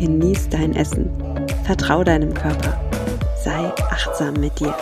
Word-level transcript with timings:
genieß 0.00 0.48
dein 0.48 0.74
Essen. 0.74 1.10
Vertrau 1.64 2.02
deinem 2.02 2.32
Körper. 2.32 2.80
Sei 3.44 3.70
achtsam 3.90 4.32
mit 4.32 4.58
dir. 4.58 4.74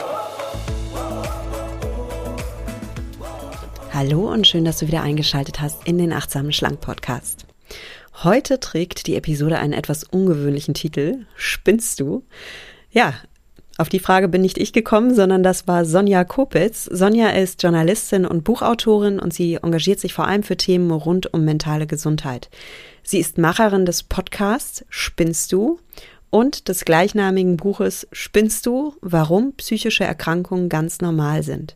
Hallo 3.92 4.32
und 4.32 4.46
schön, 4.46 4.64
dass 4.64 4.78
du 4.78 4.86
wieder 4.86 5.02
eingeschaltet 5.02 5.60
hast 5.60 5.88
in 5.88 5.98
den 5.98 6.12
Achtsamen 6.12 6.52
Schlank 6.52 6.80
Podcast. 6.80 7.46
Heute 8.23 8.60
trägt 8.60 9.09
die 9.09 9.16
Episode 9.16 9.59
einen 9.59 9.73
etwas 9.73 10.04
ungewöhnlichen 10.04 10.74
Titel. 10.74 11.26
Spinnst 11.34 11.98
du? 11.98 12.23
Ja, 12.92 13.14
auf 13.76 13.88
die 13.88 13.98
Frage 13.98 14.28
bin 14.28 14.42
nicht 14.42 14.56
ich 14.56 14.73
gekommen, 14.73 15.16
sondern 15.16 15.42
das 15.42 15.66
war 15.66 15.84
Sonja 15.84 16.23
Kopitz. 16.23 16.84
Sonja 16.84 17.30
ist 17.30 17.60
Journalistin 17.60 18.24
und 18.24 18.45
Buchautorin 18.45 19.18
und 19.18 19.34
sie 19.34 19.54
engagiert 19.56 19.98
sich 19.98 20.14
vor 20.14 20.28
allem 20.28 20.45
für 20.45 20.56
Themen 20.56 20.92
rund 20.92 21.34
um 21.34 21.45
mentale 21.45 21.88
Gesundheit. 21.88 22.50
Sie 23.10 23.20
ist 23.20 23.38
Macherin 23.38 23.86
des 23.86 24.02
Podcasts 24.02 24.84
Spinnst 24.90 25.52
du 25.52 25.80
und 26.28 26.68
des 26.68 26.84
gleichnamigen 26.84 27.56
Buches 27.56 28.06
Spinnst 28.12 28.66
du, 28.66 28.96
warum 29.00 29.54
psychische 29.54 30.04
Erkrankungen 30.04 30.68
ganz 30.68 31.00
normal 31.00 31.42
sind. 31.42 31.74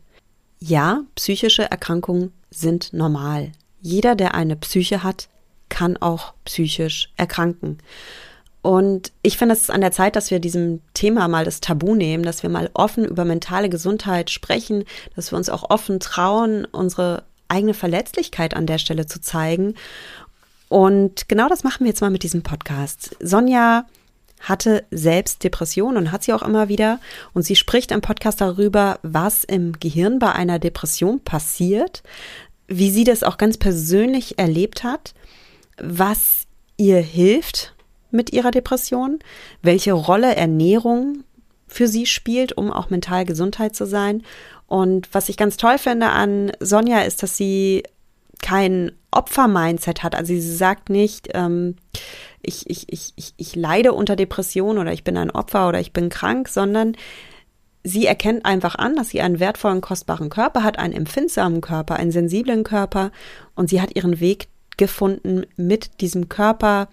Ja, 0.59 1.01
psychische 1.15 1.63
Erkrankungen 1.63 2.33
sind 2.51 2.93
normal. 2.93 3.51
Jeder, 3.81 4.13
der 4.13 4.35
eine 4.35 4.55
Psyche 4.55 5.01
hat, 5.01 5.27
kann 5.69 5.97
auch 5.97 6.35
psychisch 6.45 7.11
erkranken. 7.17 7.79
Und 8.61 9.11
ich 9.23 9.39
finde, 9.39 9.55
es 9.55 9.61
ist 9.63 9.71
an 9.71 9.81
der 9.81 9.91
Zeit, 9.91 10.15
dass 10.15 10.29
wir 10.29 10.37
diesem 10.37 10.81
Thema 10.93 11.27
mal 11.27 11.45
das 11.45 11.61
Tabu 11.61 11.95
nehmen, 11.95 12.21
dass 12.21 12.43
wir 12.43 12.51
mal 12.51 12.69
offen 12.75 13.05
über 13.05 13.25
mentale 13.25 13.69
Gesundheit 13.69 14.29
sprechen, 14.29 14.83
dass 15.15 15.31
wir 15.31 15.37
uns 15.39 15.49
auch 15.49 15.71
offen 15.71 15.99
trauen, 15.99 16.65
unsere 16.65 17.23
eigene 17.53 17.73
Verletzlichkeit 17.73 18.55
an 18.55 18.65
der 18.65 18.77
Stelle 18.79 19.05
zu 19.05 19.21
zeigen. 19.21 19.75
Und 20.73 21.29
genau 21.29 21.49
das 21.49 21.63
machen 21.63 21.81
wir 21.81 21.89
jetzt 21.89 22.01
mal 22.01 22.09
mit 22.09 22.23
diesem 22.23 22.41
Podcast. 22.41 23.15
Sonja 23.19 23.85
hatte 24.39 24.83
selbst 24.89 25.43
Depressionen 25.43 25.97
und 25.97 26.11
hat 26.11 26.23
sie 26.23 26.33
auch 26.33 26.41
immer 26.41 26.67
wieder. 26.67 26.99
Und 27.35 27.43
sie 27.43 27.55
spricht 27.55 27.91
im 27.91 28.01
Podcast 28.01 28.41
darüber, 28.41 28.97
was 29.03 29.43
im 29.43 29.73
Gehirn 29.79 30.17
bei 30.17 30.31
einer 30.31 30.57
Depression 30.57 31.19
passiert, 31.19 32.01
wie 32.65 32.89
sie 32.89 33.03
das 33.03 33.21
auch 33.21 33.37
ganz 33.37 33.57
persönlich 33.57 34.39
erlebt 34.39 34.83
hat, 34.83 35.13
was 35.77 36.47
ihr 36.77 36.97
hilft, 36.97 37.75
mit 38.09 38.33
ihrer 38.33 38.49
Depression, 38.49 39.19
welche 39.61 39.93
Rolle 39.93 40.35
Ernährung 40.35 41.23
für 41.67 41.87
sie 41.87 42.07
spielt, 42.07 42.51
um 42.57 42.71
auch 42.71 42.89
mental 42.89 43.25
Gesundheit 43.25 43.75
zu 43.75 43.85
sein. 43.85 44.23
Und 44.65 45.13
was 45.13 45.29
ich 45.29 45.37
ganz 45.37 45.55
toll 45.55 45.77
finde 45.77 46.09
an 46.09 46.51
Sonja 46.59 47.01
ist, 47.01 47.21
dass 47.21 47.37
sie 47.37 47.83
kein 48.43 48.91
Opfer-Mindset 49.09 50.03
hat. 50.03 50.13
Also 50.13 50.33
sie 50.33 50.55
sagt 50.55 50.89
nicht, 50.89 51.29
ähm, 51.33 51.77
ich, 52.41 52.69
ich, 52.69 52.91
ich, 52.91 53.13
ich, 53.15 53.33
ich 53.37 53.55
leide 53.55 53.93
unter 53.93 54.15
Depression 54.15 54.77
oder 54.77 54.93
ich 54.93 55.03
bin 55.03 55.17
ein 55.17 55.31
Opfer 55.31 55.69
oder 55.69 55.79
ich 55.79 55.93
bin 55.93 56.09
krank, 56.09 56.49
sondern 56.49 56.95
sie 57.83 58.05
erkennt 58.05 58.45
einfach 58.45 58.75
an, 58.75 58.95
dass 58.95 59.09
sie 59.09 59.21
einen 59.21 59.39
wertvollen, 59.39 59.81
kostbaren 59.81 60.29
Körper 60.29 60.63
hat, 60.63 60.77
einen 60.77 60.93
empfindsamen 60.93 61.61
Körper, 61.61 61.95
einen 61.95 62.11
sensiblen 62.11 62.63
Körper 62.63 63.11
und 63.55 63.69
sie 63.69 63.81
hat 63.81 63.95
ihren 63.95 64.19
Weg 64.19 64.49
gefunden, 64.77 65.45
mit 65.55 66.01
diesem 66.01 66.29
Körper 66.29 66.89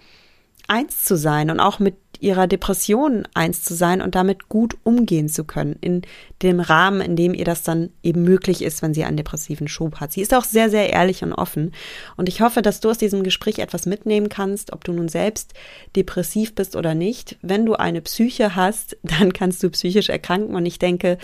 eins 0.71 1.05
zu 1.05 1.17
sein 1.17 1.51
und 1.51 1.59
auch 1.59 1.81
mit 1.81 1.97
ihrer 2.21 2.47
Depression 2.47 3.27
eins 3.35 3.65
zu 3.65 3.75
sein 3.75 4.01
und 4.01 4.15
damit 4.15 4.49
gut 4.49 4.77
umgehen 4.85 5.29
zu 5.29 5.43
können 5.43 5.77
in 5.81 6.03
dem 6.43 6.61
Rahmen, 6.61 7.01
in 7.01 7.17
dem 7.17 7.35
ihr 7.35 7.45
das 7.45 7.65
dann 7.65 7.91
eben 8.05 8.23
möglich 8.23 8.63
ist, 8.63 8.81
wenn 8.81 8.95
sie 8.95 9.05
einen 9.05 9.17
depressiven 9.17 9.67
Schub 9.67 9.97
hat. 9.97 10.13
Sie 10.13 10.21
ist 10.21 10.33
auch 10.33 10.45
sehr, 10.45 10.71
sehr 10.71 10.91
ehrlich 10.91 11.25
und 11.25 11.33
offen 11.33 11.73
und 12.17 12.29
ich 12.29 12.41
hoffe, 12.41 12.63
dass 12.63 12.79
du 12.81 12.91
aus 12.91 12.99
diesem 12.99 13.25
Gespräch 13.25 13.59
etwas 13.59 13.85
mitnehmen 13.87 14.29
kannst, 14.29 14.73
ob 14.73 14.85
du 14.85 14.93
nun 14.93 15.09
selbst 15.09 15.55
depressiv 15.97 16.55
bist 16.55 16.77
oder 16.77 16.95
nicht. 16.95 17.37
Wenn 17.43 17.67
du 17.67 17.75
eine 17.75 18.01
Psyche 18.01 18.55
hast, 18.55 18.97
dann 19.03 19.33
kannst 19.33 19.63
du 19.65 19.71
psychisch 19.71 20.09
erkranken 20.09 20.55
und 20.55 20.67
ich 20.67 20.79
denke, 20.79 21.19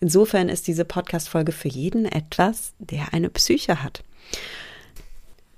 insofern 0.00 0.48
ist 0.48 0.68
diese 0.68 0.84
Podcast-Folge 0.84 1.50
für 1.50 1.68
jeden 1.68 2.04
etwas, 2.04 2.74
der 2.78 3.12
eine 3.12 3.30
Psyche 3.30 3.82
hat. 3.82 4.04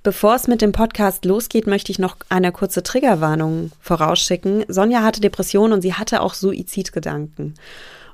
Bevor 0.05 0.35
es 0.35 0.47
mit 0.49 0.61
dem 0.61 0.73
Podcast 0.73 1.25
losgeht, 1.25 1.67
möchte 1.67 1.91
ich 1.91 1.99
noch 1.99 2.19
eine 2.29 2.53
kurze 2.53 2.83
Triggerwarnung 2.83 3.73
vorausschicken. 3.81 4.67
Sonja 4.69 5.03
hatte 5.03 5.23
Depressionen 5.23 5.73
und 5.73 5.81
sie 5.81 5.95
hatte 5.95 6.21
auch 6.21 6.35
Suizidgedanken. 6.35 7.55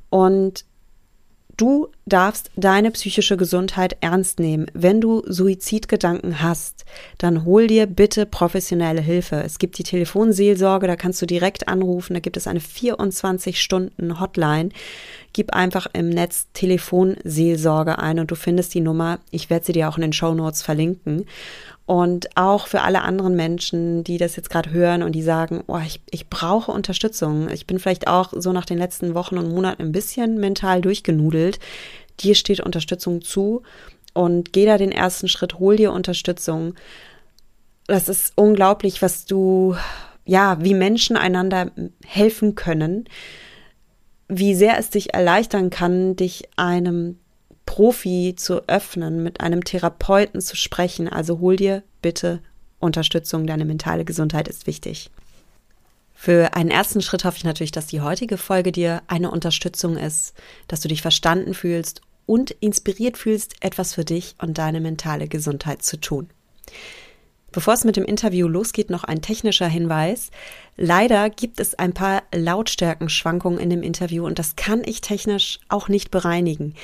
Und 0.08 0.64
du 1.56 1.88
darfst 2.06 2.52
deine 2.54 2.92
psychische 2.92 3.36
Gesundheit 3.36 3.96
ernst 4.02 4.38
nehmen. 4.38 4.66
Wenn 4.72 5.00
du 5.00 5.24
Suizidgedanken 5.26 6.40
hast, 6.40 6.84
dann 7.18 7.44
hol 7.44 7.66
dir 7.66 7.86
bitte 7.86 8.24
professionelle 8.24 9.00
Hilfe. 9.00 9.42
Es 9.42 9.58
gibt 9.58 9.76
die 9.78 9.82
Telefonseelsorge, 9.82 10.86
da 10.86 10.94
kannst 10.94 11.20
du 11.20 11.26
direkt 11.26 11.66
anrufen. 11.66 12.14
Da 12.14 12.20
gibt 12.20 12.36
es 12.36 12.46
eine 12.46 12.60
24-Stunden-Hotline. 12.60 14.68
Gib 15.32 15.54
einfach 15.54 15.88
im 15.92 16.08
Netz 16.08 16.46
Telefonseelsorge 16.54 17.98
ein 17.98 18.20
und 18.20 18.30
du 18.30 18.36
findest 18.36 18.74
die 18.74 18.80
Nummer. 18.80 19.18
Ich 19.30 19.50
werde 19.50 19.66
sie 19.66 19.72
dir 19.72 19.88
auch 19.88 19.96
in 19.96 20.02
den 20.02 20.12
Show 20.12 20.34
Notes 20.34 20.62
verlinken. 20.62 21.26
Und 21.90 22.36
auch 22.36 22.68
für 22.68 22.82
alle 22.82 23.02
anderen 23.02 23.34
Menschen, 23.34 24.04
die 24.04 24.16
das 24.16 24.36
jetzt 24.36 24.48
gerade 24.48 24.70
hören 24.70 25.02
und 25.02 25.10
die 25.10 25.24
sagen, 25.24 25.64
oh, 25.66 25.80
ich, 25.84 26.00
ich 26.12 26.28
brauche 26.28 26.70
Unterstützung. 26.70 27.48
Ich 27.48 27.66
bin 27.66 27.80
vielleicht 27.80 28.06
auch 28.06 28.32
so 28.32 28.52
nach 28.52 28.64
den 28.64 28.78
letzten 28.78 29.12
Wochen 29.14 29.36
und 29.38 29.48
Monaten 29.52 29.82
ein 29.82 29.90
bisschen 29.90 30.38
mental 30.38 30.82
durchgenudelt. 30.82 31.58
Dir 32.20 32.36
steht 32.36 32.60
Unterstützung 32.60 33.22
zu 33.22 33.62
und 34.14 34.52
geh 34.52 34.66
da 34.66 34.78
den 34.78 34.92
ersten 34.92 35.26
Schritt, 35.26 35.58
hol 35.58 35.74
dir 35.74 35.90
Unterstützung. 35.90 36.74
Das 37.88 38.08
ist 38.08 38.34
unglaublich, 38.36 39.02
was 39.02 39.24
du, 39.24 39.74
ja, 40.24 40.62
wie 40.62 40.74
Menschen 40.74 41.16
einander 41.16 41.72
helfen 42.06 42.54
können, 42.54 43.06
wie 44.28 44.54
sehr 44.54 44.78
es 44.78 44.90
dich 44.90 45.12
erleichtern 45.12 45.70
kann, 45.70 46.14
dich 46.14 46.50
einem 46.54 47.18
Profi 47.70 48.34
zu 48.36 48.68
öffnen, 48.68 49.22
mit 49.22 49.40
einem 49.40 49.62
Therapeuten 49.62 50.40
zu 50.40 50.56
sprechen. 50.56 51.06
Also 51.06 51.38
hol 51.38 51.54
dir 51.54 51.84
bitte 52.02 52.40
Unterstützung. 52.80 53.46
Deine 53.46 53.64
mentale 53.64 54.04
Gesundheit 54.04 54.48
ist 54.48 54.66
wichtig. 54.66 55.08
Für 56.12 56.54
einen 56.54 56.72
ersten 56.72 57.00
Schritt 57.00 57.24
hoffe 57.24 57.36
ich 57.36 57.44
natürlich, 57.44 57.70
dass 57.70 57.86
die 57.86 58.00
heutige 58.00 58.38
Folge 58.38 58.72
dir 58.72 59.02
eine 59.06 59.30
Unterstützung 59.30 59.96
ist, 59.96 60.34
dass 60.66 60.80
du 60.80 60.88
dich 60.88 61.00
verstanden 61.00 61.54
fühlst 61.54 62.00
und 62.26 62.50
inspiriert 62.50 63.16
fühlst, 63.16 63.54
etwas 63.60 63.94
für 63.94 64.04
dich 64.04 64.34
und 64.42 64.58
deine 64.58 64.80
mentale 64.80 65.28
Gesundheit 65.28 65.84
zu 65.84 66.00
tun. 66.00 66.28
Bevor 67.52 67.74
es 67.74 67.84
mit 67.84 67.94
dem 67.94 68.04
Interview 68.04 68.48
losgeht, 68.48 68.90
noch 68.90 69.04
ein 69.04 69.22
technischer 69.22 69.68
Hinweis. 69.68 70.32
Leider 70.76 71.30
gibt 71.30 71.60
es 71.60 71.76
ein 71.76 71.94
paar 71.94 72.24
Lautstärkenschwankungen 72.34 73.60
in 73.60 73.70
dem 73.70 73.84
Interview 73.84 74.26
und 74.26 74.40
das 74.40 74.56
kann 74.56 74.82
ich 74.84 75.02
technisch 75.02 75.60
auch 75.68 75.86
nicht 75.86 76.10
bereinigen. 76.10 76.74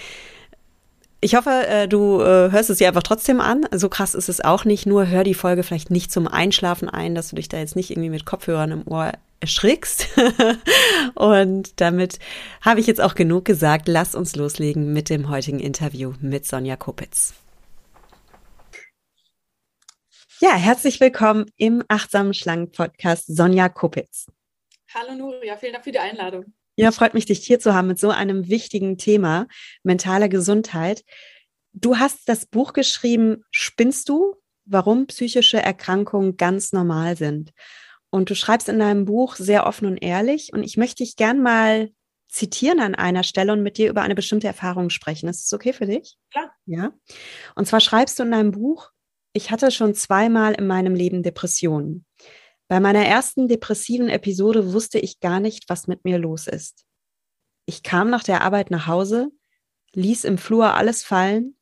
Ich 1.20 1.34
hoffe, 1.34 1.50
äh, 1.66 1.88
du 1.88 2.20
äh, 2.20 2.50
hörst 2.50 2.68
es 2.68 2.78
dir 2.78 2.88
einfach 2.88 3.02
trotzdem 3.02 3.40
an. 3.40 3.66
So 3.72 3.88
krass 3.88 4.14
ist 4.14 4.28
es 4.28 4.42
auch 4.42 4.64
nicht. 4.64 4.86
Nur 4.86 5.08
hör 5.08 5.24
die 5.24 5.34
Folge 5.34 5.62
vielleicht 5.62 5.90
nicht 5.90 6.12
zum 6.12 6.28
Einschlafen 6.28 6.88
ein, 6.88 7.14
dass 7.14 7.30
du 7.30 7.36
dich 7.36 7.48
da 7.48 7.58
jetzt 7.58 7.74
nicht 7.74 7.90
irgendwie 7.90 8.10
mit 8.10 8.26
Kopfhörern 8.26 8.70
im 8.70 8.86
Ohr 8.86 9.12
erschrickst. 9.40 10.08
Und 11.14 11.80
damit 11.80 12.18
habe 12.60 12.80
ich 12.80 12.86
jetzt 12.86 13.00
auch 13.00 13.14
genug 13.14 13.46
gesagt. 13.46 13.88
Lass 13.88 14.14
uns 14.14 14.36
loslegen 14.36 14.92
mit 14.92 15.08
dem 15.08 15.30
heutigen 15.30 15.58
Interview 15.60 16.12
mit 16.20 16.46
Sonja 16.46 16.76
Kopitz. 16.76 17.34
Ja, 20.40 20.54
herzlich 20.54 21.00
willkommen 21.00 21.46
im 21.56 21.82
Achtsamen 21.88 22.34
Schlangen 22.34 22.70
Podcast 22.70 23.34
Sonja 23.34 23.70
Kopitz. 23.70 24.26
Hallo 24.94 25.14
Nuria, 25.14 25.56
vielen 25.56 25.72
Dank 25.72 25.84
für 25.84 25.92
die 25.92 25.98
Einladung. 25.98 26.55
Ja, 26.76 26.92
freut 26.92 27.14
mich, 27.14 27.24
dich 27.26 27.44
hier 27.44 27.58
zu 27.58 27.74
haben 27.74 27.88
mit 27.88 27.98
so 27.98 28.10
einem 28.10 28.48
wichtigen 28.48 28.98
Thema, 28.98 29.48
mentale 29.82 30.28
Gesundheit. 30.28 31.04
Du 31.72 31.98
hast 31.98 32.28
das 32.28 32.46
Buch 32.46 32.74
geschrieben, 32.74 33.42
Spinnst 33.50 34.08
du? 34.08 34.36
Warum 34.66 35.06
psychische 35.06 35.58
Erkrankungen 35.58 36.36
ganz 36.36 36.72
normal 36.72 37.16
sind. 37.16 37.52
Und 38.10 38.30
du 38.30 38.34
schreibst 38.34 38.68
in 38.68 38.78
deinem 38.78 39.04
Buch 39.04 39.36
sehr 39.36 39.66
offen 39.66 39.86
und 39.86 39.98
ehrlich. 39.98 40.52
Und 40.52 40.62
ich 40.62 40.76
möchte 40.76 41.02
dich 41.02 41.16
gern 41.16 41.40
mal 41.40 41.90
zitieren 42.28 42.80
an 42.80 42.94
einer 42.94 43.22
Stelle 43.22 43.52
und 43.52 43.62
mit 43.62 43.78
dir 43.78 43.88
über 43.88 44.02
eine 44.02 44.14
bestimmte 44.14 44.46
Erfahrung 44.46 44.90
sprechen. 44.90 45.28
Ist 45.28 45.44
das 45.44 45.52
okay 45.52 45.72
für 45.72 45.86
dich? 45.86 46.16
Klar. 46.30 46.52
Ja. 46.66 46.92
Und 47.54 47.66
zwar 47.66 47.80
schreibst 47.80 48.18
du 48.18 48.24
in 48.24 48.32
deinem 48.32 48.50
Buch, 48.50 48.90
ich 49.32 49.50
hatte 49.50 49.70
schon 49.70 49.94
zweimal 49.94 50.54
in 50.54 50.66
meinem 50.66 50.94
Leben 50.94 51.22
Depressionen. 51.22 52.04
Bei 52.68 52.80
meiner 52.80 53.04
ersten 53.04 53.46
depressiven 53.46 54.08
Episode 54.08 54.72
wusste 54.72 54.98
ich 54.98 55.20
gar 55.20 55.38
nicht, 55.38 55.68
was 55.68 55.86
mit 55.86 56.04
mir 56.04 56.18
los 56.18 56.48
ist. 56.48 56.84
Ich 57.64 57.82
kam 57.82 58.10
nach 58.10 58.24
der 58.24 58.42
Arbeit 58.42 58.70
nach 58.70 58.86
Hause, 58.86 59.30
ließ 59.92 60.24
im 60.24 60.36
Flur 60.36 60.74
alles 60.74 61.04
fallen, 61.04 61.56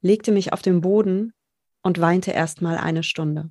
legte 0.00 0.32
mich 0.32 0.52
auf 0.52 0.62
den 0.62 0.80
Boden 0.80 1.32
und 1.82 2.00
weinte 2.00 2.32
erst 2.32 2.60
mal 2.60 2.76
eine 2.76 3.02
Stunde. 3.02 3.50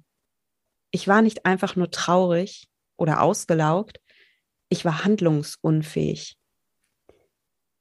Ich 0.91 1.07
war 1.07 1.21
nicht 1.21 1.45
einfach 1.45 1.75
nur 1.75 1.91
traurig 1.91 2.67
oder 2.97 3.21
ausgelaugt, 3.21 3.99
ich 4.69 4.83
war 4.83 5.05
handlungsunfähig. 5.05 6.37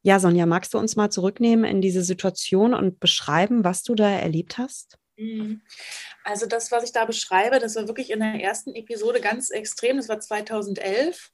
Ja, 0.02 0.20
Sonja, 0.20 0.46
magst 0.46 0.72
du 0.72 0.78
uns 0.78 0.94
mal 0.94 1.10
zurücknehmen 1.10 1.64
in 1.64 1.80
diese 1.80 2.02
Situation 2.02 2.74
und 2.74 3.00
beschreiben, 3.00 3.64
was 3.64 3.82
du 3.82 3.96
da 3.96 4.08
erlebt 4.08 4.56
hast? 4.56 4.98
Mhm. 5.16 5.62
Also 6.24 6.46
das, 6.46 6.70
was 6.72 6.84
ich 6.84 6.92
da 6.92 7.04
beschreibe, 7.04 7.58
das 7.58 7.76
war 7.76 7.88
wirklich 7.88 8.10
in 8.10 8.20
der 8.20 8.34
ersten 8.34 8.74
Episode 8.74 9.20
ganz 9.20 9.50
extrem. 9.50 9.96
Das 9.96 10.08
war 10.08 10.20
2011. 10.20 11.32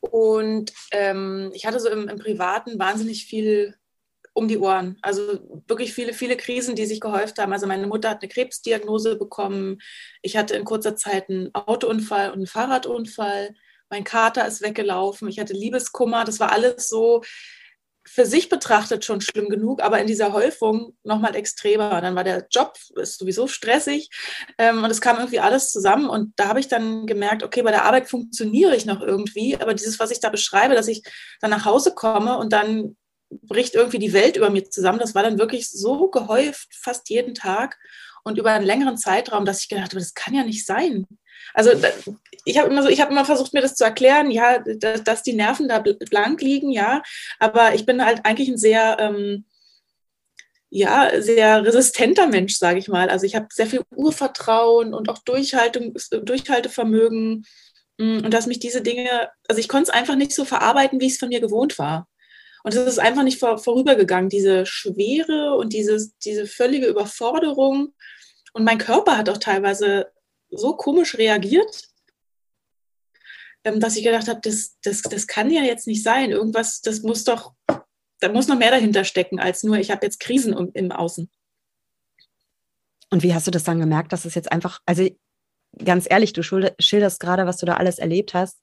Und 0.00 0.72
ähm, 0.90 1.50
ich 1.54 1.66
hatte 1.66 1.80
so 1.80 1.88
im, 1.88 2.08
im, 2.08 2.18
Privaten 2.18 2.78
wahnsinnig 2.78 3.24
viel 3.26 3.74
um 4.34 4.48
die 4.48 4.58
Ohren. 4.58 4.98
Also 5.00 5.40
wirklich 5.66 5.94
viele, 5.94 6.12
viele 6.12 6.36
Krisen, 6.36 6.74
die 6.74 6.86
sich 6.86 7.00
gehäuft 7.00 7.38
haben. 7.38 7.52
Also 7.52 7.66
meine 7.66 7.86
Mutter 7.86 8.10
hat 8.10 8.22
eine 8.22 8.28
Krebsdiagnose 8.28 9.16
bekommen. 9.16 9.80
Ich 10.22 10.36
hatte 10.36 10.56
in 10.56 10.64
kurzer 10.64 10.96
Zeit 10.96 11.30
einen 11.30 11.54
Autounfall 11.54 12.28
und 12.28 12.36
einen 12.36 12.46
Fahrradunfall. 12.46 13.54
Mein 13.88 14.04
Kater 14.04 14.46
ist 14.46 14.60
weggelaufen. 14.60 15.28
Ich 15.28 15.38
hatte 15.38 15.52
Liebeskummer. 15.52 16.24
Das 16.24 16.40
war 16.40 16.52
alles 16.52 16.88
so 16.88 17.22
für 18.06 18.26
sich 18.26 18.48
betrachtet 18.48 19.04
schon 19.04 19.20
schlimm 19.20 19.48
genug, 19.48 19.82
aber 19.82 19.98
in 19.98 20.06
dieser 20.06 20.32
Häufung 20.32 20.96
nochmal 21.04 21.34
extremer. 21.34 22.00
Dann 22.00 22.14
war 22.14 22.24
der 22.24 22.46
Job 22.50 22.74
ist 22.96 23.18
sowieso 23.18 23.46
stressig 23.48 24.10
ähm, 24.58 24.84
und 24.84 24.90
es 24.90 25.00
kam 25.00 25.16
irgendwie 25.16 25.40
alles 25.40 25.70
zusammen 25.70 26.08
und 26.08 26.32
da 26.36 26.48
habe 26.48 26.60
ich 26.60 26.68
dann 26.68 27.06
gemerkt, 27.06 27.42
okay, 27.42 27.62
bei 27.62 27.70
der 27.70 27.84
Arbeit 27.84 28.08
funktioniere 28.08 28.76
ich 28.76 28.84
noch 28.84 29.00
irgendwie, 29.00 29.56
aber 29.56 29.74
dieses, 29.74 29.98
was 29.98 30.10
ich 30.10 30.20
da 30.20 30.28
beschreibe, 30.28 30.74
dass 30.74 30.88
ich 30.88 31.02
dann 31.40 31.50
nach 31.50 31.64
Hause 31.64 31.94
komme 31.94 32.36
und 32.38 32.52
dann 32.52 32.96
bricht 33.30 33.74
irgendwie 33.74 33.98
die 33.98 34.12
Welt 34.12 34.36
über 34.36 34.50
mir 34.50 34.68
zusammen, 34.68 34.98
das 34.98 35.14
war 35.14 35.22
dann 35.22 35.38
wirklich 35.38 35.70
so 35.70 36.08
gehäuft, 36.08 36.68
fast 36.74 37.08
jeden 37.08 37.34
Tag 37.34 37.78
und 38.22 38.38
über 38.38 38.52
einen 38.52 38.66
längeren 38.66 38.96
Zeitraum, 38.96 39.44
dass 39.44 39.60
ich 39.60 39.68
gedacht 39.68 39.90
habe, 39.90 39.98
das 39.98 40.14
kann 40.14 40.34
ja 40.34 40.44
nicht 40.44 40.66
sein. 40.66 41.06
Also 41.52 41.72
ich 42.44 42.58
habe 42.58 42.70
immer 42.70 42.82
so, 42.82 42.88
ich 42.88 43.00
habe 43.00 43.12
immer 43.12 43.24
versucht, 43.24 43.52
mir 43.52 43.60
das 43.60 43.74
zu 43.74 43.84
erklären, 43.84 44.30
ja, 44.30 44.58
dass, 44.58 45.22
die 45.22 45.34
Nerven 45.34 45.68
da 45.68 45.78
blank 45.80 46.40
liegen, 46.40 46.70
ja, 46.70 47.02
aber 47.38 47.74
ich 47.74 47.86
bin 47.86 48.04
halt 48.04 48.24
eigentlich 48.24 48.48
ein 48.48 48.58
sehr 48.58 48.96
ähm, 48.98 49.44
ja, 50.76 51.22
sehr 51.22 51.64
resistenter 51.64 52.26
Mensch, 52.26 52.56
sage 52.56 52.80
ich 52.80 52.88
mal. 52.88 53.08
Also 53.08 53.26
ich 53.26 53.36
habe 53.36 53.46
sehr 53.52 53.68
viel 53.68 53.82
Urvertrauen 53.94 54.92
und 54.92 55.08
auch 55.08 55.18
Durchhaltung, 55.18 55.94
Durchhaltevermögen. 56.10 57.44
Mm, 57.98 58.24
und 58.24 58.34
dass 58.34 58.46
mich 58.46 58.58
diese 58.58 58.82
Dinge, 58.82 59.30
also 59.46 59.60
ich 59.60 59.68
konnte 59.68 59.84
es 59.84 59.94
einfach 59.96 60.16
nicht 60.16 60.32
so 60.32 60.44
verarbeiten, 60.44 61.00
wie 61.00 61.06
es 61.06 61.18
von 61.18 61.28
mir 61.28 61.40
gewohnt 61.40 61.78
war. 61.78 62.08
Und 62.64 62.74
es 62.74 62.88
ist 62.88 62.98
einfach 62.98 63.22
nicht 63.22 63.38
vor, 63.38 63.58
vorübergegangen, 63.58 64.30
diese 64.30 64.66
Schwere 64.66 65.54
und 65.54 65.72
diese, 65.72 66.10
diese 66.24 66.46
völlige 66.46 66.86
Überforderung. 66.86 67.94
Und 68.52 68.64
mein 68.64 68.78
Körper 68.78 69.16
hat 69.16 69.28
auch 69.28 69.38
teilweise 69.38 70.08
so 70.56 70.76
komisch 70.76 71.16
reagiert, 71.16 71.88
ähm, 73.64 73.80
dass 73.80 73.96
ich 73.96 74.04
gedacht 74.04 74.28
habe, 74.28 74.40
das, 74.42 74.76
das, 74.82 75.02
das 75.02 75.26
kann 75.26 75.50
ja 75.50 75.62
jetzt 75.62 75.86
nicht 75.86 76.02
sein. 76.02 76.30
Irgendwas, 76.30 76.80
das 76.80 77.02
muss 77.02 77.24
doch, 77.24 77.54
da 78.20 78.30
muss 78.30 78.48
noch 78.48 78.58
mehr 78.58 78.70
dahinter 78.70 79.04
stecken, 79.04 79.40
als 79.40 79.62
nur, 79.62 79.76
ich 79.76 79.90
habe 79.90 80.04
jetzt 80.04 80.20
Krisen 80.20 80.52
im 80.74 80.92
Außen. 80.92 81.30
Und 83.10 83.22
wie 83.22 83.34
hast 83.34 83.46
du 83.46 83.50
das 83.50 83.64
dann 83.64 83.80
gemerkt, 83.80 84.12
dass 84.12 84.24
es 84.24 84.34
jetzt 84.34 84.50
einfach, 84.50 84.80
also 84.86 85.08
ganz 85.82 86.06
ehrlich, 86.08 86.32
du 86.32 86.42
schilderst 86.42 87.20
gerade, 87.20 87.46
was 87.46 87.58
du 87.58 87.66
da 87.66 87.74
alles 87.74 87.98
erlebt 87.98 88.34
hast. 88.34 88.60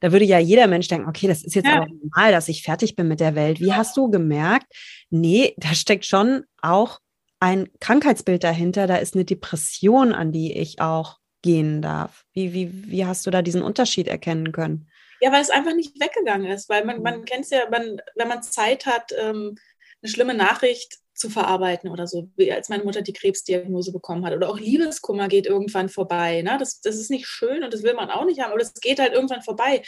Da 0.00 0.12
würde 0.12 0.24
ja 0.24 0.38
jeder 0.38 0.68
Mensch 0.68 0.86
denken, 0.86 1.08
okay, 1.08 1.26
das 1.26 1.42
ist 1.42 1.54
jetzt 1.54 1.66
ja. 1.66 1.78
aber 1.78 1.86
normal, 1.86 2.30
dass 2.30 2.48
ich 2.48 2.62
fertig 2.62 2.94
bin 2.94 3.08
mit 3.08 3.20
der 3.20 3.34
Welt. 3.34 3.58
Wie 3.58 3.72
hast 3.72 3.96
du 3.96 4.10
gemerkt, 4.10 4.66
nee, 5.10 5.54
da 5.56 5.74
steckt 5.74 6.06
schon 6.06 6.44
auch 6.62 7.00
ein 7.40 7.68
Krankheitsbild 7.80 8.44
dahinter, 8.44 8.86
da 8.86 8.96
ist 8.96 9.14
eine 9.14 9.24
Depression, 9.24 10.12
an 10.12 10.32
die 10.32 10.52
ich 10.56 10.80
auch 10.80 11.17
gehen 11.42 11.82
darf? 11.82 12.24
Wie, 12.32 12.52
wie, 12.52 12.90
wie 12.90 13.06
hast 13.06 13.26
du 13.26 13.30
da 13.30 13.42
diesen 13.42 13.62
Unterschied 13.62 14.08
erkennen 14.08 14.52
können? 14.52 14.88
Ja, 15.20 15.32
weil 15.32 15.42
es 15.42 15.50
einfach 15.50 15.74
nicht 15.74 16.00
weggegangen 16.00 16.50
ist, 16.50 16.68
weil 16.68 16.84
man, 16.84 17.02
man 17.02 17.20
mhm. 17.20 17.24
kennt 17.24 17.44
es 17.44 17.50
ja, 17.50 17.68
man, 17.70 18.00
wenn 18.14 18.28
man 18.28 18.42
Zeit 18.42 18.86
hat, 18.86 19.12
ähm, 19.18 19.56
eine 20.00 20.10
schlimme 20.10 20.34
Nachricht 20.34 20.98
zu 21.14 21.28
verarbeiten 21.28 21.90
oder 21.90 22.06
so, 22.06 22.30
wie 22.36 22.52
als 22.52 22.68
meine 22.68 22.84
Mutter 22.84 23.02
die 23.02 23.12
Krebsdiagnose 23.12 23.92
bekommen 23.92 24.24
hat. 24.24 24.34
Oder 24.34 24.48
auch 24.48 24.58
Liebeskummer 24.58 25.26
geht 25.26 25.46
irgendwann 25.46 25.88
vorbei. 25.88 26.42
Ne? 26.42 26.56
Das, 26.58 26.80
das 26.80 26.96
ist 26.96 27.10
nicht 27.10 27.26
schön 27.26 27.64
und 27.64 27.74
das 27.74 27.82
will 27.82 27.94
man 27.94 28.10
auch 28.10 28.24
nicht 28.24 28.40
haben, 28.40 28.50
aber 28.50 28.60
das 28.60 28.72
geht 28.74 29.00
halt 29.00 29.12
irgendwann 29.12 29.42
vorbei. 29.42 29.82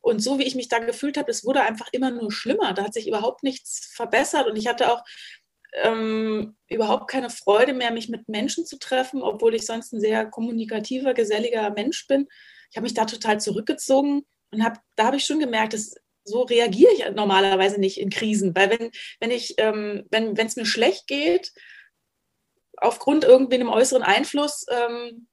Und 0.00 0.18
so 0.20 0.38
wie 0.38 0.42
ich 0.42 0.54
mich 0.54 0.68
da 0.68 0.80
gefühlt 0.80 1.16
habe, 1.16 1.30
es 1.30 1.44
wurde 1.44 1.62
einfach 1.62 1.88
immer 1.92 2.10
nur 2.10 2.30
schlimmer. 2.30 2.74
Da 2.74 2.84
hat 2.84 2.92
sich 2.92 3.08
überhaupt 3.08 3.42
nichts 3.42 3.90
verbessert. 3.94 4.46
Und 4.46 4.56
ich 4.56 4.66
hatte 4.66 4.92
auch 4.92 5.02
ähm, 5.82 6.56
überhaupt 6.68 7.08
keine 7.08 7.30
Freude 7.30 7.72
mehr, 7.72 7.92
mich 7.92 8.08
mit 8.08 8.28
Menschen 8.28 8.66
zu 8.66 8.78
treffen, 8.78 9.22
obwohl 9.22 9.54
ich 9.54 9.66
sonst 9.66 9.92
ein 9.92 10.00
sehr 10.00 10.26
kommunikativer, 10.26 11.14
geselliger 11.14 11.70
Mensch 11.70 12.06
bin. 12.06 12.28
Ich 12.70 12.76
habe 12.76 12.84
mich 12.84 12.94
da 12.94 13.04
total 13.04 13.40
zurückgezogen 13.40 14.24
und 14.50 14.64
hab, 14.64 14.78
da 14.96 15.06
habe 15.06 15.16
ich 15.16 15.24
schon 15.24 15.40
gemerkt, 15.40 15.74
dass 15.74 15.94
so 16.24 16.42
reagiere 16.42 16.92
ich 16.92 17.04
normalerweise 17.14 17.78
nicht 17.78 18.00
in 18.00 18.08
Krisen, 18.08 18.54
weil 18.56 18.70
wenn, 18.70 18.90
wenn 19.20 19.30
ich, 19.30 19.54
ähm, 19.58 20.06
wenn 20.10 20.36
es 20.36 20.56
mir 20.56 20.64
schlecht 20.64 21.06
geht, 21.06 21.52
aufgrund 22.78 23.24
irgendwie 23.24 23.56
einem 23.56 23.68
äußeren 23.68 24.02
Einfluss, 24.02 24.64
ähm, 24.70 25.26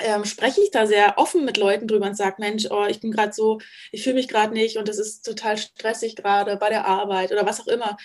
ähm, 0.00 0.24
spreche 0.24 0.62
ich 0.62 0.70
da 0.70 0.86
sehr 0.86 1.18
offen 1.18 1.44
mit 1.44 1.56
Leuten 1.56 1.86
drüber 1.86 2.06
und 2.06 2.16
sage, 2.16 2.36
Mensch, 2.38 2.66
oh, 2.70 2.86
ich 2.86 3.00
bin 3.00 3.10
gerade 3.10 3.32
so, 3.32 3.60
ich 3.92 4.02
fühle 4.02 4.14
mich 4.14 4.28
gerade 4.28 4.52
nicht 4.52 4.78
und 4.78 4.88
es 4.88 4.98
ist 4.98 5.22
total 5.22 5.58
stressig 5.58 6.16
gerade 6.16 6.56
bei 6.56 6.70
der 6.70 6.86
Arbeit 6.86 7.32
oder 7.32 7.46
was 7.46 7.60
auch 7.60 7.66
immer. 7.66 7.96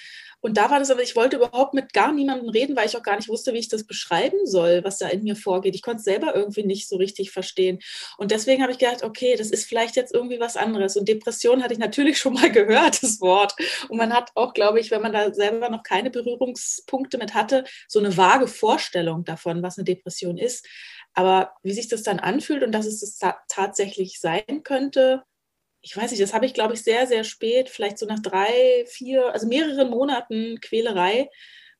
Und 0.41 0.57
da 0.57 0.69
war 0.69 0.79
das 0.79 0.91
aber, 0.91 1.01
ich 1.01 1.15
wollte 1.15 1.37
überhaupt 1.37 1.73
mit 1.73 1.93
gar 1.93 2.11
niemandem 2.11 2.49
reden, 2.49 2.75
weil 2.75 2.87
ich 2.87 2.95
auch 2.97 3.03
gar 3.03 3.15
nicht 3.15 3.29
wusste, 3.29 3.53
wie 3.53 3.59
ich 3.59 3.69
das 3.69 3.85
beschreiben 3.85 4.45
soll, 4.45 4.83
was 4.83 4.97
da 4.97 5.07
in 5.07 5.23
mir 5.23 5.35
vorgeht. 5.35 5.75
Ich 5.75 5.81
konnte 5.81 5.99
es 5.99 6.05
selber 6.05 6.35
irgendwie 6.35 6.63
nicht 6.63 6.87
so 6.87 6.97
richtig 6.97 7.31
verstehen. 7.31 7.79
Und 8.17 8.31
deswegen 8.31 8.61
habe 8.61 8.71
ich 8.71 8.77
gedacht, 8.77 9.03
okay, 9.03 9.35
das 9.35 9.49
ist 9.49 9.65
vielleicht 9.65 9.95
jetzt 9.95 10.13
irgendwie 10.13 10.39
was 10.39 10.57
anderes. 10.57 10.97
Und 10.97 11.07
Depression 11.07 11.63
hatte 11.63 11.73
ich 11.73 11.79
natürlich 11.79 12.17
schon 12.19 12.33
mal 12.33 12.51
gehört, 12.51 13.01
das 13.01 13.21
Wort. 13.21 13.53
Und 13.89 13.97
man 13.97 14.13
hat 14.13 14.31
auch, 14.35 14.53
glaube 14.53 14.79
ich, 14.79 14.91
wenn 14.91 15.01
man 15.01 15.13
da 15.13 15.33
selber 15.33 15.69
noch 15.69 15.83
keine 15.83 16.09
Berührungspunkte 16.09 17.17
mit 17.17 17.33
hatte, 17.33 17.63
so 17.87 17.99
eine 17.99 18.15
vage 18.15 18.47
Vorstellung 18.47 19.23
davon, 19.23 19.63
was 19.63 19.77
eine 19.77 19.85
Depression 19.85 20.37
ist. 20.37 20.65
Aber 21.13 21.53
wie 21.63 21.73
sich 21.73 21.87
das 21.87 22.03
dann 22.03 22.19
anfühlt 22.19 22.61
und 22.61 22.71
dass 22.73 22.85
es 22.85 22.99
das 22.99 23.33
tatsächlich 23.47 24.19
sein 24.19 24.63
könnte, 24.63 25.23
ich 25.85 25.95
weiß 25.95 26.09
nicht, 26.09 26.23
das 26.23 26.33
habe 26.33 26.47
ich, 26.47 26.55
glaube 26.55 26.73
ich, 26.73 26.81
sehr, 26.81 27.05
sehr 27.05 27.23
spät, 27.23 27.69
vielleicht 27.69 27.99
so 27.99 28.07
nach 28.07 28.19
drei, 28.19 28.85
vier, 28.87 29.31
also 29.31 29.45
mehreren 29.47 29.91
Monaten 29.91 30.59
Quälerei, 30.59 31.29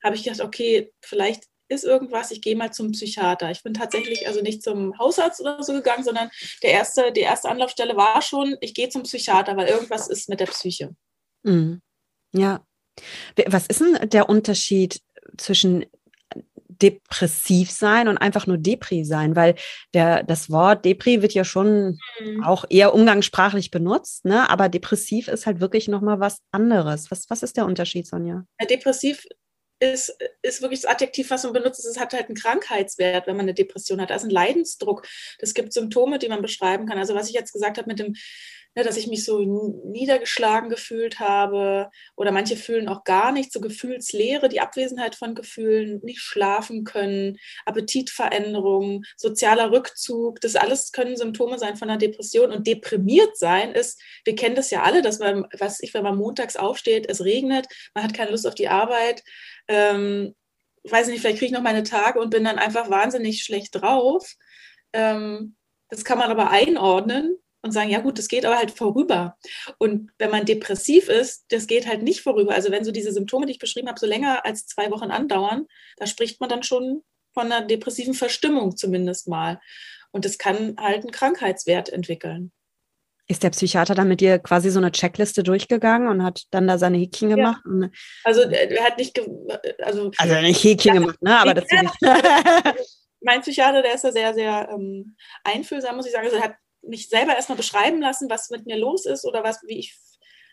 habe 0.04 0.16
ich 0.16 0.24
gedacht, 0.24 0.42
okay, 0.42 0.94
vielleicht 1.02 1.46
ist 1.70 1.84
irgendwas, 1.84 2.30
ich 2.30 2.42
gehe 2.42 2.56
mal 2.56 2.72
zum 2.72 2.92
Psychiater. 2.92 3.50
Ich 3.50 3.64
bin 3.64 3.74
tatsächlich 3.74 4.28
also 4.28 4.42
nicht 4.42 4.62
zum 4.62 4.96
Hausarzt 5.00 5.42
oder 5.42 5.64
so 5.64 5.74
gegangen, 5.74 6.04
sondern 6.04 6.30
der 6.62 6.70
erste, 6.70 7.12
die 7.14 7.22
erste 7.22 7.50
Anlaufstelle 7.50 7.98
war 7.98 8.22
schon, 8.22 8.56
ich 8.62 8.76
gehe 8.76 8.90
zum 8.90 9.02
Psychiater, 9.02 9.58
weil 9.58 9.70
irgendwas 9.70 10.08
ist 10.08 10.30
mit 10.30 10.40
der 10.40 10.46
Psyche. 10.46 10.96
Mhm. 11.42 11.82
Ja. 12.32 12.64
Was 13.48 13.66
ist 13.66 13.82
denn 13.82 14.08
der 14.10 14.30
Unterschied 14.30 15.02
zwischen 15.38 15.88
depressiv 16.82 17.72
sein 17.72 18.08
und 18.08 18.18
einfach 18.18 18.48
nur 18.48 18.58
Depri 18.58 19.04
sein, 19.06 19.36
weil 19.36 19.56
der, 19.94 20.24
das 20.24 20.50
Wort 20.50 20.86
Depri 20.86 21.22
wird 21.22 21.34
ja 21.34 21.44
schon 21.44 22.00
mhm. 22.20 22.44
auch 22.44 22.66
eher 22.70 22.94
umgangssprachlich 22.94 23.72
benutzt, 23.72 24.26
ne? 24.26 24.50
aber 24.50 24.70
depressiv 24.70 25.28
ist 25.28 25.46
halt 25.46 25.60
wirklich 25.60 25.88
nochmal 25.88 26.20
was 26.20 26.40
anderes. 26.52 27.12
Was, 27.12 27.30
was 27.30 27.44
ist 27.44 27.58
der 27.58 27.66
Unterschied, 27.66 28.08
Sonja? 28.08 28.46
Ja, 28.60 28.66
depressiv 28.66 29.26
ist, 29.80 30.16
ist 30.42 30.62
wirklich 30.62 30.82
das 30.82 30.92
Adjektiv, 30.92 31.30
was 31.30 31.44
man 31.44 31.54
benutzt. 31.54 31.86
Es 31.86 32.00
hat 32.00 32.14
halt 32.14 32.28
einen 32.28 32.36
Krankheitswert, 32.36 33.28
wenn 33.28 33.36
man 33.36 33.46
eine 33.46 33.54
Depression 33.54 34.02
hat. 34.02 34.10
Da 34.10 34.16
ist 34.16 34.24
ein 34.24 34.30
Leidensdruck. 34.30 35.06
Es 35.40 35.54
gibt 35.54 35.74
Symptome, 35.74 36.18
die 36.18 36.30
man 36.30 36.42
beschreiben 36.42 36.86
kann. 36.86 36.98
Also 36.98 37.14
was 37.14 37.28
ich 37.28 37.36
jetzt 37.36 37.52
gesagt 37.52 37.78
habe 37.78 37.90
mit 37.90 38.00
dem 38.00 38.16
ne, 38.76 38.84
dass 38.84 38.98
ich 38.98 39.08
mich 39.08 39.24
so 39.24 39.40
niedergeschlagen 39.86 40.70
gefühlt 40.70 41.20
habe. 41.20 41.90
Oder 42.16 42.32
manche 42.32 42.58
fühlen 42.58 42.90
auch 42.90 43.04
gar 43.04 43.32
nicht, 43.32 43.52
so 43.52 43.62
Gefühlslehre, 43.62 44.50
die 44.50 44.60
Abwesenheit 44.60 45.16
von 45.16 45.34
Gefühlen, 45.34 46.00
nicht 46.04 46.20
schlafen 46.20 46.84
können, 46.84 47.38
Appetitveränderungen, 47.66 49.06
sozialer 49.16 49.72
Rückzug, 49.72 50.42
das 50.42 50.56
alles 50.56 50.92
können 50.92 51.16
Symptome 51.16 51.58
sein 51.58 51.78
von 51.78 51.90
einer 51.90 51.98
Depression. 51.98 52.52
Und 52.52 52.68
deprimiert 52.68 53.38
sein 53.38 53.72
ist, 53.72 54.02
wir 54.26 54.36
kennen 54.36 54.56
das 54.56 54.70
ja 54.72 54.84
alle, 54.84 55.02
dass 55.02 55.20
man, 55.20 55.48
was 55.58 55.82
ich, 55.82 55.94
wenn 55.94 56.04
man 56.04 56.18
montags 56.18 56.58
aufsteht, 56.58 57.10
es 57.10 57.24
regnet, 57.24 57.68
man 57.94 58.04
hat 58.04 58.14
keine 58.14 58.32
Lust 58.32 58.46
auf 58.46 58.56
die 58.56 58.68
Arbeit, 58.68 59.24
ähm, 59.68 60.36
weiß 60.84 61.08
nicht, 61.08 61.22
vielleicht 61.22 61.40
kriege 61.40 61.48
ich 61.48 61.52
noch 61.52 61.62
meine 61.62 61.84
Tage 61.84 62.20
und 62.20 62.30
bin 62.30 62.44
dann 62.44 62.60
einfach 62.60 62.90
wahnsinnig 62.90 63.44
schlecht 63.44 63.74
drauf. 63.74 64.36
Ähm, 64.94 65.56
das 65.90 66.04
kann 66.04 66.20
man 66.20 66.30
aber 66.30 66.52
einordnen 66.52 67.38
und 67.66 67.72
sagen, 67.72 67.90
ja 67.90 68.00
gut, 68.00 68.20
das 68.20 68.28
geht 68.28 68.46
aber 68.46 68.58
halt 68.58 68.72
vorüber. 68.72 69.38
Und 69.80 70.12
wenn 70.20 70.30
man 70.30 70.46
depressiv 70.46 71.10
ist, 71.10 71.46
das 71.50 71.66
geht 71.68 71.88
halt 71.88 72.04
nicht 72.04 72.22
vorüber. 72.22 72.54
Also 72.54 72.72
wenn 72.72 72.86
so 72.86 72.92
diese 72.92 73.12
Symptome, 73.12 73.48
die 73.48 73.54
ich 73.54 73.60
beschrieben 73.60 73.88
habe, 73.88 74.00
so 74.00 74.06
länger 74.06 74.46
als 74.46 74.68
zwei 74.68 74.92
Wochen 74.92 75.12
andauern, 75.12 75.66
da 75.98 76.06
spricht 76.06 76.40
man 76.40 76.50
dann 76.50 76.64
schon 76.64 77.02
von 77.34 77.52
einer 77.52 77.66
depressiven 77.66 78.14
Verstimmung 78.14 78.78
zumindest 78.78 79.28
mal. 79.28 79.60
Und 80.12 80.26
das 80.26 80.38
kann 80.38 80.76
halt 80.80 81.02
einen 81.02 81.12
Krankheitswert 81.12 81.90
entwickeln. 81.90 82.52
Ist 83.28 83.42
der 83.42 83.50
Psychiater 83.50 83.96
dann 83.96 84.08
mit 84.08 84.22
dir 84.22 84.38
quasi 84.38 84.70
so 84.70 84.78
eine 84.80 84.92
Checkliste 84.92 85.42
durchgegangen 85.42 86.08
und 86.08 86.24
hat 86.24 86.44
dann 86.52 86.68
da 86.68 86.78
seine 86.78 87.00
Häkchen 87.00 87.30
gemacht? 87.30 87.64
Ja. 87.66 87.90
Also 88.24 88.42
er 88.42 88.84
hat 88.84 89.00
nicht, 89.00 89.20
also, 89.82 90.12
also 90.16 90.42
nicht 90.42 90.64
Häkchen 90.64 90.94
ja, 90.94 91.02
gemacht, 91.02 91.22
ne? 91.24 91.40
Aber 91.40 91.56
das 91.56 91.66
ja, 91.72 91.92
mein 93.22 93.42
Psychiater, 93.42 93.82
der 93.82 93.96
ist 93.96 94.04
ja 94.04 94.12
sehr, 94.12 94.34
sehr 94.36 94.70
ähm, 94.72 95.16
einfühlsam, 95.44 95.96
muss 95.96 96.06
ich 96.06 96.12
sagen. 96.12 96.26
Also 96.26 96.38
er 96.38 96.44
hat 96.44 96.56
mich 96.88 97.10
selber 97.10 97.36
erstmal 97.36 97.58
beschreiben 97.58 98.02
lassen, 98.02 98.30
was 98.30 98.50
mit 98.50 98.66
mir 98.66 98.78
los 98.78 99.06
ist 99.06 99.26
oder 99.26 99.44
was, 99.44 99.62
wie 99.64 99.80
ich 99.80 99.98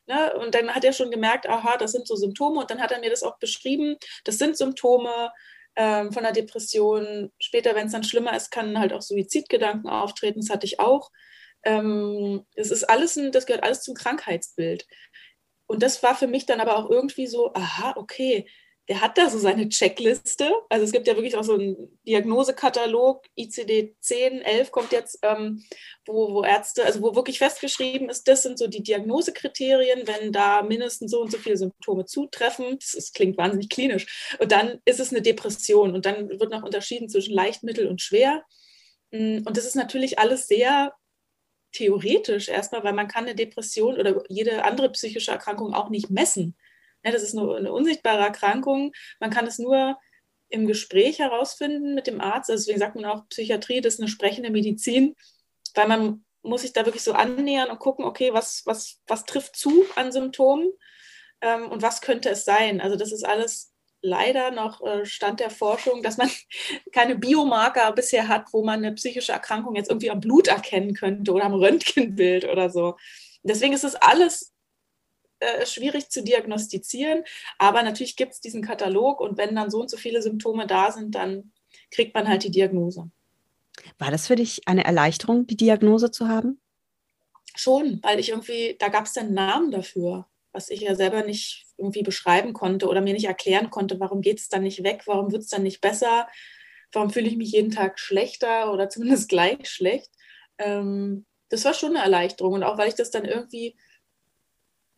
Ne? 0.06 0.34
Und 0.34 0.54
dann 0.54 0.74
hat 0.74 0.84
er 0.84 0.92
schon 0.92 1.10
gemerkt, 1.10 1.48
aha, 1.48 1.76
das 1.76 1.92
sind 1.92 2.06
so 2.06 2.16
Symptome. 2.16 2.60
Und 2.60 2.70
dann 2.70 2.80
hat 2.80 2.92
er 2.92 3.00
mir 3.00 3.10
das 3.10 3.22
auch 3.22 3.38
beschrieben. 3.38 3.96
Das 4.24 4.38
sind 4.38 4.56
Symptome 4.56 5.30
ähm, 5.76 6.12
von 6.12 6.24
einer 6.24 6.32
Depression. 6.32 7.32
Später, 7.38 7.74
wenn 7.74 7.86
es 7.86 7.92
dann 7.92 8.04
schlimmer 8.04 8.36
ist, 8.36 8.50
kann 8.50 8.78
halt 8.78 8.92
auch 8.92 9.02
Suizidgedanken 9.02 9.88
auftreten. 9.88 10.40
Das 10.40 10.50
hatte 10.50 10.66
ich 10.66 10.80
auch. 10.80 11.10
Ähm, 11.64 12.44
das 12.56 12.70
ist 12.70 12.84
alles, 12.84 13.16
ein, 13.16 13.32
das 13.32 13.46
gehört 13.46 13.64
alles 13.64 13.82
zum 13.82 13.94
Krankheitsbild. 13.94 14.86
Und 15.66 15.82
das 15.82 16.02
war 16.02 16.16
für 16.16 16.26
mich 16.26 16.46
dann 16.46 16.60
aber 16.60 16.76
auch 16.76 16.90
irgendwie 16.90 17.26
so, 17.26 17.52
aha, 17.54 17.94
okay, 17.96 18.48
der 18.88 19.00
hat 19.00 19.16
da 19.16 19.30
so 19.30 19.38
seine 19.38 19.68
Checkliste. 19.68 20.50
Also 20.68 20.84
es 20.84 20.92
gibt 20.92 21.06
ja 21.06 21.14
wirklich 21.14 21.36
auch 21.36 21.44
so 21.44 21.54
einen 21.54 21.98
Diagnosekatalog, 22.06 23.24
ICD-10, 23.38 24.40
11 24.40 24.72
kommt 24.72 24.92
jetzt, 24.92 25.20
ähm, 25.22 25.62
wo, 26.04 26.34
wo 26.34 26.44
Ärzte, 26.44 26.84
also 26.84 27.00
wo 27.00 27.14
wirklich 27.14 27.38
festgeschrieben 27.38 28.08
ist, 28.08 28.26
das 28.26 28.42
sind 28.42 28.58
so 28.58 28.66
die 28.66 28.82
Diagnosekriterien, 28.82 30.06
wenn 30.08 30.32
da 30.32 30.62
mindestens 30.62 31.12
so 31.12 31.20
und 31.20 31.30
so 31.30 31.38
viele 31.38 31.56
Symptome 31.56 32.06
zutreffen, 32.06 32.76
das, 32.78 32.92
das 32.92 33.12
klingt 33.12 33.38
wahnsinnig 33.38 33.68
klinisch, 33.68 34.34
und 34.40 34.50
dann 34.50 34.80
ist 34.84 34.98
es 34.98 35.10
eine 35.10 35.22
Depression 35.22 35.94
und 35.94 36.04
dann 36.04 36.28
wird 36.28 36.50
noch 36.50 36.64
unterschieden 36.64 37.08
zwischen 37.08 37.34
leicht, 37.34 37.62
mittel 37.62 37.86
und 37.86 38.02
schwer. 38.02 38.44
Mm, 39.12 39.38
und 39.46 39.56
das 39.56 39.64
ist 39.64 39.76
natürlich 39.76 40.18
alles 40.18 40.48
sehr 40.48 40.92
theoretisch 41.70 42.48
erstmal, 42.48 42.84
weil 42.84 42.92
man 42.92 43.08
kann 43.08 43.24
eine 43.24 43.34
Depression 43.34 43.98
oder 43.98 44.22
jede 44.28 44.64
andere 44.64 44.90
psychische 44.90 45.30
Erkrankung 45.30 45.72
auch 45.72 45.88
nicht 45.88 46.10
messen. 46.10 46.56
Ja, 47.04 47.10
das 47.10 47.22
ist 47.22 47.36
eine, 47.36 47.54
eine 47.54 47.72
unsichtbare 47.72 48.22
Erkrankung. 48.22 48.92
Man 49.20 49.30
kann 49.30 49.46
es 49.46 49.58
nur 49.58 49.96
im 50.48 50.66
Gespräch 50.66 51.18
herausfinden 51.18 51.94
mit 51.94 52.06
dem 52.06 52.20
Arzt. 52.20 52.50
Also 52.50 52.62
deswegen 52.62 52.78
sagt 52.78 52.94
man 52.94 53.06
auch, 53.06 53.28
Psychiatrie, 53.28 53.80
das 53.80 53.94
ist 53.94 54.00
eine 54.00 54.08
sprechende 54.08 54.50
Medizin, 54.50 55.16
weil 55.74 55.88
man 55.88 56.24
muss 56.42 56.62
sich 56.62 56.72
da 56.72 56.84
wirklich 56.84 57.04
so 57.04 57.12
annähern 57.12 57.70
und 57.70 57.78
gucken, 57.78 58.04
okay, 58.04 58.32
was, 58.32 58.62
was, 58.66 59.00
was 59.06 59.24
trifft 59.24 59.56
zu 59.56 59.84
an 59.96 60.12
Symptomen 60.12 60.70
ähm, 61.40 61.68
und 61.68 61.82
was 61.82 62.00
könnte 62.00 62.30
es 62.30 62.44
sein. 62.44 62.80
Also 62.80 62.96
das 62.96 63.12
ist 63.12 63.24
alles 63.24 63.72
leider 64.02 64.50
noch 64.50 64.82
äh, 64.82 65.06
Stand 65.06 65.40
der 65.40 65.50
Forschung, 65.50 66.02
dass 66.02 66.16
man 66.16 66.28
keine 66.92 67.16
Biomarker 67.16 67.92
bisher 67.92 68.28
hat, 68.28 68.46
wo 68.52 68.64
man 68.64 68.84
eine 68.84 68.94
psychische 68.94 69.32
Erkrankung 69.32 69.76
jetzt 69.76 69.88
irgendwie 69.88 70.10
am 70.10 70.20
Blut 70.20 70.48
erkennen 70.48 70.94
könnte 70.94 71.32
oder 71.32 71.44
am 71.44 71.54
Röntgenbild 71.54 72.44
oder 72.44 72.68
so. 72.68 72.96
Deswegen 73.44 73.72
ist 73.72 73.84
es 73.84 73.94
alles 73.94 74.51
äh, 75.42 75.66
schwierig 75.66 76.08
zu 76.08 76.22
diagnostizieren. 76.22 77.24
Aber 77.58 77.82
natürlich 77.82 78.16
gibt 78.16 78.32
es 78.32 78.40
diesen 78.40 78.62
Katalog 78.62 79.20
und 79.20 79.36
wenn 79.38 79.56
dann 79.56 79.70
so 79.70 79.80
und 79.80 79.90
so 79.90 79.96
viele 79.96 80.22
Symptome 80.22 80.66
da 80.66 80.92
sind, 80.92 81.14
dann 81.14 81.52
kriegt 81.90 82.14
man 82.14 82.28
halt 82.28 82.44
die 82.44 82.50
Diagnose. 82.50 83.10
War 83.98 84.10
das 84.10 84.26
für 84.28 84.36
dich 84.36 84.62
eine 84.66 84.84
Erleichterung, 84.84 85.46
die 85.46 85.56
Diagnose 85.56 86.10
zu 86.10 86.28
haben? 86.28 86.60
Schon, 87.54 88.00
weil 88.02 88.18
ich 88.18 88.30
irgendwie, 88.30 88.76
da 88.78 88.88
gab 88.88 89.06
es 89.06 89.16
einen 89.16 89.34
Namen 89.34 89.70
dafür, 89.70 90.26
was 90.52 90.70
ich 90.70 90.82
ja 90.82 90.94
selber 90.94 91.24
nicht 91.24 91.66
irgendwie 91.76 92.02
beschreiben 92.02 92.52
konnte 92.52 92.86
oder 92.86 93.00
mir 93.00 93.14
nicht 93.14 93.26
erklären 93.26 93.70
konnte, 93.70 93.98
warum 94.00 94.20
geht 94.20 94.38
es 94.38 94.48
dann 94.48 94.62
nicht 94.62 94.84
weg, 94.84 95.02
warum 95.06 95.32
wird 95.32 95.42
es 95.42 95.48
dann 95.48 95.62
nicht 95.62 95.80
besser, 95.80 96.28
warum 96.92 97.10
fühle 97.10 97.26
ich 97.26 97.36
mich 97.36 97.52
jeden 97.52 97.70
Tag 97.70 97.98
schlechter 97.98 98.72
oder 98.72 98.88
zumindest 98.90 99.28
gleich 99.28 99.68
schlecht. 99.68 100.10
Ähm, 100.58 101.26
das 101.48 101.64
war 101.64 101.74
schon 101.74 101.96
eine 101.96 102.04
Erleichterung 102.04 102.54
und 102.54 102.62
auch 102.62 102.78
weil 102.78 102.88
ich 102.88 102.94
das 102.94 103.10
dann 103.10 103.24
irgendwie 103.24 103.76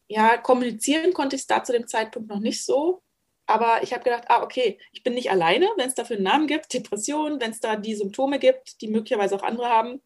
ja, 0.08 0.36
kommunizieren 0.36 1.12
konnte 1.12 1.36
ich 1.36 1.42
es 1.42 1.46
da 1.46 1.62
zu 1.64 1.72
dem 1.72 1.86
Zeitpunkt 1.86 2.28
noch 2.28 2.40
nicht 2.40 2.64
so. 2.64 3.02
Aber 3.46 3.82
ich 3.82 3.92
habe 3.92 4.04
gedacht, 4.04 4.24
ah, 4.28 4.42
okay, 4.42 4.78
ich 4.92 5.02
bin 5.02 5.14
nicht 5.14 5.30
alleine, 5.30 5.68
wenn 5.76 5.88
es 5.88 5.94
dafür 5.94 6.16
einen 6.16 6.24
Namen 6.24 6.46
gibt, 6.46 6.72
Depression, 6.72 7.40
wenn 7.40 7.50
es 7.50 7.60
da 7.60 7.76
die 7.76 7.94
Symptome 7.94 8.38
gibt, 8.38 8.80
die 8.80 8.88
möglicherweise 8.88 9.36
auch 9.36 9.42
andere 9.42 9.68
haben, 9.68 10.02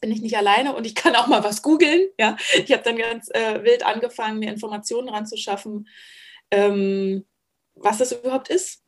bin 0.00 0.10
ich 0.10 0.22
nicht 0.22 0.36
alleine 0.36 0.74
und 0.74 0.86
ich 0.86 0.94
kann 0.94 1.14
auch 1.14 1.26
mal 1.26 1.44
was 1.44 1.62
googeln. 1.62 2.08
Ja? 2.18 2.36
Ich 2.54 2.72
habe 2.72 2.82
dann 2.82 2.96
ganz 2.96 3.28
äh, 3.30 3.62
wild 3.62 3.84
angefangen, 3.84 4.38
mir 4.38 4.50
Informationen 4.50 5.10
ranzuschaffen, 5.10 5.86
ähm, 6.50 7.26
was 7.74 7.98
das 7.98 8.12
überhaupt 8.12 8.48
ist. 8.48 8.82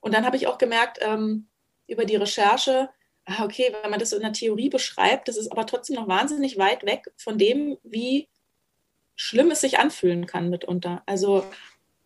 Und 0.00 0.14
dann 0.14 0.24
habe 0.24 0.36
ich 0.36 0.46
auch 0.46 0.56
gemerkt, 0.56 0.98
ähm, 1.02 1.48
über 1.86 2.06
die 2.06 2.16
Recherche, 2.16 2.88
ah, 3.26 3.44
okay, 3.44 3.74
wenn 3.82 3.90
man 3.90 4.00
das 4.00 4.10
so 4.10 4.16
in 4.16 4.22
der 4.22 4.32
Theorie 4.32 4.70
beschreibt, 4.70 5.28
das 5.28 5.36
ist 5.36 5.52
aber 5.52 5.66
trotzdem 5.66 5.96
noch 5.96 6.08
wahnsinnig 6.08 6.56
weit 6.56 6.84
weg 6.86 7.04
von 7.16 7.36
dem, 7.36 7.76
wie 7.82 8.28
schlimm 9.20 9.50
es 9.50 9.60
sich 9.60 9.78
anfühlen 9.78 10.24
kann 10.24 10.48
mitunter. 10.48 11.02
Also 11.04 11.44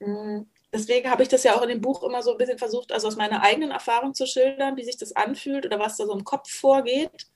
mm, 0.00 0.40
deswegen 0.72 1.08
habe 1.08 1.22
ich 1.22 1.28
das 1.28 1.44
ja 1.44 1.54
auch 1.54 1.62
in 1.62 1.68
dem 1.68 1.80
Buch 1.80 2.02
immer 2.02 2.22
so 2.22 2.32
ein 2.32 2.38
bisschen 2.38 2.58
versucht, 2.58 2.90
also 2.90 3.06
aus 3.06 3.14
meiner 3.14 3.40
eigenen 3.40 3.70
Erfahrung 3.70 4.14
zu 4.14 4.26
schildern, 4.26 4.76
wie 4.76 4.82
sich 4.82 4.96
das 4.96 5.14
anfühlt 5.14 5.64
oder 5.64 5.78
was 5.78 5.96
da 5.96 6.06
so 6.06 6.12
im 6.12 6.24
Kopf 6.24 6.50
vorgeht, 6.50 7.28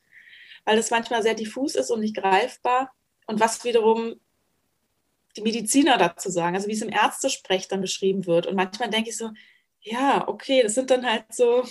weil 0.64 0.76
das 0.76 0.90
manchmal 0.90 1.23
sehr 1.23 1.35
diffus 1.35 1.76
ist 1.76 1.92
und 1.92 2.00
nicht 2.00 2.16
greifbar 2.16 2.92
und 3.28 3.38
was 3.38 3.62
wiederum 3.62 4.20
die 5.37 5.42
Mediziner 5.42 5.97
dazu 5.97 6.28
sagen, 6.28 6.56
also 6.56 6.66
wie 6.66 6.73
es 6.73 6.82
im 6.82 6.90
Ärztesprech 6.90 7.68
dann 7.68 7.80
beschrieben 7.80 8.26
wird. 8.26 8.49
Und 8.49 8.56
manchmal 8.56 8.90
denke 8.90 9.11
ich 9.11 9.16
so, 9.16 9.30
ja, 9.80 10.26
okay, 10.26 10.61
das 10.64 10.75
sind 10.75 10.90
dann 10.90 11.06
halt 11.06 11.32
so, 11.32 11.62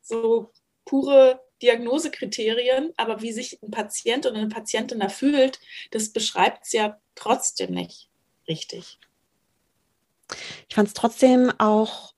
so 0.00 0.52
pure 0.84 1.42
Diagnosekriterien, 1.62 2.92
aber 2.96 3.22
wie 3.22 3.32
sich 3.32 3.62
ein 3.62 3.70
Patient 3.70 4.26
oder 4.26 4.36
eine 4.36 4.48
Patientin 4.48 5.00
da 5.00 5.08
fühlt, 5.08 5.60
das 5.90 6.12
beschreibt 6.12 6.66
es 6.66 6.72
ja 6.72 6.98
trotzdem 7.14 7.72
nicht 7.72 8.08
richtig. 8.48 8.98
Ich 10.68 10.74
fand 10.74 10.88
es 10.88 10.94
trotzdem 10.94 11.52
auch, 11.58 12.12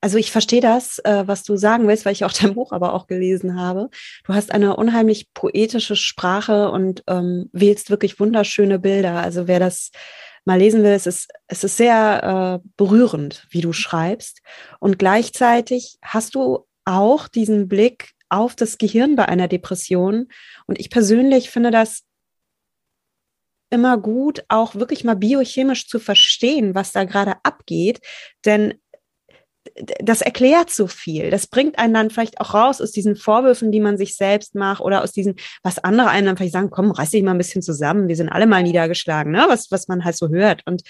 also 0.00 0.18
ich 0.18 0.30
verstehe 0.30 0.60
das, 0.60 0.98
äh, 1.00 1.26
was 1.26 1.44
du 1.44 1.56
sagen 1.56 1.88
willst, 1.88 2.04
weil 2.04 2.12
ich 2.12 2.24
auch 2.24 2.32
dein 2.32 2.54
Buch 2.54 2.72
aber 2.72 2.92
auch 2.92 3.06
gelesen 3.06 3.58
habe. 3.58 3.90
Du 4.24 4.34
hast 4.34 4.52
eine 4.52 4.76
unheimlich 4.76 5.32
poetische 5.32 5.96
Sprache 5.96 6.70
und 6.70 7.02
ähm, 7.06 7.48
wählst 7.52 7.90
wirklich 7.90 8.20
wunderschöne 8.20 8.78
Bilder. 8.78 9.20
Also 9.20 9.46
wer 9.46 9.60
das 9.60 9.90
mal 10.44 10.58
lesen 10.58 10.82
will, 10.82 10.92
es 10.92 11.06
ist, 11.06 11.30
es 11.46 11.64
ist 11.64 11.76
sehr 11.76 12.60
äh, 12.62 12.68
berührend, 12.76 13.46
wie 13.50 13.60
du 13.60 13.72
schreibst. 13.72 14.42
Und 14.78 14.98
gleichzeitig 14.98 15.96
hast 16.02 16.34
du 16.34 16.66
auch 16.84 17.28
diesen 17.28 17.68
Blick 17.68 18.12
auf 18.34 18.56
das 18.56 18.78
Gehirn 18.78 19.16
bei 19.16 19.26
einer 19.26 19.48
Depression. 19.48 20.28
Und 20.66 20.78
ich 20.78 20.90
persönlich 20.90 21.50
finde 21.50 21.70
das 21.70 22.02
immer 23.70 23.98
gut, 23.98 24.44
auch 24.48 24.74
wirklich 24.74 25.04
mal 25.04 25.16
biochemisch 25.16 25.88
zu 25.88 25.98
verstehen, 25.98 26.74
was 26.74 26.92
da 26.92 27.04
gerade 27.04 27.34
abgeht. 27.42 28.00
Denn 28.44 28.74
das 29.98 30.20
erklärt 30.20 30.70
so 30.70 30.86
viel. 30.86 31.30
Das 31.30 31.46
bringt 31.46 31.78
einen 31.78 31.94
dann 31.94 32.10
vielleicht 32.10 32.40
auch 32.40 32.54
raus 32.54 32.80
aus 32.80 32.92
diesen 32.92 33.16
Vorwürfen, 33.16 33.72
die 33.72 33.80
man 33.80 33.96
sich 33.96 34.16
selbst 34.16 34.54
macht 34.54 34.82
oder 34.82 35.02
aus 35.02 35.12
diesen, 35.12 35.36
was 35.62 35.78
andere 35.78 36.10
einem 36.10 36.26
dann 36.26 36.36
vielleicht 36.36 36.52
sagen, 36.52 36.70
komm, 36.70 36.90
reiß 36.90 37.10
dich 37.10 37.22
mal 37.22 37.32
ein 37.32 37.38
bisschen 37.38 37.62
zusammen, 37.62 38.08
wir 38.08 38.16
sind 38.16 38.28
alle 38.28 38.46
mal 38.46 38.62
niedergeschlagen, 38.62 39.32
ne? 39.32 39.46
was, 39.48 39.70
was 39.70 39.88
man 39.88 40.04
halt 40.04 40.16
so 40.16 40.28
hört. 40.28 40.62
Und 40.66 40.82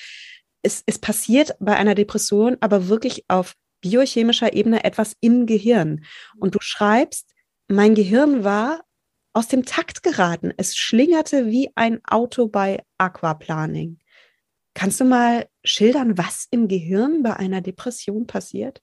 es, 0.63 0.83
es 0.87 0.99
passiert 0.99 1.55
bei 1.61 1.77
einer 1.77 1.95
Depression 1.95 2.57
aber 2.61 2.89
wirklich 2.89 3.25
auf 3.29 3.55
biochemischer 3.81 4.55
Ebene 4.55 4.83
etwas 4.85 5.15
im 5.21 5.47
Gehirn. 5.47 6.05
Und 6.39 6.55
du 6.55 6.59
schreibst, 6.61 7.34
mein 7.75 7.95
Gehirn 7.95 8.45
war 8.45 8.85
aus 9.33 9.49
dem 9.49 9.65
Takt 9.65 10.03
geraten. 10.03 10.53
Es 10.57 10.77
schlingerte 10.77 11.47
wie 11.47 11.71
ein 11.75 12.01
Auto 12.05 12.49
bei 12.49 12.83
Aquaplaning. 12.99 13.99
Kannst 14.75 15.01
du 15.01 15.05
mal 15.05 15.49
schildern, 15.65 16.17
was 16.17 16.47
im 16.51 16.69
Gehirn 16.69 17.23
bei 17.23 17.37
einer 17.37 17.61
Depression 17.61 18.27
passiert? 18.27 18.81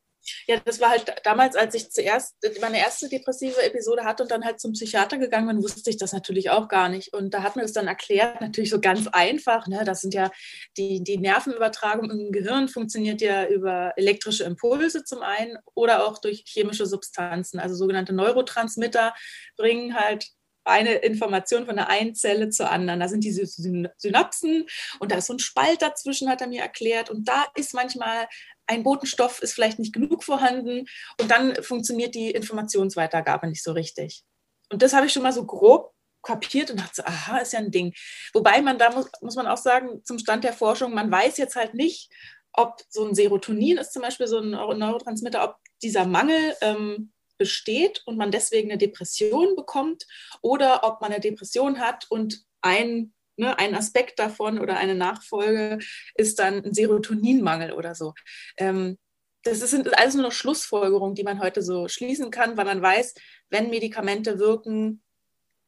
Ja, 0.48 0.58
das 0.64 0.80
war 0.80 0.90
halt 0.90 1.14
damals, 1.24 1.56
als 1.56 1.76
ich 1.76 1.92
zuerst 1.92 2.36
meine 2.62 2.80
erste 2.80 3.10
depressive 3.10 3.62
Episode 3.64 4.04
hatte 4.04 4.24
und 4.24 4.32
dann 4.32 4.46
halt 4.46 4.60
zum 4.60 4.74
Psychiater 4.74 5.18
gegangen 5.18 5.48
bin, 5.48 5.64
wusste 5.64 5.90
ich 5.90 5.98
das 5.98 6.14
natürlich 6.14 6.50
auch 6.50 6.68
gar 6.68 6.90
nicht. 6.90 7.14
Und 7.14 7.34
da 7.34 7.44
hat 7.44 7.56
mir 7.56 7.64
das 7.64 7.74
dann 7.74 7.88
erklärt, 7.88 8.42
natürlich 8.42 8.70
so 8.70 8.80
ganz 8.80 9.08
einfach. 9.08 9.68
Ne? 9.68 9.84
Das 9.86 10.02
sind 10.02 10.14
ja 10.14 10.32
die, 10.78 11.04
die 11.04 11.18
Nervenübertragung 11.18 12.10
im 12.10 12.32
Gehirn 12.32 12.68
funktioniert 12.68 13.22
ja 13.22 13.48
über 13.48 13.94
elektrische 13.96 14.44
Impulse 14.44 15.04
zum 15.04 15.22
einen 15.22 15.58
oder 15.74 16.08
auch 16.08 16.20
durch 16.20 16.44
chemische 16.48 16.86
Substanzen. 16.86 17.60
Also 17.60 17.76
sogenannte 17.76 18.14
Neurotransmitter 18.14 19.14
bringen 19.58 19.96
halt 19.96 20.32
eine 20.64 20.96
Information 20.96 21.66
von 21.66 21.76
der 21.76 21.90
einen 21.90 22.16
Zelle 22.16 22.50
zur 22.50 22.70
anderen. 22.70 23.00
Da 23.00 23.08
sind 23.08 23.24
diese 23.24 23.46
Synapsen 23.46 24.68
und 25.00 25.12
da 25.12 25.18
ist 25.18 25.28
so 25.28 25.34
ein 25.34 25.40
Spalt 25.40 25.82
dazwischen, 25.82 26.30
hat 26.30 26.42
er 26.42 26.48
mir 26.48 26.62
erklärt. 26.62 27.10
Und 27.10 27.28
da 27.28 27.46
ist 27.56 27.74
manchmal 27.74 28.28
ein 28.72 28.84
Botenstoff 28.84 29.42
ist 29.42 29.54
vielleicht 29.54 29.80
nicht 29.80 29.94
genug 29.94 30.24
vorhanden 30.24 30.88
und 31.20 31.30
dann 31.30 31.56
funktioniert 31.62 32.16
die 32.16 32.32
Informationsweitergabe 32.32 33.48
nicht 33.48 33.64
so 33.64 33.74
richtig. 33.74 34.24
Und 34.72 34.82
das 34.82 34.94
habe 34.94 35.06
ich 35.06 35.14
schon 35.14 35.24
mal 35.24 35.34
so 35.34 35.46
grob 35.46 35.94
kapiert 36.24 36.72
und 36.72 36.80
dachte 36.80 37.06
aha, 37.06 37.40
ist 37.40 37.54
ja 37.54 37.60
ein 37.60 37.72
Ding. 37.72 37.94
Wobei 38.34 38.62
man 38.62 38.78
da 38.78 38.92
muss, 38.92 39.10
muss 39.22 39.36
man 39.36 39.48
auch 39.48 39.58
sagen, 39.58 40.04
zum 40.06 40.20
Stand 40.20 40.44
der 40.44 40.54
Forschung, 40.54 40.94
man 40.94 41.12
weiß 41.12 41.38
jetzt 41.38 41.56
halt 41.56 41.74
nicht, 41.74 42.10
ob 42.54 42.82
so 42.90 43.06
ein 43.06 43.16
Serotonin 43.16 43.78
ist 43.78 43.94
zum 43.94 44.02
Beispiel 44.02 44.28
so 44.28 44.40
ein 44.40 44.52
Neurotransmitter, 44.52 45.44
ob 45.44 45.58
dieser 45.82 46.06
Mangel 46.06 46.56
ähm, 46.62 47.12
besteht 47.38 48.04
und 48.06 48.18
man 48.18 48.32
deswegen 48.32 48.70
eine 48.70 48.78
Depression 48.78 49.56
bekommt 49.56 50.06
oder 50.42 50.84
ob 50.84 51.02
man 51.02 51.12
eine 51.12 51.20
Depression 51.20 51.80
hat 51.80 52.06
und 52.10 52.46
ein, 52.62 53.14
ne, 53.42 53.58
ein 53.60 53.76
Aspekt 53.76 54.20
davon 54.20 54.60
oder 54.60 54.78
eine 54.78 54.96
Nachfolge 54.96 55.80
ist 56.16 56.40
dann 56.40 56.64
ein 56.64 56.74
Serotoninmangel 56.74 57.74
oder 57.74 57.96
so. 57.96 58.14
Ähm, 58.58 58.98
das 59.44 59.60
sind 59.60 59.98
alles 59.98 60.14
nur 60.14 60.24
noch 60.24 60.32
Schlussfolgerungen, 60.32 61.16
die 61.16 61.24
man 61.24 61.42
heute 61.42 61.64
so 61.64 61.88
schließen 61.88 62.30
kann, 62.30 62.56
weil 62.58 62.66
man 62.66 62.82
weiß, 62.82 63.16
wenn 63.50 63.72
Medikamente 63.72 64.38
wirken, 64.38 65.02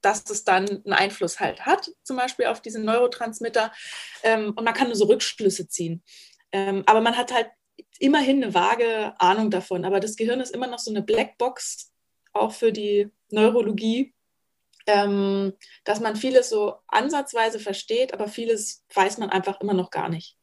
dass 0.02 0.30
es 0.30 0.44
dann 0.44 0.70
einen 0.70 0.94
Einfluss 0.94 1.40
halt 1.40 1.66
hat, 1.66 1.90
zum 2.04 2.18
Beispiel 2.18 2.46
auf 2.46 2.62
diesen 2.62 2.86
Neurotransmitter. 2.86 3.72
Ähm, 4.22 4.54
und 4.56 4.64
man 4.64 4.74
kann 4.74 4.88
nur 4.88 4.96
so 4.96 5.06
Rückschlüsse 5.06 5.68
ziehen. 5.68 6.04
Ähm, 6.52 6.84
aber 6.86 7.02
man 7.02 7.18
hat 7.18 7.34
halt 7.34 7.50
immerhin 7.98 8.44
eine 8.44 8.54
vage 8.54 9.14
Ahnung 9.20 9.50
davon. 9.50 9.86
Aber 9.86 10.00
das 10.00 10.16
Gehirn 10.16 10.40
ist 10.40 10.54
immer 10.54 10.68
noch 10.68 10.80
so 10.80 10.92
eine 10.92 11.02
Blackbox, 11.02 11.92
auch 12.34 12.52
für 12.52 12.72
die 12.72 13.10
Neurologie, 13.32 14.14
ähm, 14.88 15.54
dass 15.84 16.00
man 16.00 16.16
vieles 16.16 16.50
so 16.50 16.76
ansatzweise 16.88 17.60
versteht, 17.60 18.14
aber 18.14 18.28
vieles 18.28 18.84
weiß 18.94 19.18
man 19.18 19.30
einfach 19.30 19.62
immer 19.62 19.74
noch 19.74 19.92
gar 19.92 20.10
nicht. 20.10 20.38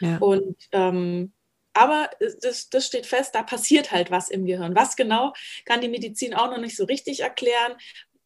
Ja. 0.00 0.18
Und 0.18 0.56
ähm, 0.72 1.32
aber 1.74 2.08
das, 2.40 2.70
das 2.70 2.86
steht 2.86 3.04
fest, 3.04 3.34
da 3.34 3.42
passiert 3.42 3.90
halt 3.90 4.10
was 4.10 4.30
im 4.30 4.46
Gehirn. 4.46 4.76
Was 4.76 4.94
genau, 4.94 5.32
kann 5.64 5.80
die 5.80 5.88
Medizin 5.88 6.32
auch 6.32 6.48
noch 6.48 6.58
nicht 6.58 6.76
so 6.76 6.84
richtig 6.84 7.20
erklären. 7.20 7.74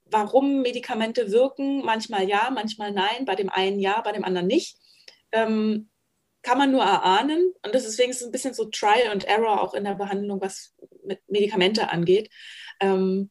Warum 0.05 0.61
Medikamente 0.61 1.33
wirken, 1.33 1.83
manchmal 1.83 2.29
ja, 2.29 2.51
manchmal 2.51 2.93
nein, 2.93 3.25
bei 3.25 3.35
dem 3.35 3.49
einen 3.49 3.81
ja, 3.81 4.01
bei 4.03 4.13
dem 4.13 4.25
anderen 4.25 4.47
nicht. 4.47 4.77
Ähm, 5.33 5.89
kann 6.43 6.59
man 6.59 6.71
nur 6.71 6.83
erahnen. 6.83 7.53
Und 7.63 7.75
deswegen 7.75 8.11
ist 8.11 8.21
es 8.21 8.27
ein 8.27 8.33
bisschen 8.33 8.55
so 8.55 8.67
Trial 8.67 9.11
and 9.11 9.25
Error 9.25 9.63
auch 9.63 9.75
in 9.75 9.85
der 9.85 9.95
Behandlung, 9.95 10.41
was 10.41 10.75
mit 11.05 11.21
Medikamente 11.29 11.91
angeht. 11.91 12.31
Ähm, 12.81 13.31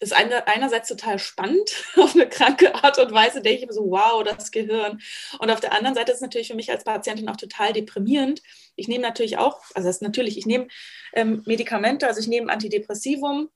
ist 0.00 0.12
eine, 0.12 0.48
einerseits 0.48 0.88
total 0.88 1.18
spannend, 1.18 1.84
auf 1.96 2.14
eine 2.14 2.28
kranke 2.28 2.74
Art 2.74 2.98
und 2.98 3.12
Weise 3.12 3.40
denke 3.42 3.60
ich 3.60 3.66
mir 3.66 3.72
so, 3.72 3.90
wow, 3.90 4.24
das 4.24 4.50
Gehirn. 4.50 5.00
Und 5.38 5.50
auf 5.50 5.60
der 5.60 5.72
anderen 5.72 5.94
Seite 5.94 6.12
ist 6.12 6.16
es 6.16 6.22
natürlich 6.22 6.48
für 6.48 6.54
mich 6.54 6.70
als 6.70 6.84
Patientin 6.84 7.28
auch 7.28 7.36
total 7.36 7.72
deprimierend. 7.72 8.42
Ich 8.76 8.88
nehme 8.88 9.02
natürlich 9.02 9.38
auch, 9.38 9.60
also 9.74 9.88
das 9.88 9.96
ist 9.96 10.02
natürlich, 10.02 10.38
ich 10.38 10.46
nehme 10.46 10.68
ähm, 11.12 11.42
Medikamente, 11.46 12.06
also 12.06 12.20
ich 12.20 12.28
nehme 12.28 12.50
Antidepressivum, 12.52 13.50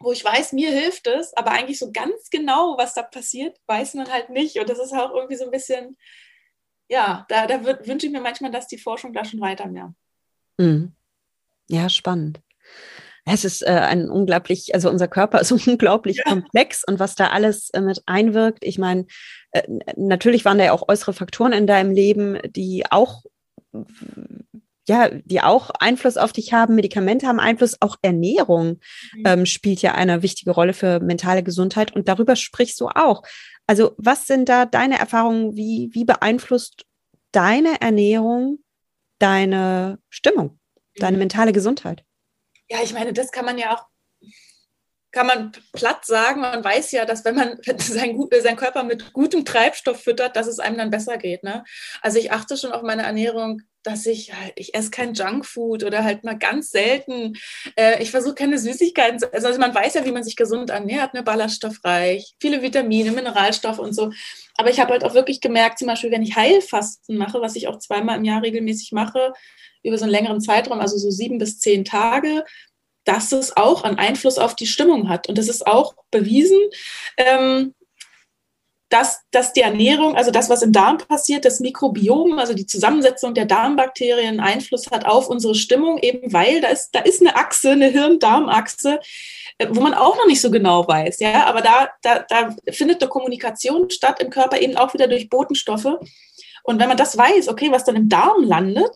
wo 0.00 0.12
ich 0.12 0.24
weiß, 0.24 0.52
mir 0.52 0.70
hilft 0.70 1.06
es, 1.06 1.36
aber 1.36 1.52
eigentlich 1.52 1.78
so 1.78 1.92
ganz 1.92 2.30
genau, 2.30 2.76
was 2.78 2.94
da 2.94 3.02
passiert, 3.02 3.58
weiß 3.66 3.94
man 3.94 4.10
halt 4.10 4.30
nicht. 4.30 4.58
Und 4.58 4.68
das 4.68 4.78
ist 4.78 4.92
auch 4.92 5.14
irgendwie 5.14 5.36
so 5.36 5.44
ein 5.44 5.50
bisschen 5.50 5.96
ja, 6.92 7.24
da, 7.28 7.46
da 7.46 7.64
wünsche 7.64 8.06
ich 8.06 8.12
mir 8.12 8.20
manchmal, 8.20 8.50
dass 8.50 8.68
die 8.68 8.76
Forschung 8.76 9.14
da 9.14 9.24
schon 9.24 9.40
weiter 9.40 9.72
wäre. 9.72 9.94
Mhm. 10.58 10.92
Ja, 11.68 11.88
spannend. 11.88 12.40
Es 13.24 13.44
ist 13.44 13.62
äh, 13.62 13.70
ein 13.70 14.10
unglaublich, 14.10 14.74
also 14.74 14.90
unser 14.90 15.08
Körper 15.08 15.40
ist 15.40 15.52
unglaublich 15.52 16.18
ja. 16.18 16.24
komplex 16.24 16.82
und 16.86 16.98
was 16.98 17.14
da 17.14 17.28
alles 17.28 17.70
äh, 17.70 17.80
mit 17.80 18.02
einwirkt. 18.06 18.64
Ich 18.64 18.78
meine, 18.78 19.06
äh, 19.52 19.62
natürlich 19.96 20.44
waren 20.44 20.58
da 20.58 20.64
ja 20.64 20.72
auch 20.72 20.88
äußere 20.88 21.12
Faktoren 21.12 21.52
in 21.52 21.66
deinem 21.66 21.92
Leben, 21.92 22.38
die 22.50 22.84
auch 22.90 23.22
ja, 24.88 25.08
die 25.10 25.40
auch 25.40 25.70
Einfluss 25.78 26.16
auf 26.16 26.32
dich 26.32 26.52
haben. 26.52 26.74
Medikamente 26.74 27.26
haben 27.26 27.38
Einfluss, 27.38 27.76
auch 27.80 27.96
Ernährung 28.02 28.80
mhm. 29.14 29.22
ähm, 29.24 29.46
spielt 29.46 29.80
ja 29.80 29.94
eine 29.94 30.22
wichtige 30.22 30.50
Rolle 30.50 30.74
für 30.74 31.00
mentale 31.00 31.42
Gesundheit 31.42 31.94
und 31.94 32.08
darüber 32.08 32.34
sprichst 32.34 32.80
du 32.80 32.88
auch. 32.88 33.22
Also 33.66 33.92
was 33.96 34.26
sind 34.26 34.48
da 34.48 34.66
deine 34.66 34.98
Erfahrungen? 34.98 35.56
Wie, 35.56 35.90
wie 35.92 36.04
beeinflusst 36.04 36.84
deine 37.30 37.80
Ernährung 37.80 38.58
deine 39.20 40.00
Stimmung, 40.10 40.58
deine 40.96 41.16
mhm. 41.16 41.20
mentale 41.20 41.52
Gesundheit? 41.52 42.04
Ja, 42.68 42.82
ich 42.82 42.92
meine, 42.94 43.12
das 43.12 43.32
kann 43.32 43.44
man 43.44 43.58
ja 43.58 43.74
auch 43.74 43.86
kann 45.12 45.26
man 45.26 45.52
platt 45.72 46.04
sagen, 46.06 46.40
man 46.40 46.64
weiß 46.64 46.90
ja, 46.92 47.04
dass 47.04 47.24
wenn 47.24 47.34
man 47.34 47.58
sein, 47.78 48.18
sein, 48.40 48.56
Körper 48.56 48.82
mit 48.82 49.12
gutem 49.12 49.44
Treibstoff 49.44 50.02
füttert, 50.02 50.36
dass 50.36 50.46
es 50.46 50.58
einem 50.58 50.78
dann 50.78 50.90
besser 50.90 51.18
geht. 51.18 51.44
Ne? 51.44 51.64
Also 52.00 52.18
ich 52.18 52.32
achte 52.32 52.56
schon 52.56 52.72
auf 52.72 52.82
meine 52.82 53.02
Ernährung 53.02 53.60
dass 53.82 54.06
ich 54.06 54.32
halt, 54.32 54.52
ich 54.56 54.74
esse 54.74 54.90
kein 54.90 55.14
Junkfood 55.14 55.84
oder 55.84 56.04
halt 56.04 56.24
mal 56.24 56.38
ganz 56.38 56.70
selten. 56.70 57.34
Äh, 57.76 58.02
ich 58.02 58.10
versuche 58.10 58.34
keine 58.34 58.58
Süßigkeiten 58.58 59.18
zu 59.18 59.32
essen. 59.32 59.46
Also 59.46 59.60
man 59.60 59.74
weiß 59.74 59.94
ja, 59.94 60.04
wie 60.04 60.12
man 60.12 60.24
sich 60.24 60.36
gesund 60.36 60.70
ernährt, 60.70 61.14
ne? 61.14 61.22
ballaststoffreich, 61.22 62.34
viele 62.40 62.62
Vitamine, 62.62 63.12
Mineralstoffe 63.12 63.78
und 63.78 63.94
so. 63.94 64.10
Aber 64.56 64.70
ich 64.70 64.80
habe 64.80 64.92
halt 64.92 65.04
auch 65.04 65.14
wirklich 65.14 65.40
gemerkt, 65.40 65.78
zum 65.78 65.88
Beispiel, 65.88 66.10
wenn 66.10 66.22
ich 66.22 66.36
Heilfasten 66.36 67.16
mache, 67.16 67.40
was 67.40 67.56
ich 67.56 67.68
auch 67.68 67.78
zweimal 67.78 68.18
im 68.18 68.24
Jahr 68.24 68.42
regelmäßig 68.42 68.92
mache, 68.92 69.32
über 69.82 69.98
so 69.98 70.04
einen 70.04 70.12
längeren 70.12 70.40
Zeitraum, 70.40 70.80
also 70.80 70.96
so 70.96 71.10
sieben 71.10 71.38
bis 71.38 71.58
zehn 71.58 71.84
Tage, 71.84 72.44
dass 73.04 73.32
es 73.32 73.56
auch 73.56 73.82
einen 73.82 73.98
Einfluss 73.98 74.38
auf 74.38 74.54
die 74.54 74.66
Stimmung 74.66 75.08
hat. 75.08 75.28
Und 75.28 75.38
das 75.38 75.48
ist 75.48 75.66
auch 75.66 75.94
bewiesen. 76.10 76.58
Ähm, 77.16 77.74
dass, 78.92 79.22
dass 79.30 79.54
die 79.54 79.62
Ernährung, 79.62 80.16
also 80.16 80.30
das, 80.30 80.50
was 80.50 80.60
im 80.60 80.72
Darm 80.72 80.98
passiert, 80.98 81.46
das 81.46 81.60
Mikrobiom, 81.60 82.38
also 82.38 82.52
die 82.52 82.66
Zusammensetzung 82.66 83.32
der 83.32 83.46
Darmbakterien 83.46 84.38
Einfluss 84.38 84.90
hat 84.90 85.06
auf 85.06 85.28
unsere 85.28 85.54
Stimmung, 85.54 85.98
eben 85.98 86.32
weil 86.32 86.60
da 86.60 86.68
ist, 86.68 86.90
da 86.92 87.00
ist 87.00 87.22
eine 87.22 87.34
Achse, 87.36 87.70
eine 87.70 87.86
Hirn-Darm-Achse, 87.86 89.00
äh, 89.56 89.68
wo 89.70 89.80
man 89.80 89.94
auch 89.94 90.16
noch 90.18 90.26
nicht 90.26 90.42
so 90.42 90.50
genau 90.50 90.86
weiß, 90.86 91.20
ja, 91.20 91.46
aber 91.46 91.62
da, 91.62 91.88
da, 92.02 92.26
da 92.28 92.54
findet 92.70 93.00
eine 93.00 93.08
Kommunikation 93.08 93.88
statt 93.88 94.20
im 94.20 94.28
Körper 94.28 94.60
eben 94.60 94.76
auch 94.76 94.92
wieder 94.92 95.08
durch 95.08 95.30
Botenstoffe. 95.30 95.98
Und 96.62 96.78
wenn 96.78 96.88
man 96.88 96.98
das 96.98 97.16
weiß, 97.16 97.48
okay, 97.48 97.72
was 97.72 97.84
dann 97.84 97.96
im 97.96 98.10
Darm 98.10 98.44
landet, 98.44 98.94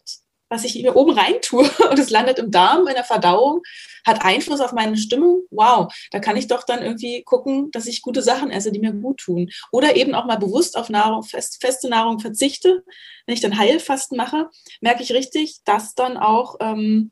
was 0.50 0.64
ich 0.64 0.72
hier 0.72 0.94
oben 0.94 1.18
rein 1.18 1.36
tue 1.40 1.68
und 1.90 1.98
es 1.98 2.10
landet 2.10 2.38
im 2.38 2.50
Darm 2.50 2.86
in 2.86 2.94
der 2.94 3.04
Verdauung, 3.04 3.62
hat 4.06 4.24
Einfluss 4.24 4.60
auf 4.60 4.72
meine 4.72 4.96
Stimmung. 4.96 5.42
Wow, 5.50 5.92
da 6.12 6.20
kann 6.20 6.36
ich 6.36 6.46
doch 6.46 6.62
dann 6.62 6.82
irgendwie 6.82 7.22
gucken, 7.24 7.70
dass 7.72 7.86
ich 7.86 8.02
gute 8.02 8.22
Sachen 8.22 8.50
esse, 8.50 8.72
die 8.72 8.78
mir 8.78 8.92
gut 8.92 9.18
tun. 9.18 9.50
Oder 9.72 9.96
eben 9.96 10.14
auch 10.14 10.24
mal 10.24 10.38
bewusst 10.38 10.78
auf 10.78 10.88
Nahrung, 10.88 11.22
fest, 11.22 11.58
feste 11.60 11.88
Nahrung 11.88 12.20
verzichte. 12.20 12.84
Wenn 13.26 13.34
ich 13.34 13.40
dann 13.40 13.58
Heilfasten 13.58 14.16
mache, 14.16 14.48
merke 14.80 15.02
ich 15.02 15.12
richtig, 15.12 15.58
dass 15.64 15.94
dann 15.94 16.16
auch 16.16 16.56
ähm, 16.60 17.10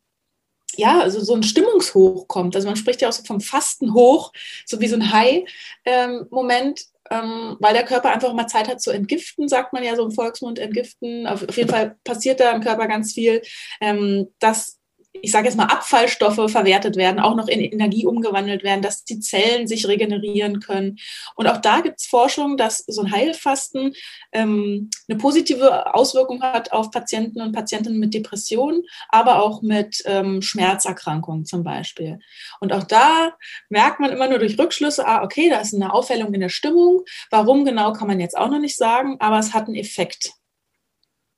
ja, 0.76 1.00
also 1.00 1.20
so 1.20 1.34
ein 1.34 1.42
Stimmungshoch 1.42 2.28
kommt. 2.28 2.56
Also 2.56 2.66
man 2.66 2.76
spricht 2.76 3.00
ja 3.02 3.08
auch 3.08 3.12
so 3.12 3.22
vom 3.24 3.40
Fastenhoch, 3.40 4.32
so 4.66 4.80
wie 4.80 4.88
so 4.88 4.96
ein 4.96 5.12
High-Moment, 5.12 6.84
ähm, 7.10 7.20
ähm, 7.22 7.56
weil 7.60 7.74
der 7.74 7.84
Körper 7.84 8.10
einfach 8.12 8.32
mal 8.32 8.46
Zeit 8.46 8.68
hat 8.68 8.80
zu 8.80 8.90
entgiften, 8.90 9.48
sagt 9.48 9.72
man 9.72 9.84
ja 9.84 9.94
so 9.94 10.04
im 10.04 10.10
Volksmund, 10.10 10.58
entgiften. 10.58 11.26
Auf, 11.26 11.56
jeden 11.56 11.68
Fall 11.68 11.96
passiert 12.04 12.40
da 12.40 12.52
im 12.52 12.62
Körper 12.62 12.88
ganz 12.88 13.12
viel, 13.12 13.42
ähm, 13.80 14.32
dass 14.38 14.78
ich 15.22 15.30
sage 15.30 15.46
jetzt 15.46 15.56
mal, 15.56 15.66
Abfallstoffe 15.66 16.50
verwertet 16.50 16.96
werden, 16.96 17.20
auch 17.20 17.36
noch 17.36 17.48
in 17.48 17.60
Energie 17.60 18.04
umgewandelt 18.04 18.62
werden, 18.62 18.82
dass 18.82 19.04
die 19.04 19.20
Zellen 19.20 19.66
sich 19.66 19.86
regenerieren 19.86 20.60
können. 20.60 20.98
Und 21.36 21.46
auch 21.46 21.58
da 21.58 21.80
gibt 21.80 22.00
es 22.00 22.06
Forschung, 22.06 22.56
dass 22.56 22.78
so 22.78 23.02
ein 23.02 23.12
Heilfasten 23.12 23.94
ähm, 24.32 24.90
eine 25.08 25.18
positive 25.18 25.94
Auswirkung 25.94 26.42
hat 26.42 26.72
auf 26.72 26.90
Patienten 26.90 27.40
und 27.40 27.52
Patientinnen 27.52 27.98
mit 27.98 28.12
Depressionen, 28.12 28.82
aber 29.08 29.42
auch 29.42 29.62
mit 29.62 30.02
ähm, 30.04 30.42
Schmerzerkrankungen 30.42 31.44
zum 31.44 31.62
Beispiel. 31.62 32.18
Und 32.60 32.72
auch 32.72 32.84
da 32.84 33.32
merkt 33.68 34.00
man 34.00 34.10
immer 34.10 34.28
nur 34.28 34.40
durch 34.40 34.58
Rückschlüsse, 34.58 35.06
ah, 35.06 35.22
okay, 35.22 35.48
da 35.48 35.60
ist 35.60 35.74
eine 35.74 35.92
Aufhellung 35.92 36.34
in 36.34 36.40
der 36.40 36.48
Stimmung. 36.48 37.04
Warum 37.30 37.64
genau 37.64 37.92
kann 37.92 38.08
man 38.08 38.20
jetzt 38.20 38.36
auch 38.36 38.50
noch 38.50 38.58
nicht 38.58 38.76
sagen, 38.76 39.16
aber 39.20 39.38
es 39.38 39.54
hat 39.54 39.66
einen 39.66 39.76
Effekt. 39.76 40.34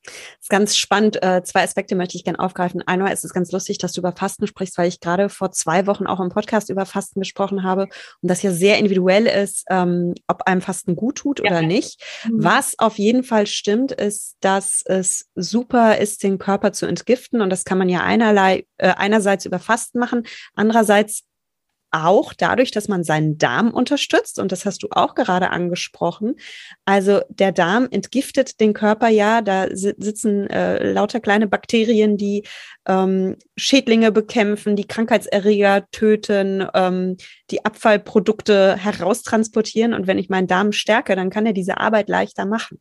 Das 0.06 0.42
ist 0.42 0.50
ganz 0.50 0.76
spannend. 0.76 1.22
Äh, 1.22 1.42
zwei 1.42 1.62
Aspekte 1.62 1.96
möchte 1.96 2.16
ich 2.16 2.24
gerne 2.24 2.38
aufgreifen. 2.38 2.82
Einmal 2.86 3.12
ist 3.12 3.24
es 3.24 3.32
ganz 3.32 3.52
lustig, 3.52 3.78
dass 3.78 3.92
du 3.92 4.00
über 4.00 4.12
Fasten 4.12 4.46
sprichst, 4.46 4.78
weil 4.78 4.88
ich 4.88 5.00
gerade 5.00 5.28
vor 5.28 5.52
zwei 5.52 5.86
Wochen 5.86 6.06
auch 6.06 6.20
im 6.20 6.28
Podcast 6.28 6.70
über 6.70 6.86
Fasten 6.86 7.20
gesprochen 7.20 7.62
habe 7.62 7.82
und 8.22 8.30
das 8.30 8.42
ja 8.42 8.50
sehr 8.50 8.78
individuell 8.78 9.26
ist, 9.26 9.64
ähm, 9.70 10.14
ob 10.26 10.42
einem 10.42 10.60
Fasten 10.60 10.96
gut 10.96 11.18
tut 11.18 11.40
oder 11.40 11.60
ja. 11.60 11.66
nicht. 11.66 12.02
Mhm. 12.24 12.44
Was 12.44 12.78
auf 12.78 12.98
jeden 12.98 13.24
Fall 13.24 13.46
stimmt, 13.46 13.92
ist, 13.92 14.36
dass 14.40 14.82
es 14.84 15.26
super 15.34 15.98
ist, 15.98 16.22
den 16.22 16.38
Körper 16.38 16.72
zu 16.72 16.86
entgiften 16.86 17.40
und 17.40 17.50
das 17.50 17.64
kann 17.64 17.78
man 17.78 17.88
ja 17.88 18.00
einerlei, 18.02 18.66
äh, 18.78 18.94
einerseits 18.96 19.46
über 19.46 19.58
Fasten 19.58 19.98
machen, 19.98 20.26
andererseits 20.54 21.24
auch 22.04 22.32
dadurch, 22.32 22.70
dass 22.70 22.88
man 22.88 23.04
seinen 23.04 23.38
Darm 23.38 23.70
unterstützt. 23.72 24.38
Und 24.38 24.52
das 24.52 24.66
hast 24.66 24.82
du 24.82 24.88
auch 24.90 25.14
gerade 25.14 25.50
angesprochen. 25.50 26.36
Also 26.84 27.20
der 27.28 27.52
Darm 27.52 27.88
entgiftet 27.90 28.60
den 28.60 28.72
Körper 28.72 29.08
ja. 29.08 29.42
Da 29.42 29.68
sitzen 29.70 30.48
äh, 30.50 30.92
lauter 30.92 31.20
kleine 31.20 31.46
Bakterien, 31.46 32.16
die 32.16 32.44
ähm, 32.86 33.36
Schädlinge 33.56 34.12
bekämpfen, 34.12 34.76
die 34.76 34.86
Krankheitserreger 34.86 35.90
töten, 35.90 36.66
ähm, 36.74 37.16
die 37.50 37.64
Abfallprodukte 37.64 38.76
heraustransportieren. 38.76 39.94
Und 39.94 40.06
wenn 40.06 40.18
ich 40.18 40.28
meinen 40.28 40.46
Darm 40.46 40.72
stärke, 40.72 41.16
dann 41.16 41.30
kann 41.30 41.46
er 41.46 41.52
diese 41.52 41.78
Arbeit 41.78 42.08
leichter 42.08 42.46
machen. 42.46 42.80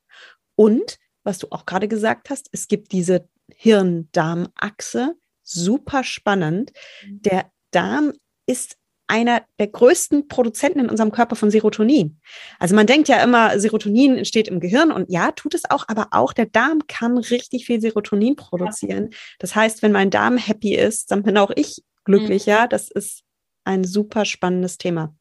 Und 0.56 0.98
was 1.24 1.40
du 1.40 1.48
auch 1.52 1.66
gerade 1.66 1.88
gesagt 1.88 2.30
hast, 2.30 2.50
es 2.52 2.68
gibt 2.68 2.92
diese 2.92 3.28
Hirn-Darm-Achse. 3.56 5.16
Super 5.44 6.04
spannend. 6.04 6.72
Mhm. 7.04 7.22
Der 7.22 7.52
Darm 7.72 8.14
ist 8.46 8.78
einer 9.08 9.44
der 9.60 9.68
größten 9.68 10.28
Produzenten 10.28 10.80
in 10.80 10.90
unserem 10.90 11.12
Körper 11.12 11.36
von 11.36 11.52
Serotonin. 11.52 12.20
Also 12.60 12.76
man 12.76 12.88
denkt 12.88 13.08
ja 13.08 13.24
immer, 13.24 13.60
Serotonin 13.60 14.18
entsteht 14.18 14.48
im 14.48 14.60
Gehirn 14.60 14.92
und 14.92 15.10
ja, 15.10 15.32
tut 15.32 15.54
es 15.54 15.70
auch, 15.70 15.86
aber 15.88 16.08
auch 16.12 16.34
der 16.34 16.48
Darm 16.48 16.88
kann 16.88 17.18
richtig 17.18 17.66
viel 17.66 17.80
Serotonin 17.82 18.36
produzieren. 18.36 19.12
Das 19.40 19.56
heißt, 19.56 19.82
wenn 19.82 19.92
mein 19.92 20.10
Darm 20.10 20.38
happy 20.38 20.76
ist, 20.76 21.12
dann 21.12 21.24
bin 21.24 21.38
auch 21.38 21.52
ich 21.56 21.84
glücklich, 22.04 22.46
mhm. 22.46 22.52
ja. 22.52 22.68
Das 22.68 22.90
ist 22.90 23.22
ein 23.64 23.84
super 23.84 24.26
spannendes 24.26 24.78
Thema. 24.78 25.16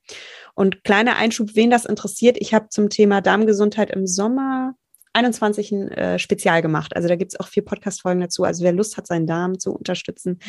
Und 0.54 0.84
kleiner 0.84 1.16
Einschub, 1.16 1.50
wen 1.54 1.70
das 1.70 1.84
interessiert, 1.84 2.36
ich 2.38 2.54
habe 2.54 2.68
zum 2.68 2.90
Thema 2.90 3.20
Darmgesundheit 3.20 3.90
im 3.90 4.06
Sommer 4.06 4.74
21 5.14 5.72
ein 5.72 5.88
äh, 5.88 6.18
Spezial 6.18 6.60
gemacht. 6.60 6.94
Also 6.94 7.08
da 7.08 7.16
gibt 7.16 7.32
es 7.32 7.40
auch 7.40 7.48
vier 7.48 7.64
Podcast-Folgen 7.64 8.20
dazu. 8.20 8.44
Also 8.44 8.64
wer 8.64 8.72
Lust 8.72 8.96
hat, 8.96 9.06
seinen 9.06 9.26
Darm 9.26 9.58
zu 9.58 9.72
unterstützen 9.72 10.40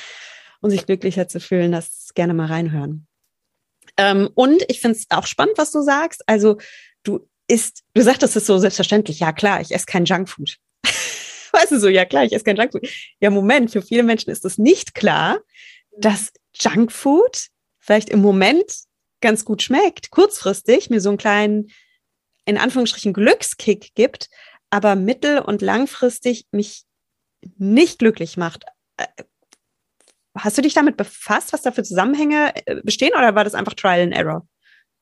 und 0.61 0.71
sich 0.71 0.85
glücklicher 0.85 1.27
zu 1.27 1.39
fühlen, 1.39 1.71
das 1.71 2.11
gerne 2.15 2.33
mal 2.33 2.47
reinhören. 2.47 3.07
Ähm, 3.97 4.29
und 4.35 4.63
ich 4.67 4.81
finde 4.81 4.97
es 4.97 5.05
auch 5.09 5.25
spannend, 5.25 5.57
was 5.57 5.71
du 5.71 5.81
sagst. 5.81 6.23
Also 6.27 6.57
du 7.03 7.27
isst, 7.47 7.83
du 7.93 8.01
sagtest 8.01 8.35
es 8.35 8.45
so 8.45 8.57
selbstverständlich, 8.57 9.19
ja 9.19 9.31
klar, 9.31 9.61
ich 9.61 9.73
esse 9.73 9.85
kein 9.85 10.05
Junkfood. 10.05 10.57
weißt 11.51 11.71
du 11.71 11.79
so, 11.79 11.87
ja 11.87 12.05
klar, 12.05 12.25
ich 12.25 12.33
esse 12.33 12.43
kein 12.43 12.57
Junkfood. 12.57 12.87
Ja, 13.19 13.29
Moment, 13.29 13.71
für 13.71 13.81
viele 13.81 14.03
Menschen 14.03 14.31
ist 14.31 14.45
es 14.45 14.57
nicht 14.57 14.95
klar, 14.95 15.39
dass 15.97 16.33
Junkfood 16.53 17.47
vielleicht 17.79 18.09
im 18.09 18.19
Moment 18.21 18.65
ganz 19.21 19.45
gut 19.45 19.61
schmeckt, 19.61 20.11
kurzfristig 20.11 20.89
mir 20.89 21.01
so 21.01 21.09
einen 21.09 21.17
kleinen, 21.17 21.71
in 22.45 22.57
Anführungsstrichen, 22.57 23.13
Glückskick 23.13 23.93
gibt, 23.95 24.29
aber 24.69 24.95
mittel- 24.95 25.39
und 25.39 25.61
langfristig 25.61 26.45
mich 26.51 26.83
nicht 27.57 27.99
glücklich 27.99 28.37
macht. 28.37 28.65
Hast 30.37 30.57
du 30.57 30.61
dich 30.61 30.73
damit 30.73 30.97
befasst, 30.97 31.53
was 31.53 31.61
da 31.61 31.71
für 31.71 31.83
Zusammenhänge 31.83 32.51
äh, 32.65 32.81
bestehen 32.83 33.13
oder 33.17 33.35
war 33.35 33.43
das 33.43 33.55
einfach 33.55 33.73
Trial 33.73 34.01
and 34.01 34.13
Error? 34.13 34.47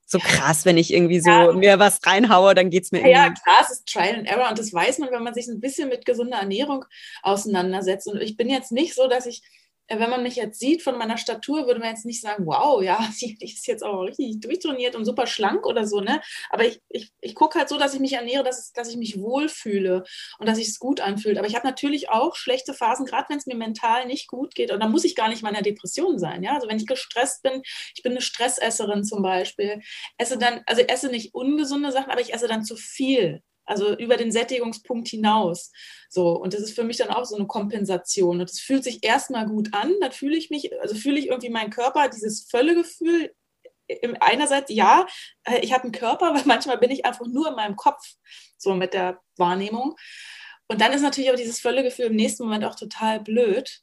So 0.05 0.19
krass, 0.19 0.65
wenn 0.65 0.77
ich 0.77 0.93
irgendwie 0.93 1.19
so 1.19 1.29
ja. 1.29 1.51
mir 1.53 1.79
was 1.79 1.99
reinhaue, 2.05 2.53
dann 2.53 2.69
geht 2.69 2.83
es 2.83 2.91
mir 2.91 2.99
irgendwie. 2.99 3.13
Ja, 3.13 3.33
klar, 3.33 3.61
es 3.61 3.71
ist 3.71 3.87
Trial 3.87 4.15
and 4.15 4.27
Error 4.27 4.49
und 4.49 4.59
das 4.59 4.73
weiß 4.73 4.99
man, 4.99 5.11
wenn 5.11 5.23
man 5.23 5.33
sich 5.33 5.47
ein 5.47 5.59
bisschen 5.59 5.89
mit 5.89 6.05
gesunder 6.05 6.37
Ernährung 6.37 6.85
auseinandersetzt. 7.23 8.07
Und 8.07 8.21
ich 8.21 8.37
bin 8.37 8.49
jetzt 8.49 8.71
nicht 8.71 8.93
so, 8.93 9.07
dass 9.07 9.25
ich 9.25 9.41
wenn 9.89 10.09
man 10.09 10.23
mich 10.23 10.35
jetzt 10.35 10.59
sieht 10.59 10.81
von 10.81 10.97
meiner 10.97 11.17
Statur, 11.17 11.67
würde 11.67 11.79
man 11.79 11.89
jetzt 11.89 12.05
nicht 12.05 12.21
sagen, 12.21 12.45
wow, 12.45 12.81
ja, 12.81 12.99
die, 13.21 13.37
ist 13.41 13.67
jetzt 13.67 13.83
auch 13.83 14.01
richtig 14.01 14.39
durchtrainiert 14.39 14.95
und 14.95 15.05
super 15.05 15.27
schlank 15.27 15.65
oder 15.65 15.85
so, 15.85 15.99
ne? 15.99 16.21
Aber 16.49 16.65
ich, 16.65 16.81
ich, 16.89 17.11
ich 17.21 17.35
gucke 17.35 17.59
halt 17.59 17.69
so, 17.69 17.77
dass 17.77 17.93
ich 17.93 17.99
mich 17.99 18.13
ernähre, 18.13 18.43
dass, 18.43 18.71
dass 18.71 18.89
ich 18.89 18.97
mich 18.97 19.19
wohlfühle 19.19 20.03
und 20.39 20.47
dass 20.47 20.57
ich 20.57 20.69
es 20.69 20.79
gut 20.79 21.01
anfühlt. 21.01 21.37
Aber 21.37 21.47
ich 21.47 21.55
habe 21.55 21.67
natürlich 21.67 22.09
auch 22.09 22.35
schlechte 22.35 22.73
Phasen, 22.73 23.05
gerade 23.05 23.29
wenn 23.29 23.37
es 23.37 23.45
mir 23.45 23.55
mental 23.55 24.05
nicht 24.05 24.27
gut 24.27 24.55
geht. 24.55 24.71
Und 24.71 24.79
da 24.79 24.87
muss 24.87 25.03
ich 25.03 25.15
gar 25.15 25.29
nicht 25.29 25.43
mal 25.43 25.49
in 25.49 25.55
einer 25.55 25.63
Depression 25.63 26.19
sein, 26.19 26.43
ja? 26.43 26.53
Also 26.55 26.67
wenn 26.67 26.77
ich 26.77 26.87
gestresst 26.87 27.43
bin, 27.43 27.61
ich 27.95 28.03
bin 28.03 28.13
eine 28.13 28.21
Stressesserin 28.21 29.03
zum 29.03 29.21
Beispiel, 29.21 29.81
esse 30.17 30.37
dann, 30.37 30.61
also 30.65 30.81
esse 30.81 31.09
nicht 31.09 31.33
ungesunde 31.33 31.91
Sachen, 31.91 32.11
aber 32.11 32.21
ich 32.21 32.33
esse 32.33 32.47
dann 32.47 32.63
zu 32.63 32.75
viel 32.75 33.41
also 33.65 33.95
über 33.97 34.17
den 34.17 34.31
Sättigungspunkt 34.31 35.07
hinaus. 35.07 35.71
So, 36.09 36.31
und 36.31 36.53
das 36.53 36.61
ist 36.61 36.75
für 36.75 36.83
mich 36.83 36.97
dann 36.97 37.09
auch 37.09 37.25
so 37.25 37.35
eine 37.35 37.47
Kompensation. 37.47 38.39
Und 38.39 38.49
es 38.49 38.59
fühlt 38.59 38.83
sich 38.83 39.03
erstmal 39.03 39.45
gut 39.45 39.73
an, 39.73 39.93
dann 40.01 40.11
fühle 40.11 40.37
ich 40.37 40.49
mich, 40.49 40.71
also 40.81 40.95
fühle 40.95 41.19
ich 41.19 41.27
irgendwie 41.27 41.49
meinen 41.49 41.69
Körper, 41.69 42.09
dieses 42.09 42.47
Völlegefühl. 42.49 43.33
Einerseits, 44.19 44.71
ja, 44.71 45.05
äh, 45.43 45.59
ich 45.59 45.73
habe 45.73 45.83
einen 45.83 45.91
Körper, 45.91 46.33
weil 46.35 46.43
manchmal 46.45 46.77
bin 46.77 46.91
ich 46.91 47.05
einfach 47.05 47.25
nur 47.27 47.49
in 47.49 47.55
meinem 47.55 47.75
Kopf, 47.75 48.03
so 48.57 48.73
mit 48.73 48.93
der 48.93 49.19
Wahrnehmung. 49.37 49.95
Und 50.67 50.81
dann 50.81 50.93
ist 50.93 51.01
natürlich 51.01 51.31
auch 51.31 51.35
dieses 51.35 51.59
Völlegefühl 51.59 52.05
im 52.05 52.15
nächsten 52.15 52.43
Moment 52.43 52.65
auch 52.65 52.75
total 52.75 53.19
blöd, 53.19 53.81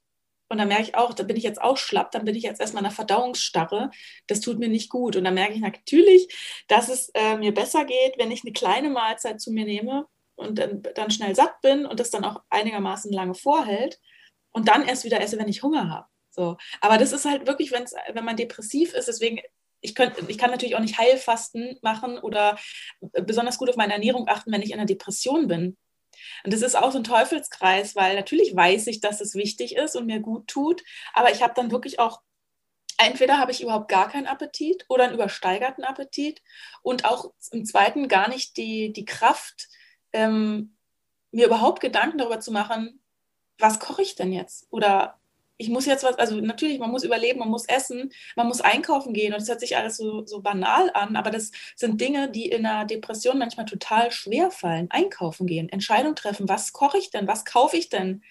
und 0.50 0.58
dann 0.58 0.68
merke 0.68 0.82
ich 0.82 0.94
auch, 0.96 1.14
da 1.14 1.22
bin 1.22 1.36
ich 1.36 1.44
jetzt 1.44 1.62
auch 1.62 1.76
schlapp, 1.76 2.10
dann 2.10 2.24
bin 2.24 2.34
ich 2.34 2.42
jetzt 2.42 2.60
erstmal 2.60 2.82
in 2.82 2.86
einer 2.86 2.94
Verdauungsstarre. 2.94 3.90
Das 4.26 4.40
tut 4.40 4.58
mir 4.58 4.68
nicht 4.68 4.90
gut. 4.90 5.14
Und 5.14 5.22
dann 5.22 5.34
merke 5.34 5.54
ich 5.54 5.60
natürlich, 5.60 6.26
dass 6.66 6.88
es 6.88 7.10
äh, 7.14 7.36
mir 7.36 7.54
besser 7.54 7.84
geht, 7.84 8.14
wenn 8.18 8.32
ich 8.32 8.42
eine 8.42 8.52
kleine 8.52 8.90
Mahlzeit 8.90 9.40
zu 9.40 9.52
mir 9.52 9.64
nehme 9.64 10.06
und 10.34 10.58
dann, 10.58 10.82
dann 10.96 11.12
schnell 11.12 11.36
satt 11.36 11.60
bin 11.62 11.86
und 11.86 12.00
das 12.00 12.10
dann 12.10 12.24
auch 12.24 12.42
einigermaßen 12.50 13.12
lange 13.12 13.34
vorhält 13.34 14.00
und 14.50 14.66
dann 14.66 14.86
erst 14.86 15.04
wieder 15.04 15.20
esse, 15.20 15.38
wenn 15.38 15.48
ich 15.48 15.62
Hunger 15.62 15.88
habe. 15.88 16.08
So. 16.30 16.56
Aber 16.80 16.98
das 16.98 17.12
ist 17.12 17.26
halt 17.26 17.46
wirklich, 17.46 17.70
wenn's, 17.70 17.94
wenn 18.12 18.24
man 18.24 18.36
depressiv 18.36 18.92
ist, 18.94 19.06
deswegen 19.06 19.40
ich, 19.80 19.94
könnt, 19.94 20.14
ich 20.28 20.36
kann 20.36 20.50
natürlich 20.50 20.74
auch 20.74 20.80
nicht 20.80 20.98
Heilfasten 20.98 21.78
machen 21.80 22.18
oder 22.18 22.58
besonders 23.00 23.56
gut 23.56 23.70
auf 23.70 23.76
meine 23.76 23.92
Ernährung 23.92 24.26
achten, 24.28 24.50
wenn 24.50 24.62
ich 24.62 24.70
in 24.70 24.78
einer 24.78 24.86
Depression 24.86 25.46
bin. 25.46 25.76
Und 26.44 26.52
das 26.52 26.62
ist 26.62 26.76
auch 26.76 26.92
so 26.92 26.98
ein 26.98 27.04
Teufelskreis, 27.04 27.96
weil 27.96 28.16
natürlich 28.16 28.54
weiß 28.54 28.86
ich, 28.86 29.00
dass 29.00 29.20
es 29.20 29.34
wichtig 29.34 29.76
ist 29.76 29.96
und 29.96 30.06
mir 30.06 30.20
gut 30.20 30.48
tut, 30.48 30.82
aber 31.12 31.30
ich 31.32 31.42
habe 31.42 31.54
dann 31.54 31.70
wirklich 31.70 31.98
auch 31.98 32.20
entweder 32.98 33.38
habe 33.38 33.52
ich 33.52 33.62
überhaupt 33.62 33.88
gar 33.88 34.08
keinen 34.08 34.26
Appetit 34.26 34.84
oder 34.88 35.04
einen 35.04 35.14
übersteigerten 35.14 35.84
Appetit 35.84 36.42
und 36.82 37.04
auch 37.04 37.32
im 37.50 37.64
zweiten 37.64 38.08
gar 38.08 38.28
nicht 38.28 38.56
die, 38.56 38.92
die 38.92 39.04
Kraft, 39.04 39.68
ähm, 40.12 40.76
mir 41.32 41.46
überhaupt 41.46 41.80
Gedanken 41.80 42.18
darüber 42.18 42.40
zu 42.40 42.52
machen, 42.52 43.02
was 43.58 43.78
koche 43.78 44.02
ich 44.02 44.16
denn 44.16 44.32
jetzt? 44.32 44.66
Oder 44.70 45.19
ich 45.60 45.68
muss 45.68 45.84
jetzt 45.84 46.04
was, 46.04 46.18
also 46.18 46.40
natürlich, 46.40 46.78
man 46.78 46.90
muss 46.90 47.04
überleben, 47.04 47.38
man 47.38 47.50
muss 47.50 47.66
essen, 47.66 48.10
man 48.34 48.48
muss 48.48 48.62
einkaufen 48.62 49.12
gehen 49.12 49.34
und 49.34 49.40
das 49.40 49.48
hört 49.48 49.60
sich 49.60 49.76
alles 49.76 49.98
so, 49.98 50.24
so 50.24 50.40
banal 50.40 50.90
an, 50.94 51.16
aber 51.16 51.30
das 51.30 51.50
sind 51.76 52.00
Dinge, 52.00 52.30
die 52.30 52.46
in 52.46 52.64
einer 52.64 52.86
Depression 52.86 53.38
manchmal 53.38 53.66
total 53.66 54.10
schwer 54.10 54.50
fallen. 54.50 54.86
Einkaufen 54.90 55.46
gehen, 55.46 55.68
Entscheidung 55.68 56.14
treffen, 56.14 56.48
was 56.48 56.72
koche 56.72 56.96
ich 56.96 57.10
denn, 57.10 57.26
was 57.26 57.44
kaufe 57.44 57.76
ich 57.76 57.90
denn? 57.90 58.22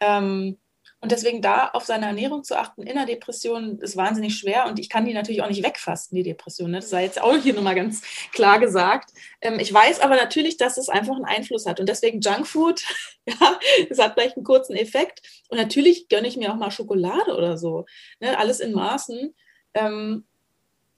Ähm, 0.00 0.56
und 1.02 1.10
deswegen 1.10 1.42
da 1.42 1.68
auf 1.70 1.84
seine 1.84 2.06
Ernährung 2.06 2.44
zu 2.44 2.56
achten 2.56 2.84
in 2.84 2.94
der 2.94 3.06
Depression 3.06 3.80
ist 3.80 3.96
wahnsinnig 3.96 4.38
schwer 4.38 4.66
und 4.66 4.78
ich 4.78 4.88
kann 4.88 5.04
die 5.04 5.12
natürlich 5.12 5.42
auch 5.42 5.48
nicht 5.48 5.64
wegfasten, 5.64 6.14
die 6.14 6.22
Depression. 6.22 6.70
Ne? 6.70 6.78
Das 6.78 6.90
sei 6.90 7.02
jetzt 7.02 7.20
auch 7.20 7.36
hier 7.36 7.54
nochmal 7.54 7.74
ganz 7.74 8.02
klar 8.32 8.60
gesagt. 8.60 9.10
Ähm, 9.40 9.58
ich 9.58 9.74
weiß 9.74 9.98
aber 9.98 10.14
natürlich, 10.14 10.58
dass 10.58 10.78
es 10.78 10.88
einfach 10.88 11.16
einen 11.16 11.24
Einfluss 11.24 11.66
hat 11.66 11.80
und 11.80 11.88
deswegen 11.88 12.20
Junkfood, 12.20 12.84
ja, 13.26 13.58
es 13.90 13.98
hat 13.98 14.14
vielleicht 14.14 14.36
einen 14.36 14.44
kurzen 14.44 14.76
Effekt 14.76 15.22
und 15.48 15.58
natürlich 15.58 16.08
gönne 16.08 16.28
ich 16.28 16.36
mir 16.36 16.52
auch 16.52 16.56
mal 16.56 16.70
Schokolade 16.70 17.34
oder 17.36 17.58
so. 17.58 17.84
Ne? 18.20 18.38
Alles 18.38 18.60
in 18.60 18.72
Maßen. 18.72 19.34
Ähm, 19.74 20.24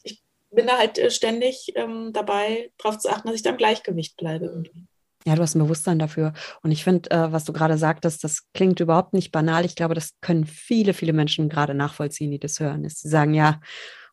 ich 0.02 0.22
bin 0.50 0.66
da 0.66 0.76
halt 0.76 0.98
äh, 0.98 1.10
ständig 1.10 1.72
ähm, 1.76 2.12
dabei, 2.12 2.70
darauf 2.76 2.98
zu 2.98 3.08
achten, 3.08 3.28
dass 3.28 3.36
ich 3.36 3.42
da 3.42 3.50
im 3.50 3.56
Gleichgewicht 3.56 4.18
bleibe 4.18 4.44
irgendwie. 4.44 4.84
Ja, 5.26 5.34
du 5.34 5.42
hast 5.42 5.54
ein 5.54 5.60
Bewusstsein 5.60 5.98
dafür. 5.98 6.34
Und 6.62 6.70
ich 6.70 6.84
finde, 6.84 7.10
äh, 7.10 7.32
was 7.32 7.44
du 7.44 7.52
gerade 7.52 7.78
sagtest, 7.78 8.24
das 8.24 8.42
klingt 8.52 8.80
überhaupt 8.80 9.14
nicht 9.14 9.32
banal. 9.32 9.64
Ich 9.64 9.74
glaube, 9.74 9.94
das 9.94 10.10
können 10.20 10.44
viele, 10.44 10.92
viele 10.92 11.14
Menschen 11.14 11.48
gerade 11.48 11.74
nachvollziehen, 11.74 12.30
die 12.30 12.38
das 12.38 12.60
hören. 12.60 12.84
Ist, 12.84 13.00
sie 13.00 13.08
sagen, 13.08 13.32
ja, 13.32 13.60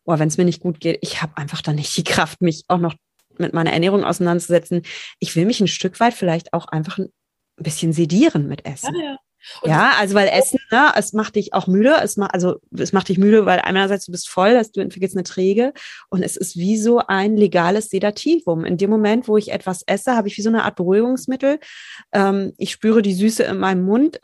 oh, 0.04 0.18
wenn 0.18 0.28
es 0.28 0.38
mir 0.38 0.44
nicht 0.44 0.60
gut 0.60 0.80
geht, 0.80 0.98
ich 1.02 1.20
habe 1.20 1.36
einfach 1.36 1.60
dann 1.60 1.76
nicht 1.76 1.94
die 1.96 2.04
Kraft, 2.04 2.40
mich 2.40 2.64
auch 2.68 2.78
noch 2.78 2.94
mit 3.38 3.52
meiner 3.52 3.72
Ernährung 3.72 4.04
auseinanderzusetzen. 4.04 4.82
Ich 5.18 5.36
will 5.36 5.46
mich 5.46 5.60
ein 5.60 5.68
Stück 5.68 6.00
weit 6.00 6.14
vielleicht 6.14 6.52
auch 6.52 6.66
einfach 6.66 6.98
ein 6.98 7.10
bisschen 7.58 7.92
sedieren 7.92 8.48
mit 8.48 8.64
Essen. 8.64 8.94
Ja, 8.94 9.02
ja. 9.02 9.16
Und 9.62 9.70
ja, 9.70 9.92
also 9.98 10.14
weil 10.14 10.28
Essen, 10.28 10.60
ne, 10.70 10.92
es 10.96 11.12
macht 11.12 11.36
dich 11.36 11.54
auch 11.54 11.66
müde, 11.66 11.96
es 12.02 12.16
macht, 12.16 12.34
also 12.34 12.60
es 12.76 12.92
macht 12.92 13.08
dich 13.08 13.18
müde, 13.18 13.46
weil 13.46 13.60
einerseits 13.60 14.06
du 14.06 14.12
bist 14.12 14.28
voll, 14.28 14.54
dass 14.54 14.72
du 14.72 14.80
entwickelst 14.80 15.16
eine 15.16 15.24
Träge 15.24 15.72
und 16.08 16.22
es 16.22 16.36
ist 16.36 16.56
wie 16.56 16.76
so 16.76 16.98
ein 16.98 17.36
legales 17.36 17.90
Sedativum. 17.90 18.64
In 18.64 18.76
dem 18.76 18.90
Moment, 18.90 19.28
wo 19.28 19.36
ich 19.36 19.52
etwas 19.52 19.82
esse, 19.86 20.16
habe 20.16 20.28
ich 20.28 20.36
wie 20.36 20.42
so 20.42 20.48
eine 20.48 20.64
Art 20.64 20.76
Beruhigungsmittel. 20.76 21.58
Ähm, 22.12 22.52
ich 22.58 22.70
spüre 22.70 23.02
die 23.02 23.14
Süße 23.14 23.42
in 23.44 23.58
meinem 23.58 23.84
Mund. 23.84 24.20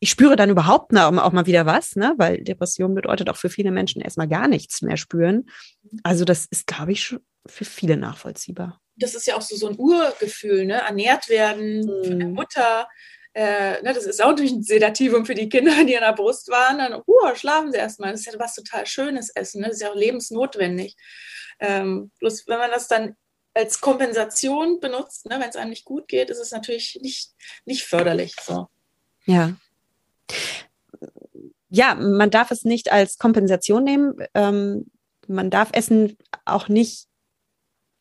Ich 0.00 0.10
spüre 0.10 0.36
dann 0.36 0.50
überhaupt 0.50 0.94
auch 0.94 1.32
mal 1.32 1.46
wieder 1.46 1.64
was, 1.64 1.96
ne? 1.96 2.14
weil 2.18 2.42
Depression 2.42 2.94
bedeutet 2.94 3.30
auch 3.30 3.36
für 3.36 3.48
viele 3.48 3.70
Menschen 3.70 4.02
erstmal 4.02 4.28
gar 4.28 4.48
nichts 4.48 4.82
mehr 4.82 4.98
spüren. 4.98 5.46
Also 6.02 6.24
das 6.24 6.44
ist, 6.44 6.66
glaube 6.66 6.92
ich, 6.92 7.16
für 7.46 7.64
viele 7.64 7.96
nachvollziehbar. 7.96 8.80
Das 8.96 9.14
ist 9.14 9.26
ja 9.26 9.36
auch 9.36 9.42
so, 9.42 9.56
so 9.56 9.68
ein 9.68 9.78
Urgefühl, 9.78 10.66
ne? 10.66 10.74
ernährt 10.74 11.28
werden, 11.28 11.88
hm. 11.88 12.04
von 12.04 12.18
der 12.18 12.28
Mutter, 12.28 12.88
äh, 13.34 13.82
ne, 13.82 13.92
das 13.92 14.04
ist 14.04 14.22
auch 14.22 14.28
natürlich 14.28 14.52
ein 14.52 14.62
Sedativum 14.62 15.26
für 15.26 15.34
die 15.34 15.48
Kinder, 15.48 15.84
die 15.84 15.96
an 15.96 16.04
der 16.04 16.12
Brust 16.12 16.48
waren. 16.48 16.78
Dann, 16.78 17.02
uh, 17.06 17.34
schlafen 17.34 17.72
sie 17.72 17.78
erstmal. 17.78 18.12
Das 18.12 18.20
ist 18.20 18.32
ja 18.32 18.38
was 18.38 18.54
total 18.54 18.86
Schönes 18.86 19.30
Essen. 19.30 19.60
Ne? 19.60 19.66
Das 19.66 19.76
ist 19.76 19.82
ja 19.82 19.90
auch 19.90 19.96
lebensnotwendig. 19.96 20.96
Ähm, 21.58 22.12
bloß 22.20 22.46
wenn 22.46 22.58
man 22.58 22.70
das 22.70 22.88
dann 22.88 23.16
als 23.54 23.80
Kompensation 23.80 24.80
benutzt, 24.80 25.26
ne, 25.26 25.38
wenn 25.40 25.48
es 25.48 25.56
einem 25.56 25.70
nicht 25.70 25.84
gut 25.84 26.08
geht, 26.08 26.30
ist 26.30 26.40
es 26.40 26.50
natürlich 26.50 26.98
nicht, 27.02 27.32
nicht 27.64 27.84
förderlich. 27.84 28.34
So. 28.40 28.68
Ja. 29.26 29.54
Ja, 31.68 31.94
man 31.94 32.30
darf 32.30 32.50
es 32.50 32.64
nicht 32.64 32.92
als 32.92 33.18
Kompensation 33.18 33.84
nehmen. 33.84 34.16
Ähm, 34.34 34.90
man 35.26 35.50
darf 35.50 35.70
Essen 35.72 36.16
auch 36.44 36.68
nicht 36.68 37.06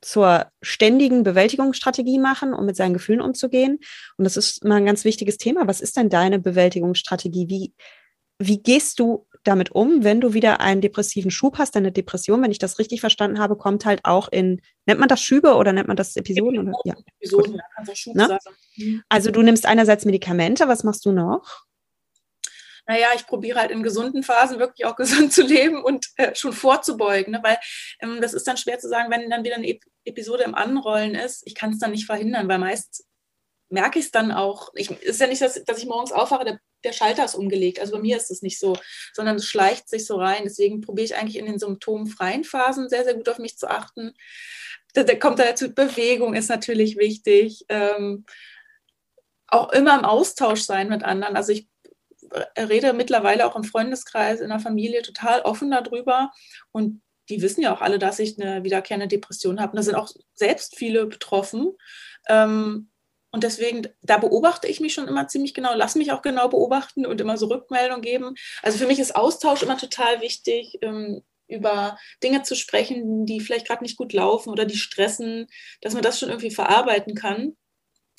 zur 0.04 0.48
ständigen 0.62 1.24
Bewältigungsstrategie 1.24 2.20
machen, 2.20 2.54
um 2.54 2.66
mit 2.66 2.76
seinen 2.76 2.94
Gefühlen 2.94 3.22
umzugehen. 3.22 3.80
Und 4.18 4.26
das 4.26 4.38
ist 4.38 4.64
mal 4.64 4.76
ein 4.76 4.86
ganz 4.86 5.06
wichtiges 5.06 5.38
Thema. 5.38 5.68
Was 5.68 5.82
ist 5.82 5.98
denn 5.98 6.10
deine 6.10 6.40
Bewältigungsstrategie? 6.40 7.48
Wie, 7.50 7.74
wie 8.40 8.62
gehst 8.62 9.00
du 9.00 9.28
damit 9.44 9.72
um, 9.72 10.04
wenn 10.04 10.22
du 10.22 10.34
wieder 10.34 10.62
einen 10.62 10.82
depressiven 10.82 11.32
Schub 11.32 11.58
hast? 11.58 11.76
Deine 11.76 11.92
Depression, 11.92 12.42
wenn 12.42 12.52
ich 12.52 12.60
das 12.60 12.80
richtig 12.80 13.02
verstanden 13.02 13.40
habe, 13.40 13.58
kommt 13.58 13.86
halt 13.86 14.02
auch 14.04 14.30
in, 14.32 14.62
nennt 14.86 15.00
man 15.00 15.10
das 15.10 15.22
Schübe 15.22 15.56
oder 15.56 15.74
nennt 15.74 15.88
man 15.88 15.98
das 15.98 16.16
Episoden? 16.16 16.70
Oder? 16.70 16.74
Ja, 16.86 16.96
Episoden, 17.20 17.56
ja, 17.56 17.96
Schub 17.96 18.16
ne? 18.16 18.40
Also 19.10 19.32
du 19.32 19.42
nimmst 19.42 19.66
einerseits 19.66 20.06
Medikamente, 20.06 20.68
was 20.68 20.84
machst 20.84 21.06
du 21.06 21.12
noch? 21.12 21.66
Naja, 22.86 23.08
ich 23.16 23.28
probiere 23.28 23.60
halt 23.60 23.72
in 23.72 23.84
gesunden 23.84 24.24
Phasen 24.24 24.60
wirklich 24.60 24.86
auch 24.86 24.96
gesund 24.98 25.34
zu 25.34 25.44
leben 25.44 25.84
und 25.84 26.08
äh, 26.18 26.36
schon 26.36 26.54
vorzubeugen, 26.54 27.34
ne? 27.34 27.40
weil 27.44 27.58
ähm, 28.02 28.22
das 28.22 28.34
ist 28.34 28.48
dann 28.48 28.58
schwer 28.58 28.80
zu 28.80 28.90
sagen, 28.90 29.12
wenn 29.12 29.30
dann 29.30 29.44
wieder 29.44 29.56
eine 29.56 29.68
Ep 29.68 29.84
Episode 30.06 30.44
im 30.44 30.54
Anrollen 30.54 31.16
ist, 31.16 31.44
ich 31.46 31.56
kann 31.56 31.72
es 31.72 31.80
dann 31.80 31.92
nicht 31.92 32.06
verhindern, 32.06 32.50
weil 32.50 32.60
meist 32.60 33.06
merke 33.70 34.00
ich 34.00 34.06
es 34.06 34.12
dann 34.12 34.34
auch. 34.34 34.70
Ich, 34.76 34.92
ist 34.92 35.22
ja 35.22 35.28
nicht, 35.28 35.42
dass, 35.42 35.64
dass 35.64 35.78
ich 35.78 35.86
morgens 35.86 36.12
aufwache, 36.12 36.44
der 36.44 36.60
der 36.84 36.94
Schalter 36.94 37.26
ist 37.26 37.36
umgelegt. 37.36 37.80
Also 37.80 37.94
bei 37.94 38.00
mir 38.00 38.18
ist 38.18 38.32
es 38.32 38.42
nicht 38.42 38.60
so, 38.60 38.78
sondern 39.14 39.38
es 39.38 39.46
schleicht 39.46 39.90
sich 39.90 40.06
so 40.06 40.18
rein. 40.18 40.44
Deswegen 40.44 40.82
probiere 40.82 41.06
ich 41.06 41.16
eigentlich 41.16 41.38
in 41.38 41.46
den 41.46 41.60
symptomfreien 41.60 42.44
Phasen 42.44 42.90
sehr, 42.90 43.04
sehr 43.04 43.14
gut 43.14 43.30
auf 43.30 43.40
mich 43.40 43.58
zu 43.58 43.70
achten. 43.70 44.14
Da, 44.94 45.04
da 45.04 45.16
kommt 45.16 45.40
dazu, 45.40 45.74
Bewegung 45.74 46.34
ist 46.34 46.50
natürlich 46.50 46.98
wichtig. 46.98 47.66
Ähm, 47.70 48.26
auch 49.48 49.72
immer 49.72 49.98
im 49.98 50.06
Austausch 50.06 50.62
sein 50.62 50.90
mit 50.90 51.04
anderen. 51.04 51.36
Also 51.36 51.52
ich 51.52 51.68
rede 52.58 52.94
mittlerweile 52.94 53.46
auch 53.46 53.56
im 53.56 53.64
Freundeskreis, 53.64 54.40
in 54.40 54.50
der 54.50 54.60
Familie 54.60 55.02
total 55.02 55.42
offen 55.42 55.72
darüber. 55.72 56.32
Und 56.72 57.02
die 57.30 57.42
wissen 57.42 57.62
ja 57.62 57.74
auch 57.74 57.82
alle, 57.82 58.00
dass 58.00 58.20
ich 58.20 58.40
eine 58.40 58.64
wiederkehrende 58.64 59.08
Depression 59.08 59.60
habe. 59.60 59.72
Und 59.72 59.78
da 59.78 59.84
sind 59.84 59.96
auch 59.96 60.10
selbst 60.34 60.78
viele 60.78 61.06
betroffen. 61.06 61.74
Ähm, 62.28 62.90
und 63.32 63.44
deswegen, 63.44 63.88
da 64.04 64.18
beobachte 64.18 64.68
ich 64.68 64.80
mich 64.80 64.94
schon 64.94 65.08
immer 65.08 65.28
ziemlich 65.28 65.56
genau, 65.56 65.74
lass 65.74 65.96
mich 65.96 66.12
auch 66.12 66.22
genau 66.22 66.50
beobachten 66.50 67.06
und 67.06 67.20
immer 67.20 67.38
so 67.38 67.48
Rückmeldung 67.48 68.02
geben. 68.02 68.36
Also 68.62 68.78
für 68.78 68.86
mich 68.86 69.00
ist 69.00 69.16
Austausch 69.16 69.64
immer 69.64 69.78
total 69.78 70.22
wichtig, 70.22 70.78
ähm, 70.82 71.24
über 71.48 71.98
Dinge 72.22 72.44
zu 72.44 72.56
sprechen, 72.56 73.26
die 73.26 73.40
vielleicht 73.40 73.68
gerade 73.68 73.84
nicht 73.84 73.98
gut 73.98 74.14
laufen 74.14 74.50
oder 74.50 74.66
die 74.66 74.78
stressen, 74.78 75.48
dass 75.82 75.94
man 75.94 76.04
das 76.04 76.20
schon 76.20 76.30
irgendwie 76.30 76.52
verarbeiten 76.52 77.16
kann. 77.16 77.56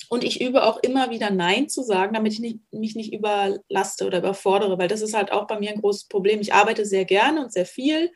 Und 0.09 0.23
ich 0.23 0.41
übe 0.41 0.63
auch 0.63 0.77
immer 0.83 1.09
wieder 1.09 1.29
Nein 1.29 1.69
zu 1.69 1.83
sagen, 1.83 2.13
damit 2.13 2.33
ich 2.33 2.39
nicht, 2.39 2.59
mich 2.71 2.95
nicht 2.95 3.13
überlaste 3.13 4.05
oder 4.05 4.19
überfordere, 4.19 4.77
weil 4.77 4.87
das 4.87 5.01
ist 5.01 5.13
halt 5.13 5.31
auch 5.31 5.47
bei 5.47 5.59
mir 5.59 5.71
ein 5.71 5.81
großes 5.81 6.07
Problem. 6.07 6.41
Ich 6.41 6.53
arbeite 6.53 6.85
sehr 6.85 7.05
gerne 7.05 7.41
und 7.41 7.51
sehr 7.51 7.65
viel, 7.65 8.11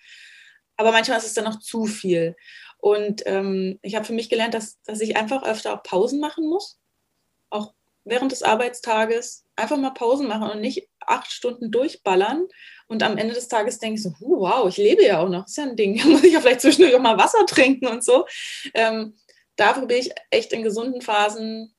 aber 0.78 0.91
manchmal 0.91 1.17
ist 1.17 1.25
es 1.25 1.34
dann 1.34 1.45
noch 1.45 1.60
zu 1.60 1.86
viel. 1.86 2.36
Und 2.78 3.23
ähm, 3.25 3.80
ich 3.82 3.95
habe 3.95 4.06
für 4.06 4.13
mich 4.13 4.30
gelernt, 4.30 4.54
dass, 4.54 4.82
dass 4.84 5.02
ich 5.02 5.17
einfach 5.17 5.43
öfter 5.43 5.73
auch 5.73 5.84
Pausen 5.84 6.19
machen 6.19 6.47
muss, 6.47 6.80
auch 7.49 7.73
während 8.06 8.32
des 8.32 8.43
Arbeitstages 8.43 9.45
einfach 9.56 9.78
mal 9.78 9.91
Pausen 9.91 10.28
machen 10.28 10.49
und 10.49 10.62
nicht 10.62 10.88
acht 11.06 11.32
Stunden 11.32 11.71
durchballern. 11.71 12.47
Und 12.88 13.04
am 13.04 13.17
Ende 13.17 13.34
des 13.34 13.47
Tages 13.47 13.80
denke 13.80 13.95
ich 13.95 14.04
so, 14.04 14.13
wow, 14.19 14.67
ich 14.67 14.78
lebe 14.78 15.04
ja 15.04 15.19
auch 15.19 15.30
noch, 15.30 15.45
ist 15.45 15.58
ja 15.58 15.63
ein 15.63 15.75
Ding. 15.75 16.02
Muss 16.08 16.23
ich 16.23 16.34
ja 16.34 16.39
vielleicht 16.39 16.62
zwischendurch 16.62 16.95
auch 16.95 17.02
mal 17.02 17.17
Wasser 17.17 17.45
trinken 17.45 17.88
und 17.88 18.04
so. 18.04 18.25
Ähm, 18.73 19.15
da 19.56 19.73
probiere 19.73 19.99
ich 19.99 20.12
echt 20.30 20.54
in 20.54 20.63
gesunden 20.63 21.02
Phasen 21.02 21.75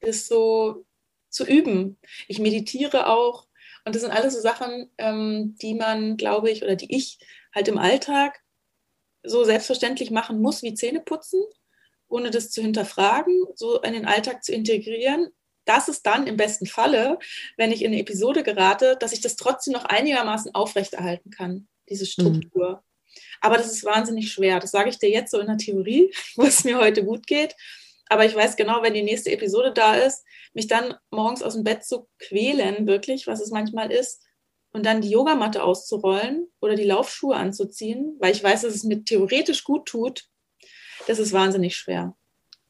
ist 0.00 0.28
so 0.28 0.84
zu 1.28 1.44
üben. 1.44 1.98
Ich 2.28 2.38
meditiere 2.38 3.06
auch. 3.06 3.46
Und 3.84 3.94
das 3.94 4.02
sind 4.02 4.10
alles 4.10 4.34
so 4.34 4.40
Sachen, 4.40 4.90
ähm, 4.98 5.56
die 5.60 5.74
man, 5.74 6.16
glaube 6.16 6.50
ich, 6.50 6.62
oder 6.62 6.76
die 6.76 6.94
ich 6.94 7.18
halt 7.54 7.68
im 7.68 7.78
Alltag 7.78 8.40
so 9.22 9.44
selbstverständlich 9.44 10.10
machen 10.10 10.40
muss, 10.40 10.62
wie 10.62 10.74
Zähne 10.74 11.00
putzen, 11.00 11.42
ohne 12.08 12.30
das 12.30 12.50
zu 12.50 12.62
hinterfragen, 12.62 13.34
so 13.54 13.80
in 13.80 13.92
den 13.92 14.06
Alltag 14.06 14.44
zu 14.44 14.52
integrieren. 14.52 15.28
Das 15.64 15.88
ist 15.88 16.06
dann 16.06 16.26
im 16.26 16.36
besten 16.36 16.66
Falle, 16.66 17.18
wenn 17.56 17.70
ich 17.70 17.82
in 17.82 17.92
eine 17.92 18.00
Episode 18.00 18.42
gerate, 18.42 18.96
dass 18.98 19.12
ich 19.12 19.20
das 19.20 19.36
trotzdem 19.36 19.72
noch 19.72 19.84
einigermaßen 19.84 20.54
aufrechterhalten 20.54 21.30
kann, 21.30 21.68
diese 21.88 22.04
mhm. 22.04 22.08
Struktur. 22.08 22.70
Mhm. 22.70 22.78
Aber 23.40 23.56
das 23.56 23.72
ist 23.72 23.84
wahnsinnig 23.84 24.32
schwer. 24.32 24.60
Das 24.60 24.70
sage 24.70 24.90
ich 24.90 24.98
dir 24.98 25.10
jetzt 25.10 25.30
so 25.30 25.38
in 25.38 25.46
der 25.46 25.58
Theorie, 25.58 26.12
wo 26.36 26.42
es 26.42 26.64
mir 26.64 26.78
heute 26.78 27.04
gut 27.04 27.26
geht. 27.26 27.54
Aber 28.10 28.24
ich 28.26 28.34
weiß 28.34 28.56
genau, 28.56 28.82
wenn 28.82 28.92
die 28.92 29.04
nächste 29.04 29.30
Episode 29.30 29.72
da 29.72 29.94
ist, 29.94 30.24
mich 30.52 30.66
dann 30.66 30.94
morgens 31.10 31.44
aus 31.44 31.54
dem 31.54 31.62
Bett 31.62 31.84
zu 31.84 32.08
quälen, 32.18 32.88
wirklich, 32.88 33.28
was 33.28 33.40
es 33.40 33.52
manchmal 33.52 33.92
ist, 33.92 34.20
und 34.72 34.84
dann 34.84 35.00
die 35.00 35.10
Yogamatte 35.10 35.62
auszurollen 35.62 36.48
oder 36.60 36.74
die 36.74 36.84
Laufschuhe 36.84 37.36
anzuziehen, 37.36 38.16
weil 38.18 38.32
ich 38.32 38.42
weiß, 38.42 38.62
dass 38.62 38.74
es 38.74 38.82
mir 38.82 39.04
theoretisch 39.04 39.62
gut 39.62 39.86
tut, 39.86 40.24
das 41.06 41.20
ist 41.20 41.32
wahnsinnig 41.32 41.76
schwer. 41.76 42.16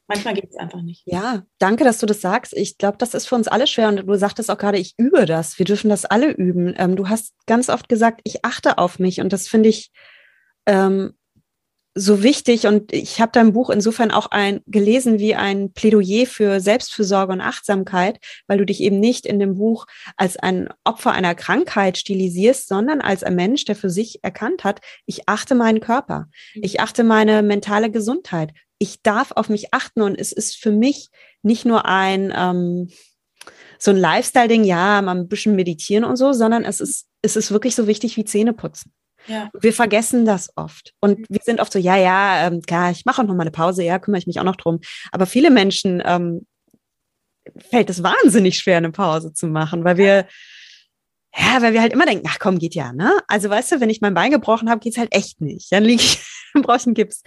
Manchmal 0.08 0.34
geht 0.34 0.50
es 0.50 0.56
einfach 0.56 0.82
nicht. 0.82 1.02
Ja, 1.06 1.44
danke, 1.58 1.84
dass 1.84 1.98
du 1.98 2.06
das 2.06 2.20
sagst. 2.20 2.52
Ich 2.54 2.76
glaube, 2.76 2.98
das 2.98 3.14
ist 3.14 3.26
für 3.26 3.36
uns 3.36 3.48
alle 3.48 3.66
schwer. 3.66 3.88
Und 3.88 4.06
du 4.06 4.14
sagtest 4.16 4.50
auch 4.50 4.58
gerade, 4.58 4.78
ich 4.78 4.94
übe 4.98 5.24
das. 5.24 5.58
Wir 5.58 5.64
dürfen 5.64 5.88
das 5.88 6.04
alle 6.04 6.32
üben. 6.32 6.74
Ähm, 6.76 6.96
du 6.96 7.08
hast 7.08 7.32
ganz 7.46 7.68
oft 7.68 7.88
gesagt, 7.88 8.20
ich 8.24 8.44
achte 8.44 8.78
auf 8.78 8.98
mich. 8.98 9.20
Und 9.20 9.32
das 9.32 9.46
finde 9.46 9.68
ich 9.68 9.92
ähm, 10.66 11.14
so 11.94 12.22
wichtig 12.22 12.66
und 12.66 12.92
ich 12.92 13.20
habe 13.20 13.32
dein 13.32 13.52
Buch 13.52 13.68
insofern 13.68 14.12
auch 14.12 14.28
ein 14.30 14.60
gelesen 14.66 15.18
wie 15.18 15.34
ein 15.34 15.72
Plädoyer 15.72 16.24
für 16.26 16.60
Selbstfürsorge 16.60 17.32
und 17.32 17.40
Achtsamkeit, 17.40 18.18
weil 18.46 18.58
du 18.58 18.66
dich 18.66 18.80
eben 18.80 19.00
nicht 19.00 19.26
in 19.26 19.40
dem 19.40 19.56
Buch 19.56 19.86
als 20.16 20.36
ein 20.36 20.68
Opfer 20.84 21.10
einer 21.12 21.34
Krankheit 21.34 21.98
stilisierst, 21.98 22.68
sondern 22.68 23.00
als 23.00 23.24
ein 23.24 23.34
Mensch, 23.34 23.64
der 23.64 23.74
für 23.74 23.90
sich 23.90 24.22
erkannt 24.22 24.62
hat, 24.62 24.80
ich 25.04 25.28
achte 25.28 25.56
meinen 25.56 25.80
Körper, 25.80 26.26
mhm. 26.54 26.62
ich 26.62 26.80
achte 26.80 27.02
meine 27.02 27.42
mentale 27.42 27.90
Gesundheit, 27.90 28.52
ich 28.78 29.02
darf 29.02 29.32
auf 29.32 29.48
mich 29.48 29.74
achten 29.74 30.02
und 30.02 30.14
es 30.14 30.30
ist 30.32 30.56
für 30.56 30.72
mich 30.72 31.08
nicht 31.42 31.64
nur 31.64 31.86
ein 31.86 32.32
ähm, 32.34 32.90
so 33.78 33.90
ein 33.90 33.96
Lifestyle-Ding, 33.96 34.64
ja, 34.64 35.00
mal 35.00 35.16
ein 35.16 35.28
bisschen 35.28 35.56
meditieren 35.56 36.04
und 36.04 36.16
so, 36.16 36.32
sondern 36.32 36.64
es 36.64 36.80
ist 36.80 37.06
es 37.22 37.36
ist 37.36 37.50
wirklich 37.50 37.74
so 37.74 37.86
wichtig 37.86 38.16
wie 38.16 38.24
Zähne 38.24 38.52
putzen. 38.52 38.92
Ja. 39.26 39.50
Wir 39.60 39.72
vergessen 39.72 40.24
das 40.24 40.50
oft. 40.56 40.94
Und 41.00 41.26
wir 41.28 41.40
sind 41.42 41.60
oft 41.60 41.72
so, 41.72 41.78
ja, 41.78 41.96
ja, 41.96 42.46
ähm, 42.46 42.62
klar, 42.62 42.90
ich 42.90 43.04
mache 43.04 43.22
auch 43.22 43.26
noch 43.26 43.34
mal 43.34 43.42
eine 43.42 43.50
Pause, 43.50 43.84
ja, 43.84 43.98
kümmere 43.98 44.18
ich 44.18 44.26
mich 44.26 44.40
auch 44.40 44.44
noch 44.44 44.56
drum. 44.56 44.80
Aber 45.12 45.26
viele 45.26 45.50
Menschen 45.50 46.02
ähm, 46.04 46.46
fällt 47.70 47.90
es 47.90 48.02
wahnsinnig 48.02 48.58
schwer, 48.58 48.78
eine 48.78 48.92
Pause 48.92 49.32
zu 49.32 49.46
machen, 49.46 49.84
weil 49.84 49.96
wir, 49.96 50.26
ja, 51.36 51.62
weil 51.62 51.72
wir 51.72 51.80
halt 51.80 51.92
immer 51.92 52.06
denken, 52.06 52.26
ach 52.28 52.38
komm, 52.38 52.58
geht 52.58 52.74
ja, 52.74 52.92
ne? 52.92 53.18
Also 53.28 53.50
weißt 53.50 53.72
du, 53.72 53.80
wenn 53.80 53.90
ich 53.90 54.00
mein 54.00 54.14
Bein 54.14 54.30
gebrochen 54.30 54.70
habe, 54.70 54.80
geht's 54.80 54.98
halt 54.98 55.14
echt 55.14 55.40
nicht. 55.40 55.70
Dann 55.70 55.84
liege 55.84 56.02
ich, 56.02 56.22
einen 56.54 56.94
Gips. 56.94 57.22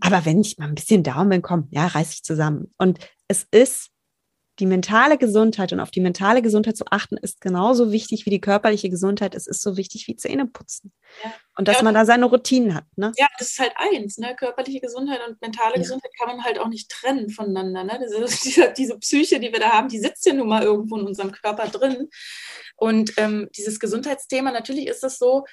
Aber 0.00 0.24
wenn 0.24 0.40
ich 0.40 0.58
mal 0.58 0.68
ein 0.68 0.74
bisschen 0.74 1.02
down 1.02 1.28
bin, 1.28 1.42
komm, 1.42 1.68
ja, 1.70 1.86
reiß 1.86 2.12
ich 2.12 2.22
zusammen. 2.22 2.72
Und 2.78 2.98
es 3.28 3.46
ist 3.50 3.90
die 4.58 4.66
mentale 4.66 5.18
Gesundheit 5.18 5.72
und 5.72 5.80
auf 5.80 5.90
die 5.90 6.00
mentale 6.00 6.40
Gesundheit 6.40 6.76
zu 6.76 6.84
achten, 6.90 7.16
ist 7.16 7.40
genauso 7.40 7.92
wichtig 7.92 8.24
wie 8.24 8.30
die 8.30 8.40
körperliche 8.40 8.88
Gesundheit. 8.88 9.34
Es 9.34 9.46
ist 9.46 9.60
so 9.60 9.76
wichtig 9.76 10.06
wie 10.08 10.16
Zähneputzen. 10.16 10.92
Ja. 11.22 11.32
Und 11.58 11.68
dass 11.68 11.78
ja, 11.78 11.82
man 11.82 11.94
da 11.94 12.04
seine 12.06 12.24
Routinen 12.26 12.74
hat. 12.74 12.84
Ne? 12.96 13.12
Ja, 13.16 13.26
das 13.38 13.48
ist 13.48 13.58
halt 13.58 13.74
eins. 13.76 14.16
Ne? 14.18 14.34
Körperliche 14.34 14.80
Gesundheit 14.80 15.20
und 15.28 15.40
mentale 15.42 15.74
ja. 15.74 15.82
Gesundheit 15.82 16.10
kann 16.18 16.28
man 16.28 16.44
halt 16.44 16.58
auch 16.58 16.68
nicht 16.68 16.90
trennen 16.90 17.28
voneinander. 17.28 17.84
Ne? 17.84 18.00
Diese, 18.02 18.24
diese, 18.44 18.72
diese, 18.72 18.98
Psyche, 18.98 19.40
die 19.40 19.52
wir 19.52 19.60
da 19.60 19.72
haben, 19.72 19.88
die 19.88 20.00
sitzt 20.00 20.24
ja 20.24 20.32
nun 20.32 20.48
mal 20.48 20.62
irgendwo 20.62 20.96
in 20.96 21.06
unserem 21.06 21.32
Körper 21.32 21.68
drin. 21.68 22.08
Und 22.76 23.12
ähm, 23.18 23.48
dieses 23.56 23.78
Gesundheitsthema, 23.78 24.52
natürlich 24.52 24.86
ist 24.86 25.02
das 25.02 25.18
so, 25.18 25.44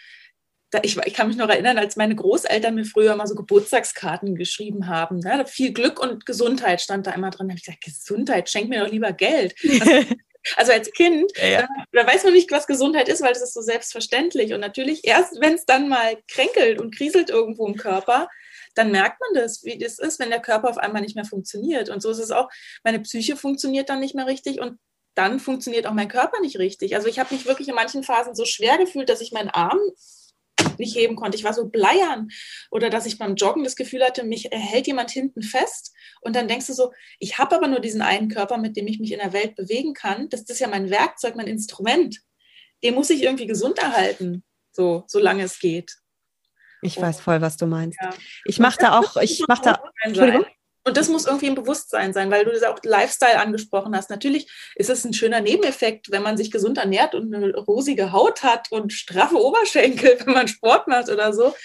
ich, 0.82 0.98
ich, 0.98 1.14
kann 1.14 1.28
mich 1.28 1.38
noch 1.38 1.50
erinnern, 1.50 1.78
als 1.78 1.96
meine 1.96 2.16
Großeltern 2.16 2.76
mir 2.76 2.86
früher 2.86 3.16
mal 3.16 3.28
so 3.28 3.36
Geburtstagskarten 3.36 4.36
geschrieben 4.36 4.88
haben. 4.88 5.20
Ne? 5.20 5.46
Viel 5.48 5.74
Glück 5.74 6.00
und 6.00 6.26
Gesundheit 6.26 6.82
stand 6.82 7.08
da 7.08 7.12
immer 7.12 7.30
drin. 7.30 7.48
Da 7.48 7.52
habe 7.52 7.60
ich 7.60 7.66
gesagt, 7.66 7.84
Gesundheit, 7.84 8.50
schenk 8.50 8.70
mir 8.70 8.84
doch 8.84 8.92
lieber 8.92 9.12
Geld. 9.14 9.56
Also, 10.58 10.74
als 10.74 10.92
Kind, 10.92 11.32
ja, 11.38 11.48
ja. 11.48 11.62
Da, 11.94 12.04
da, 12.04 12.06
weiß 12.06 12.26
man 12.26 12.34
nicht, 12.34 12.52
was 12.52 12.68
Gesundheit 12.68 13.08
ist, 13.08 13.22
weil 13.22 13.32
das 13.32 13.42
ist 13.42 13.54
so 13.54 13.62
selbstverständlich. 13.62 14.54
Und 14.54 14.60
natürlich 14.60 15.00
erst, 15.04 15.40
wenn 15.40 15.54
es 15.54 15.66
dann 15.66 15.88
mal 15.88 16.18
kränkelt 16.28 16.82
und 16.82 16.94
kriselt 16.94 17.30
irgendwo 17.30 17.66
im 17.66 17.78
Körper, 17.78 18.28
dann 18.76 18.92
merkt 18.92 19.22
man 19.22 19.42
das, 19.42 19.64
wie 19.64 19.78
das 19.78 20.00
ist, 20.00 20.20
wenn 20.20 20.32
der 20.32 20.42
Körper 20.42 20.70
auf 20.70 20.78
einmal 20.78 21.02
nicht 21.02 21.16
mehr 21.16 21.24
funktioniert. 21.24 21.90
Und 21.90 22.02
so 22.02 22.10
ist 22.10 22.20
es 22.20 22.32
auch, 22.32 22.50
meine 22.84 23.00
Psyche 23.00 23.38
funktioniert 23.38 23.90
dann 23.90 24.02
nicht 24.02 24.16
mehr 24.16 24.28
richtig 24.28 24.60
und 24.60 24.80
dann 25.16 25.40
funktioniert 25.40 25.86
auch 25.86 25.94
mein 25.94 26.08
Körper 26.08 26.40
nicht 26.42 26.58
richtig. 26.58 26.96
Also 26.96 27.08
ich 27.08 27.20
habe 27.20 27.34
mich 27.34 27.46
wirklich 27.46 27.70
in 27.70 27.76
manchen 27.76 28.04
Phasen 28.04 28.36
so 28.36 28.46
schwer 28.46 28.78
gefühlt, 28.78 29.10
dass 29.10 29.22
ich 29.22 29.32
meinen 29.32 29.50
Arm 29.50 29.80
nicht 30.78 30.96
heben 30.96 31.16
konnte. 31.16 31.38
Ich 31.38 31.44
war 31.44 31.54
so 31.54 31.68
bleiern. 31.68 32.30
Oder 32.72 32.90
dass 32.90 33.06
ich 33.06 33.18
beim 33.18 33.36
Joggen 33.36 33.64
das 33.64 33.76
Gefühl 33.76 34.04
hatte, 34.04 34.24
mich 34.24 34.50
hält 34.52 34.88
jemand 34.88 35.12
hinten 35.12 35.42
fest. 35.42 35.94
Und 36.22 36.36
dann 36.36 36.48
denkst 36.48 36.68
du 36.68 36.74
so, 36.74 36.92
ich 37.20 37.38
habe 37.38 37.56
aber 37.56 37.68
nur 37.68 37.80
diesen 37.80 38.02
einen 38.02 38.30
Körper, 38.30 38.58
mit 38.58 38.78
dem 38.78 38.88
ich 38.88 39.00
mich 39.00 39.12
in 39.12 39.20
der 39.20 39.34
Welt 39.34 39.56
bewegen 39.56 39.94
kann. 39.94 40.30
Das, 40.30 40.42
ist 40.44 40.60
ja 40.60 40.68
mein 40.68 40.90
Werkzeug, 40.90 41.36
mein 41.36 41.48
Instrument. 41.48 42.20
Den 42.84 42.96
muss 42.96 43.10
ich 43.10 43.24
irgendwie 43.24 43.48
gesund 43.48 43.80
erhalten, 43.80 44.44
so 44.72 45.04
solange 45.08 45.44
es 45.44 45.60
geht. 45.60 45.98
Ich 46.82 47.00
weiß 47.00 47.22
voll, 47.22 47.40
was 47.40 47.56
du 47.56 47.66
meinst. 47.66 47.98
Ja. 48.02 48.10
Ich 48.46 48.60
mache 48.60 48.78
da 48.78 49.00
auch, 49.00 49.16
ich 49.18 49.44
mache 49.48 49.62
da. 49.64 49.84
Entschuldigung. 50.02 50.46
Und 50.86 50.98
das 50.98 51.08
muss 51.08 51.26
irgendwie 51.26 51.48
ein 51.48 51.56
Bewusstsein 51.56 52.12
sein, 52.12 52.30
weil 52.30 52.44
du 52.44 52.52
das 52.52 52.64
auch 52.64 52.78
Lifestyle 52.84 53.40
angesprochen 53.40 53.96
hast. 53.96 54.10
Natürlich 54.10 54.52
ist 54.76 54.90
es 54.90 55.06
ein 55.06 55.14
schöner 55.14 55.40
Nebeneffekt, 55.40 56.12
wenn 56.12 56.24
man 56.24 56.36
sich 56.36 56.52
gesund 56.52 56.78
ernährt 56.78 57.16
und 57.16 57.34
eine 57.34 57.56
rosige 57.56 58.12
Haut 58.12 58.44
hat 58.44 58.70
und 58.70 58.92
straffe 58.92 59.42
Oberschenkel, 59.42 60.20
wenn 60.26 60.34
man 60.34 60.50
Sport 60.50 60.90
macht 60.90 61.10
oder 61.10 61.32
so. 61.32 61.56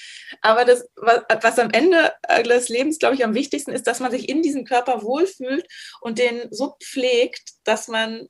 Aber 0.41 0.65
das, 0.65 0.87
was, 0.95 1.23
was 1.43 1.59
am 1.59 1.71
Ende 1.71 2.13
des 2.47 2.69
Lebens, 2.69 3.01
glaube 3.01 3.17
ich, 3.17 3.25
am 3.25 3.35
wichtigsten 3.35 3.73
ist, 3.73 3.89
dass 3.89 3.99
man 3.99 4.13
sich 4.13 4.29
in 4.29 4.43
diesem 4.43 4.65
Körper 4.65 5.03
wohlfühlt 5.03 5.67
und 6.01 6.19
den 6.19 6.49
so 6.53 6.77
pflegt, 6.81 7.55
dass 7.65 7.89
man 7.89 8.29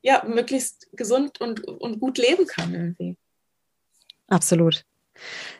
ja 0.00 0.24
möglichst 0.26 0.88
gesund 0.92 1.42
und, 1.42 1.62
und 1.68 2.00
gut 2.00 2.16
leben 2.16 2.46
kann 2.46 2.72
irgendwie. 2.72 3.16
Absolut. 4.28 4.84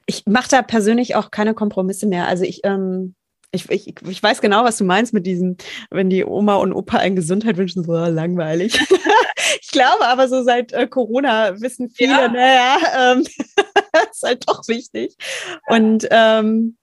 Ich 0.06 0.24
mache 0.24 0.48
da 0.48 0.62
persönlich 0.62 1.14
auch 1.14 1.30
keine 1.30 1.52
Kompromisse 1.52 2.06
mehr. 2.06 2.26
Also 2.26 2.44
ich 2.44 2.60
ähm 2.64 3.14
ich, 3.52 3.70
ich, 3.70 3.94
ich 4.08 4.22
weiß 4.22 4.40
genau, 4.40 4.64
was 4.64 4.78
du 4.78 4.84
meinst 4.84 5.12
mit 5.12 5.26
diesem, 5.26 5.56
wenn 5.90 6.08
die 6.08 6.24
Oma 6.24 6.56
und 6.56 6.72
Opa 6.72 6.98
eine 6.98 7.14
Gesundheit 7.14 7.58
wünschen, 7.58 7.84
so 7.84 7.92
langweilig. 7.92 8.78
ich 9.60 9.68
glaube 9.68 10.06
aber 10.06 10.28
so 10.28 10.42
seit 10.42 10.72
äh, 10.72 10.86
Corona 10.86 11.60
wissen 11.60 11.90
viele, 11.90 12.12
ja. 12.12 12.28
naja, 12.28 12.78
ähm, 13.12 13.26
ist 14.10 14.22
halt 14.22 14.48
doch 14.48 14.66
wichtig. 14.68 15.16
Und 15.68 16.08
ähm, 16.10 16.78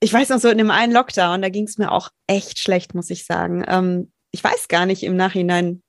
ich 0.00 0.12
weiß 0.12 0.28
noch 0.30 0.40
so 0.40 0.48
in 0.48 0.58
dem 0.58 0.72
einen 0.72 0.92
Lockdown, 0.92 1.40
da 1.40 1.48
ging 1.48 1.64
es 1.64 1.78
mir 1.78 1.92
auch 1.92 2.10
echt 2.26 2.58
schlecht, 2.58 2.94
muss 2.94 3.10
ich 3.10 3.24
sagen. 3.24 3.64
Ähm, 3.66 4.12
ich 4.32 4.42
weiß 4.42 4.66
gar 4.68 4.86
nicht 4.86 5.04
im 5.04 5.16
Nachhinein, 5.16 5.82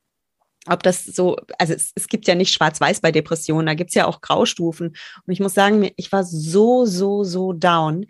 ob 0.70 0.84
das 0.84 1.06
so, 1.06 1.38
also 1.58 1.74
es, 1.74 1.92
es 1.96 2.08
gibt 2.08 2.28
ja 2.28 2.36
nicht 2.36 2.54
schwarz-weiß 2.54 3.02
bei 3.02 3.12
Depressionen, 3.12 3.66
da 3.66 3.74
gibt 3.74 3.90
es 3.90 3.96
ja 3.96 4.06
auch 4.06 4.22
Graustufen. 4.22 4.88
Und 4.88 5.34
ich 5.34 5.40
muss 5.40 5.54
sagen, 5.54 5.90
ich 5.96 6.12
war 6.12 6.24
so, 6.24 6.86
so, 6.86 7.24
so 7.24 7.54
down 7.54 8.06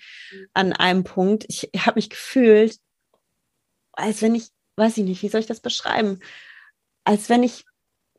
an 0.54 0.74
einem 0.74 1.04
Punkt. 1.04 1.46
Ich 1.48 1.70
habe 1.78 1.96
mich 1.96 2.10
gefühlt, 2.10 2.78
als 3.94 4.22
wenn 4.22 4.36
ich, 4.36 4.50
weiß 4.76 4.98
ich 4.98 5.04
nicht, 5.04 5.22
wie 5.22 5.30
soll 5.30 5.42
ich 5.42 5.48
das 5.48 5.60
beschreiben? 5.60 6.20
Als 7.04 7.30
wenn 7.30 7.44
ich 7.44 7.66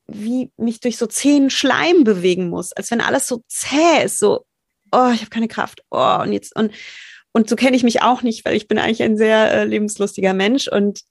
wie 0.09 0.51
mich 0.57 0.81
durch 0.81 0.97
so 0.97 1.07
zehn 1.07 1.51
Schleim 1.51 2.03
bewegen 2.03 2.49
muss, 2.49 2.73
als 2.73 2.91
wenn 2.91 3.03
alles 3.03 3.29
so 3.29 3.43
zäh 3.47 4.05
ist, 4.05 4.19
so, 4.19 4.47
oh, 4.91 5.11
ich 5.13 5.21
habe 5.21 5.31
keine 5.31 5.49
Kraft, 5.49 5.83
oh, 5.91 6.19
und 6.23 6.33
jetzt, 6.33 6.57
und, 6.57 6.73
und 7.33 7.49
so 7.49 7.57
kenne 7.57 7.77
ich 7.77 7.83
mich 7.83 8.01
auch 8.01 8.23
nicht, 8.23 8.45
weil 8.45 8.57
ich 8.57 8.69
bin 8.69 8.79
eigentlich 8.79 9.03
ein 9.03 9.19
sehr 9.19 9.53
äh, 9.53 9.65
lebenslustiger 9.65 10.33
Mensch 10.33 10.67
und 10.67 11.03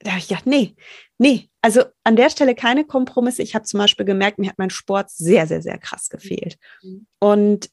da 0.00 0.10
habe 0.10 0.18
ich 0.18 0.28
gedacht, 0.28 0.46
nee, 0.46 0.74
nee, 1.20 1.50
also 1.60 1.84
an 2.02 2.16
der 2.16 2.30
Stelle 2.30 2.54
keine 2.54 2.84
Kompromisse. 2.84 3.42
Ich 3.42 3.54
habe 3.54 3.66
zum 3.66 3.78
Beispiel 3.78 4.06
gemerkt, 4.06 4.38
mir 4.38 4.48
hat 4.48 4.58
mein 4.58 4.70
Sport 4.70 5.10
sehr, 5.10 5.46
sehr, 5.46 5.60
sehr 5.60 5.78
krass 5.78 6.08
gefehlt. 6.08 6.56
Mhm. 6.82 7.06
Und 7.18 7.70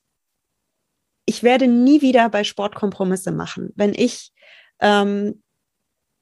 ich 1.26 1.44
werde 1.44 1.68
nie 1.68 2.02
wieder 2.02 2.30
bei 2.30 2.44
Sport 2.44 2.76
Kompromisse 2.76 3.32
machen. 3.32 3.72
Wenn 3.76 3.94
ich 3.94 4.34
ähm, 4.82 5.42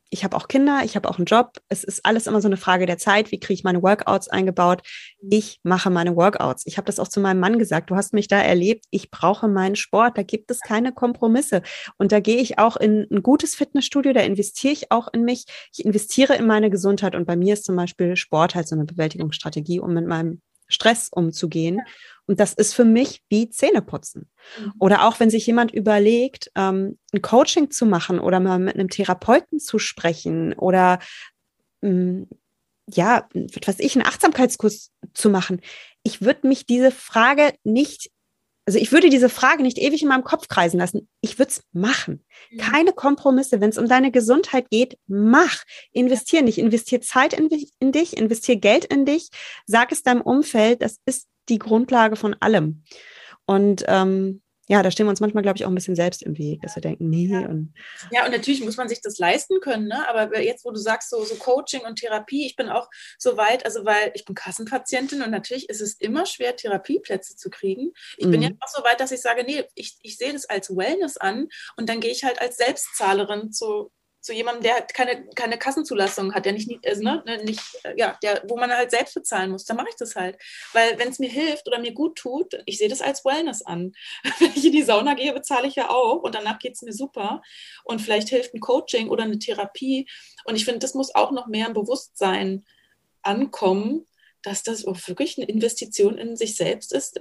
ich 0.09 0.23
habe 0.23 0.37
auch 0.37 0.47
Kinder, 0.47 0.81
ich 0.83 0.95
habe 0.95 1.09
auch 1.09 1.17
einen 1.17 1.25
Job. 1.25 1.57
Es 1.67 1.83
ist 1.83 2.05
alles 2.05 2.27
immer 2.27 2.41
so 2.41 2.47
eine 2.47 2.57
Frage 2.57 2.85
der 2.85 2.97
Zeit. 2.97 3.31
Wie 3.31 3.39
kriege 3.39 3.55
ich 3.55 3.63
meine 3.63 3.81
Workouts 3.81 4.27
eingebaut? 4.29 4.81
Ich 5.29 5.59
mache 5.63 5.89
meine 5.89 6.15
Workouts. 6.15 6.63
Ich 6.65 6.77
habe 6.77 6.85
das 6.85 6.99
auch 6.99 7.07
zu 7.07 7.19
meinem 7.19 7.39
Mann 7.39 7.59
gesagt. 7.59 7.89
Du 7.89 7.95
hast 7.95 8.13
mich 8.13 8.27
da 8.27 8.39
erlebt. 8.39 8.85
Ich 8.91 9.09
brauche 9.11 9.47
meinen 9.47 9.75
Sport. 9.75 10.17
Da 10.17 10.23
gibt 10.23 10.51
es 10.51 10.59
keine 10.61 10.93
Kompromisse. 10.93 11.63
Und 11.97 12.11
da 12.11 12.19
gehe 12.19 12.37
ich 12.37 12.59
auch 12.59 12.77
in 12.77 13.07
ein 13.11 13.23
gutes 13.23 13.55
Fitnessstudio. 13.55 14.13
Da 14.13 14.21
investiere 14.21 14.73
ich 14.73 14.91
auch 14.91 15.07
in 15.11 15.23
mich. 15.23 15.45
Ich 15.73 15.83
investiere 15.83 16.35
in 16.35 16.45
meine 16.45 16.69
Gesundheit. 16.69 17.15
Und 17.15 17.25
bei 17.25 17.35
mir 17.35 17.53
ist 17.53 17.65
zum 17.65 17.75
Beispiel 17.75 18.15
Sport 18.15 18.55
halt 18.55 18.67
so 18.67 18.75
eine 18.75 18.85
Bewältigungsstrategie, 18.85 19.79
um 19.79 19.93
mit 19.93 20.05
meinem 20.05 20.41
Stress 20.67 21.09
umzugehen. 21.11 21.81
Und 22.27 22.39
das 22.39 22.53
ist 22.53 22.73
für 22.73 22.85
mich 22.85 23.23
wie 23.29 23.49
Zähneputzen. 23.49 24.29
Mhm. 24.59 24.73
Oder 24.79 25.07
auch 25.07 25.19
wenn 25.19 25.29
sich 25.29 25.45
jemand 25.45 25.71
überlegt, 25.71 26.51
ähm, 26.55 26.97
ein 27.13 27.21
Coaching 27.21 27.69
zu 27.71 27.85
machen 27.85 28.19
oder 28.19 28.39
mal 28.39 28.59
mit 28.59 28.75
einem 28.75 28.89
Therapeuten 28.89 29.59
zu 29.59 29.77
sprechen 29.79 30.53
oder 30.53 30.99
ähm, 31.81 32.27
ja, 32.87 33.27
was 33.65 33.79
ich, 33.79 33.95
einen 33.95 34.05
Achtsamkeitskurs 34.05 34.91
zu 35.13 35.29
machen. 35.29 35.61
Ich 36.03 36.21
würde 36.21 36.47
mich 36.47 36.65
diese 36.65 36.91
Frage 36.91 37.53
nicht 37.63 38.11
also 38.65 38.79
ich 38.79 38.91
würde 38.91 39.09
diese 39.09 39.29
Frage 39.29 39.61
nicht 39.61 39.77
ewig 39.77 40.01
in 40.01 40.07
meinem 40.07 40.23
Kopf 40.23 40.47
kreisen 40.47 40.79
lassen. 40.79 41.07
Ich 41.21 41.37
würde 41.37 41.51
es 41.51 41.63
machen. 41.71 42.25
Mhm. 42.49 42.57
Keine 42.57 42.93
Kompromisse. 42.93 43.61
Wenn 43.61 43.69
es 43.69 43.77
um 43.77 43.87
deine 43.87 44.11
Gesundheit 44.11 44.69
geht, 44.71 44.97
mach. 45.05 45.63
Investier 45.91 46.41
nicht. 46.41 46.57
Investier 46.57 47.01
Zeit 47.01 47.33
in, 47.33 47.49
in 47.79 47.91
dich, 47.91 48.17
investier 48.17 48.55
Geld 48.55 48.85
in 48.85 49.05
dich. 49.05 49.29
Sag 49.67 49.91
es 49.91 50.01
deinem 50.01 50.21
Umfeld. 50.21 50.81
Das 50.81 50.97
ist 51.05 51.27
die 51.47 51.59
Grundlage 51.59 52.15
von 52.15 52.35
allem. 52.39 52.83
Und 53.45 53.85
ähm, 53.87 54.41
ja, 54.67 54.81
da 54.81 54.89
stehen 54.89 55.05
wir 55.05 55.11
uns 55.11 55.19
manchmal, 55.19 55.43
glaube 55.43 55.57
ich, 55.57 55.65
auch 55.65 55.69
ein 55.69 55.75
bisschen 55.75 55.95
selbst 55.95 56.23
im 56.23 56.37
Weg, 56.37 56.61
dass 56.61 56.75
wir 56.75 56.81
denken, 56.81 57.09
nee. 57.09 57.27
Ja. 57.27 57.47
Und, 57.47 57.73
ja, 58.11 58.25
und 58.25 58.31
natürlich 58.31 58.63
muss 58.63 58.77
man 58.77 58.89
sich 58.89 59.01
das 59.01 59.19
leisten 59.19 59.59
können, 59.59 59.87
ne? 59.87 60.07
aber 60.09 60.41
jetzt, 60.41 60.65
wo 60.65 60.71
du 60.71 60.79
sagst, 60.79 61.09
so, 61.09 61.23
so 61.23 61.35
Coaching 61.35 61.81
und 61.81 61.99
Therapie, 61.99 62.47
ich 62.47 62.55
bin 62.55 62.69
auch 62.69 62.89
so 63.19 63.37
weit, 63.37 63.65
also 63.65 63.85
weil 63.85 64.11
ich 64.15 64.25
bin 64.25 64.33
Kassenpatientin 64.33 65.21
und 65.21 65.29
natürlich 65.29 65.69
ist 65.69 65.81
es 65.81 65.93
immer 65.93 66.25
schwer, 66.25 66.55
Therapieplätze 66.55 67.35
zu 67.35 67.49
kriegen. 67.49 67.91
Ich 68.17 68.25
mhm. 68.25 68.31
bin 68.31 68.41
jetzt 68.41 68.57
auch 68.61 68.69
so 68.75 68.83
weit, 68.83 68.99
dass 68.99 69.11
ich 69.11 69.21
sage, 69.21 69.43
nee, 69.43 69.63
ich, 69.75 69.97
ich 70.01 70.17
sehe 70.17 70.33
das 70.33 70.45
als 70.45 70.75
Wellness 70.75 71.17
an 71.17 71.47
und 71.77 71.87
dann 71.87 71.99
gehe 71.99 72.11
ich 72.11 72.23
halt 72.23 72.41
als 72.41 72.57
Selbstzahlerin 72.57 73.51
zu 73.51 73.91
zu 74.25 74.33
jemandem, 74.33 74.63
der 74.63 74.81
keine, 74.81 75.23
keine 75.35 75.59
Kassenzulassung 75.59 76.33
hat, 76.33 76.45
der 76.45 76.53
nicht, 76.53 76.69
also, 76.83 77.03
ne, 77.03 77.21
ne, 77.27 77.43
nicht, 77.43 77.61
äh, 77.83 77.93
ja, 77.95 78.17
der, 78.23 78.41
wo 78.47 78.57
man 78.57 78.71
halt 78.71 78.89
selbst 78.89 79.13
bezahlen 79.13 79.51
muss, 79.51 79.65
dann 79.65 79.77
mache 79.77 79.89
ich 79.89 79.95
das 79.95 80.15
halt. 80.15 80.37
Weil 80.73 80.97
wenn 80.97 81.09
es 81.09 81.19
mir 81.19 81.29
hilft 81.29 81.67
oder 81.67 81.79
mir 81.79 81.93
gut 81.93 82.17
tut, 82.17 82.57
ich 82.65 82.79
sehe 82.79 82.89
das 82.89 83.01
als 83.01 83.23
Wellness 83.23 83.61
an. 83.61 83.93
wenn 84.39 84.51
ich 84.55 84.65
in 84.65 84.71
die 84.71 84.81
Sauna 84.81 85.13
gehe, 85.13 85.31
bezahle 85.31 85.67
ich 85.67 85.75
ja 85.75 85.91
auch 85.91 86.23
und 86.23 86.33
danach 86.33 86.57
geht 86.57 86.73
es 86.73 86.81
mir 86.81 86.91
super. 86.91 87.43
Und 87.83 88.01
vielleicht 88.01 88.29
hilft 88.29 88.55
ein 88.55 88.61
Coaching 88.61 89.09
oder 89.09 89.23
eine 89.23 89.37
Therapie. 89.37 90.09
Und 90.45 90.55
ich 90.55 90.65
finde, 90.65 90.79
das 90.79 90.95
muss 90.95 91.13
auch 91.13 91.31
noch 91.31 91.45
mehr 91.45 91.67
im 91.67 91.73
Bewusstsein 91.73 92.65
ankommen, 93.21 94.07
dass 94.41 94.63
das 94.63 94.85
wirklich 94.85 95.37
eine 95.37 95.47
Investition 95.47 96.17
in 96.17 96.35
sich 96.35 96.55
selbst 96.55 96.93
ist. 96.93 97.19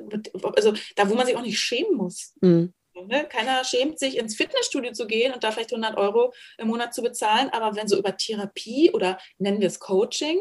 Also 0.56 0.72
da, 0.96 1.10
wo 1.10 1.14
man 1.14 1.26
sich 1.26 1.36
auch 1.36 1.42
nicht 1.42 1.60
schämen 1.60 1.96
muss. 1.96 2.32
Mhm. 2.40 2.72
Ne? 2.94 3.26
Keiner 3.28 3.64
schämt 3.64 3.98
sich, 3.98 4.16
ins 4.16 4.36
Fitnessstudio 4.36 4.92
zu 4.92 5.06
gehen 5.06 5.32
und 5.32 5.42
da 5.42 5.50
vielleicht 5.50 5.72
100 5.72 5.96
Euro 5.96 6.32
im 6.58 6.68
Monat 6.68 6.94
zu 6.94 7.02
bezahlen. 7.02 7.50
Aber 7.50 7.76
wenn 7.76 7.88
so 7.88 7.98
über 7.98 8.16
Therapie 8.16 8.90
oder 8.92 9.18
nennen 9.38 9.60
wir 9.60 9.66
es 9.66 9.80
Coaching, 9.80 10.38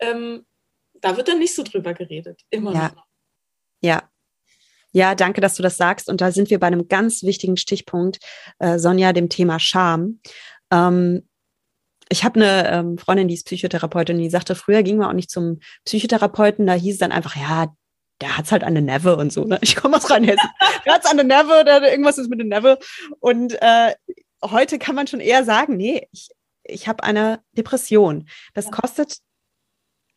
ähm, 0.00 0.46
da 0.94 1.16
wird 1.16 1.28
dann 1.28 1.38
nicht 1.38 1.54
so 1.54 1.62
drüber 1.62 1.94
geredet. 1.94 2.40
Immer 2.50 2.72
ja. 2.72 2.88
noch. 2.94 3.06
Ja. 3.82 4.10
Ja, 4.92 5.14
danke, 5.14 5.40
dass 5.40 5.54
du 5.54 5.62
das 5.62 5.76
sagst. 5.76 6.08
Und 6.08 6.20
da 6.20 6.32
sind 6.32 6.50
wir 6.50 6.58
bei 6.58 6.66
einem 6.66 6.88
ganz 6.88 7.22
wichtigen 7.22 7.56
Stichpunkt, 7.56 8.18
äh, 8.58 8.78
Sonja, 8.78 9.12
dem 9.12 9.28
Thema 9.28 9.60
Scham. 9.60 10.20
Ähm, 10.72 11.28
ich 12.08 12.24
habe 12.24 12.40
eine 12.40 12.68
ähm, 12.68 12.98
Freundin, 12.98 13.28
die 13.28 13.34
ist 13.34 13.46
Psychotherapeutin, 13.46 14.18
die 14.18 14.30
sagte, 14.30 14.56
früher 14.56 14.82
ging 14.82 14.96
man 14.96 15.08
auch 15.08 15.14
nicht 15.14 15.30
zum 15.30 15.60
Psychotherapeuten, 15.84 16.66
da 16.66 16.74
hieß 16.74 16.94
es 16.94 16.98
dann 16.98 17.12
einfach, 17.12 17.36
ja, 17.36 17.72
der 18.20 18.36
hat's 18.36 18.52
halt 18.52 18.64
an 18.64 18.74
der 18.74 18.82
Neve 18.82 19.16
und 19.16 19.32
so. 19.32 19.44
Ne? 19.44 19.58
Ich 19.62 19.76
komme 19.76 19.96
aus 19.96 20.10
Rheinhessen. 20.10 20.48
der 20.84 20.94
hat's 20.94 21.06
an 21.06 21.16
der 21.16 21.26
Neve, 21.26 21.60
oder 21.60 21.90
irgendwas 21.90 22.18
ist 22.18 22.28
mit 22.28 22.38
der 22.38 22.46
Neve. 22.46 22.78
Und 23.18 23.60
äh, 23.60 23.94
heute 24.42 24.78
kann 24.78 24.94
man 24.94 25.06
schon 25.06 25.20
eher 25.20 25.44
sagen, 25.44 25.76
nee, 25.76 26.06
ich, 26.12 26.30
ich 26.64 26.88
habe 26.88 27.02
eine 27.02 27.40
Depression. 27.52 28.28
Das 28.54 28.70
kostet 28.70 29.18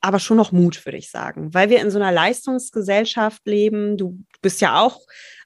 aber 0.02 0.20
schon 0.20 0.38
noch 0.38 0.52
Mut, 0.52 0.86
würde 0.86 0.98
ich 0.98 1.10
sagen, 1.10 1.54
weil 1.54 1.70
wir 1.70 1.80
in 1.80 1.90
so 1.90 1.98
einer 1.98 2.12
Leistungsgesellschaft 2.12 3.46
leben. 3.46 3.98
Du 3.98 4.20
bist 4.42 4.60
ja 4.60 4.82
auch 4.82 5.00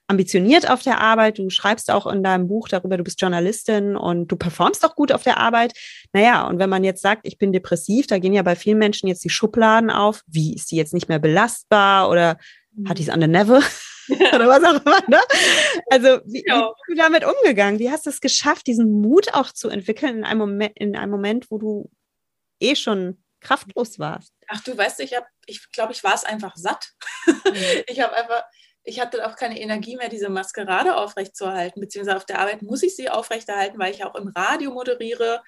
ambitioniert 0.08 0.68
auf 0.70 0.82
der 0.82 1.00
Arbeit, 1.00 1.38
du 1.38 1.50
schreibst 1.50 1.90
auch 1.90 2.06
in 2.06 2.22
deinem 2.22 2.48
Buch 2.48 2.68
darüber, 2.68 2.96
du 2.96 3.04
bist 3.04 3.20
Journalistin 3.20 3.94
und 3.94 4.28
du 4.28 4.36
performst 4.36 4.84
auch 4.84 4.96
gut 4.96 5.12
auf 5.12 5.22
der 5.22 5.36
Arbeit. 5.36 5.74
Naja, 6.12 6.46
und 6.46 6.58
wenn 6.58 6.70
man 6.70 6.82
jetzt 6.82 7.02
sagt, 7.02 7.26
ich 7.26 7.38
bin 7.38 7.52
depressiv, 7.52 8.06
da 8.06 8.18
gehen 8.18 8.32
ja 8.32 8.42
bei 8.42 8.56
vielen 8.56 8.78
Menschen 8.78 9.06
jetzt 9.06 9.22
die 9.24 9.30
Schubladen 9.30 9.90
auf. 9.90 10.22
Wie 10.26 10.54
ist 10.54 10.70
die 10.70 10.76
jetzt 10.76 10.94
nicht 10.94 11.08
mehr 11.08 11.18
belastbar 11.18 12.08
oder 12.08 12.38
hat 12.86 12.98
die 12.98 13.02
es 13.02 13.10
an 13.10 13.20
der 13.20 13.28
Neve? 13.28 13.62
oder 14.34 14.48
was 14.48 14.64
auch 14.64 14.84
immer, 14.84 15.00
ne? 15.08 15.20
Also, 15.90 16.20
wie, 16.24 16.42
ja. 16.46 16.60
wie 16.60 16.64
bist 16.64 16.88
du 16.88 16.94
damit 16.94 17.24
umgegangen? 17.24 17.78
Wie 17.78 17.90
hast 17.90 18.06
du 18.06 18.10
es 18.10 18.20
geschafft, 18.22 18.66
diesen 18.66 18.90
Mut 18.90 19.34
auch 19.34 19.52
zu 19.52 19.68
entwickeln 19.68 20.18
in 20.18 20.24
einem 20.24 20.38
Moment, 20.38 20.72
in 20.76 20.96
einem 20.96 21.10
Moment, 21.10 21.50
wo 21.50 21.58
du 21.58 21.90
eh 22.60 22.74
schon 22.74 23.22
kraftlos 23.40 23.98
warst? 23.98 24.32
Ach, 24.48 24.62
du 24.62 24.76
weißt, 24.76 25.00
ich 25.00 25.14
habe, 25.14 25.26
ich 25.46 25.70
glaube, 25.72 25.92
ich 25.92 26.02
war 26.02 26.14
es 26.14 26.24
einfach 26.24 26.56
satt. 26.56 26.92
Mhm. 27.26 27.34
ich 27.86 28.00
habe 28.00 28.14
einfach, 28.14 28.44
ich 28.88 29.00
hatte 29.00 29.26
auch 29.26 29.36
keine 29.36 29.60
Energie 29.60 29.96
mehr, 29.96 30.08
diese 30.08 30.30
Maskerade 30.30 30.96
aufrechtzuerhalten, 30.96 31.80
beziehungsweise 31.80 32.16
auf 32.16 32.24
der 32.24 32.38
Arbeit 32.38 32.62
muss 32.62 32.82
ich 32.82 32.96
sie 32.96 33.10
aufrechterhalten, 33.10 33.78
weil 33.78 33.92
ich 33.92 34.02
auch 34.02 34.14
im 34.14 34.28
Radio 34.28 34.72
moderiere. 34.72 35.42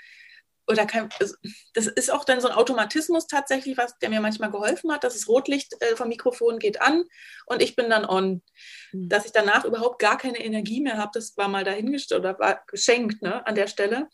Oder 0.69 0.85
kein, 0.85 1.09
also, 1.19 1.35
das 1.73 1.87
ist 1.87 2.13
auch 2.13 2.25
dann 2.25 2.41
so 2.43 2.49
ein 2.49 2.55
Automatismus 2.55 3.27
tatsächlich, 3.27 3.79
was 3.79 3.99
der 3.99 4.11
mir 4.11 4.21
manchmal 4.21 4.51
geholfen 4.51 4.93
hat, 4.93 5.05
dass 5.05 5.15
das 5.15 5.27
Rotlicht 5.27 5.75
äh, 5.81 5.97
vom 5.97 6.09
Mikrofon 6.09 6.59
geht 6.59 6.83
an 6.83 7.05
und 7.47 7.63
ich 7.63 7.75
bin 7.77 7.89
dann 7.89 8.05
on. 8.05 8.43
Mhm. 8.93 9.09
Dass 9.09 9.25
ich 9.25 9.33
danach 9.33 9.65
überhaupt 9.65 9.99
gar 10.01 10.19
keine 10.19 10.45
Energie 10.45 10.83
mehr 10.83 10.99
habe, 10.99 11.11
das 11.15 11.37
war 11.39 11.49
mal 11.49 11.65
dahingestellt 11.65 12.21
oder 12.21 12.39
war 12.39 12.63
geschenkt 12.67 13.23
ne, 13.23 13.45
an 13.47 13.55
der 13.55 13.69
Stelle. 13.69 14.09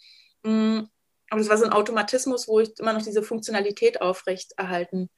Mhm. 0.44 0.88
Aber 1.30 1.40
das 1.40 1.50
war 1.50 1.58
so 1.58 1.64
ein 1.64 1.72
Automatismus, 1.72 2.46
wo 2.46 2.60
ich 2.60 2.78
immer 2.78 2.92
noch 2.92 3.02
diese 3.02 3.24
Funktionalität 3.24 4.00
aufrechterhalten 4.00 5.10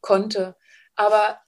konnte. 0.00 0.54
Aber 0.94 1.40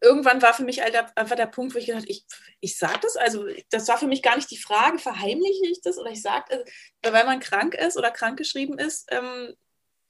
irgendwann 0.00 0.42
war 0.42 0.52
für 0.54 0.64
mich 0.64 0.82
einfach 0.82 1.36
der 1.36 1.46
Punkt, 1.46 1.74
wo 1.74 1.78
ich 1.78 1.86
gedacht 1.86 2.04
ich, 2.08 2.24
ich 2.60 2.76
sage 2.76 3.00
das, 3.02 3.16
also 3.16 3.46
das 3.70 3.88
war 3.88 3.98
für 3.98 4.06
mich 4.06 4.22
gar 4.22 4.36
nicht 4.36 4.50
die 4.50 4.58
Frage, 4.58 4.98
verheimliche 4.98 5.66
ich 5.66 5.80
das 5.82 5.98
oder 5.98 6.10
ich 6.10 6.22
sage, 6.22 6.44
also, 6.50 6.64
weil 7.02 7.24
man 7.24 7.40
krank 7.40 7.74
ist 7.74 7.96
oder 7.96 8.10
krankgeschrieben 8.10 8.78
ist, 8.78 9.06
ähm, 9.10 9.54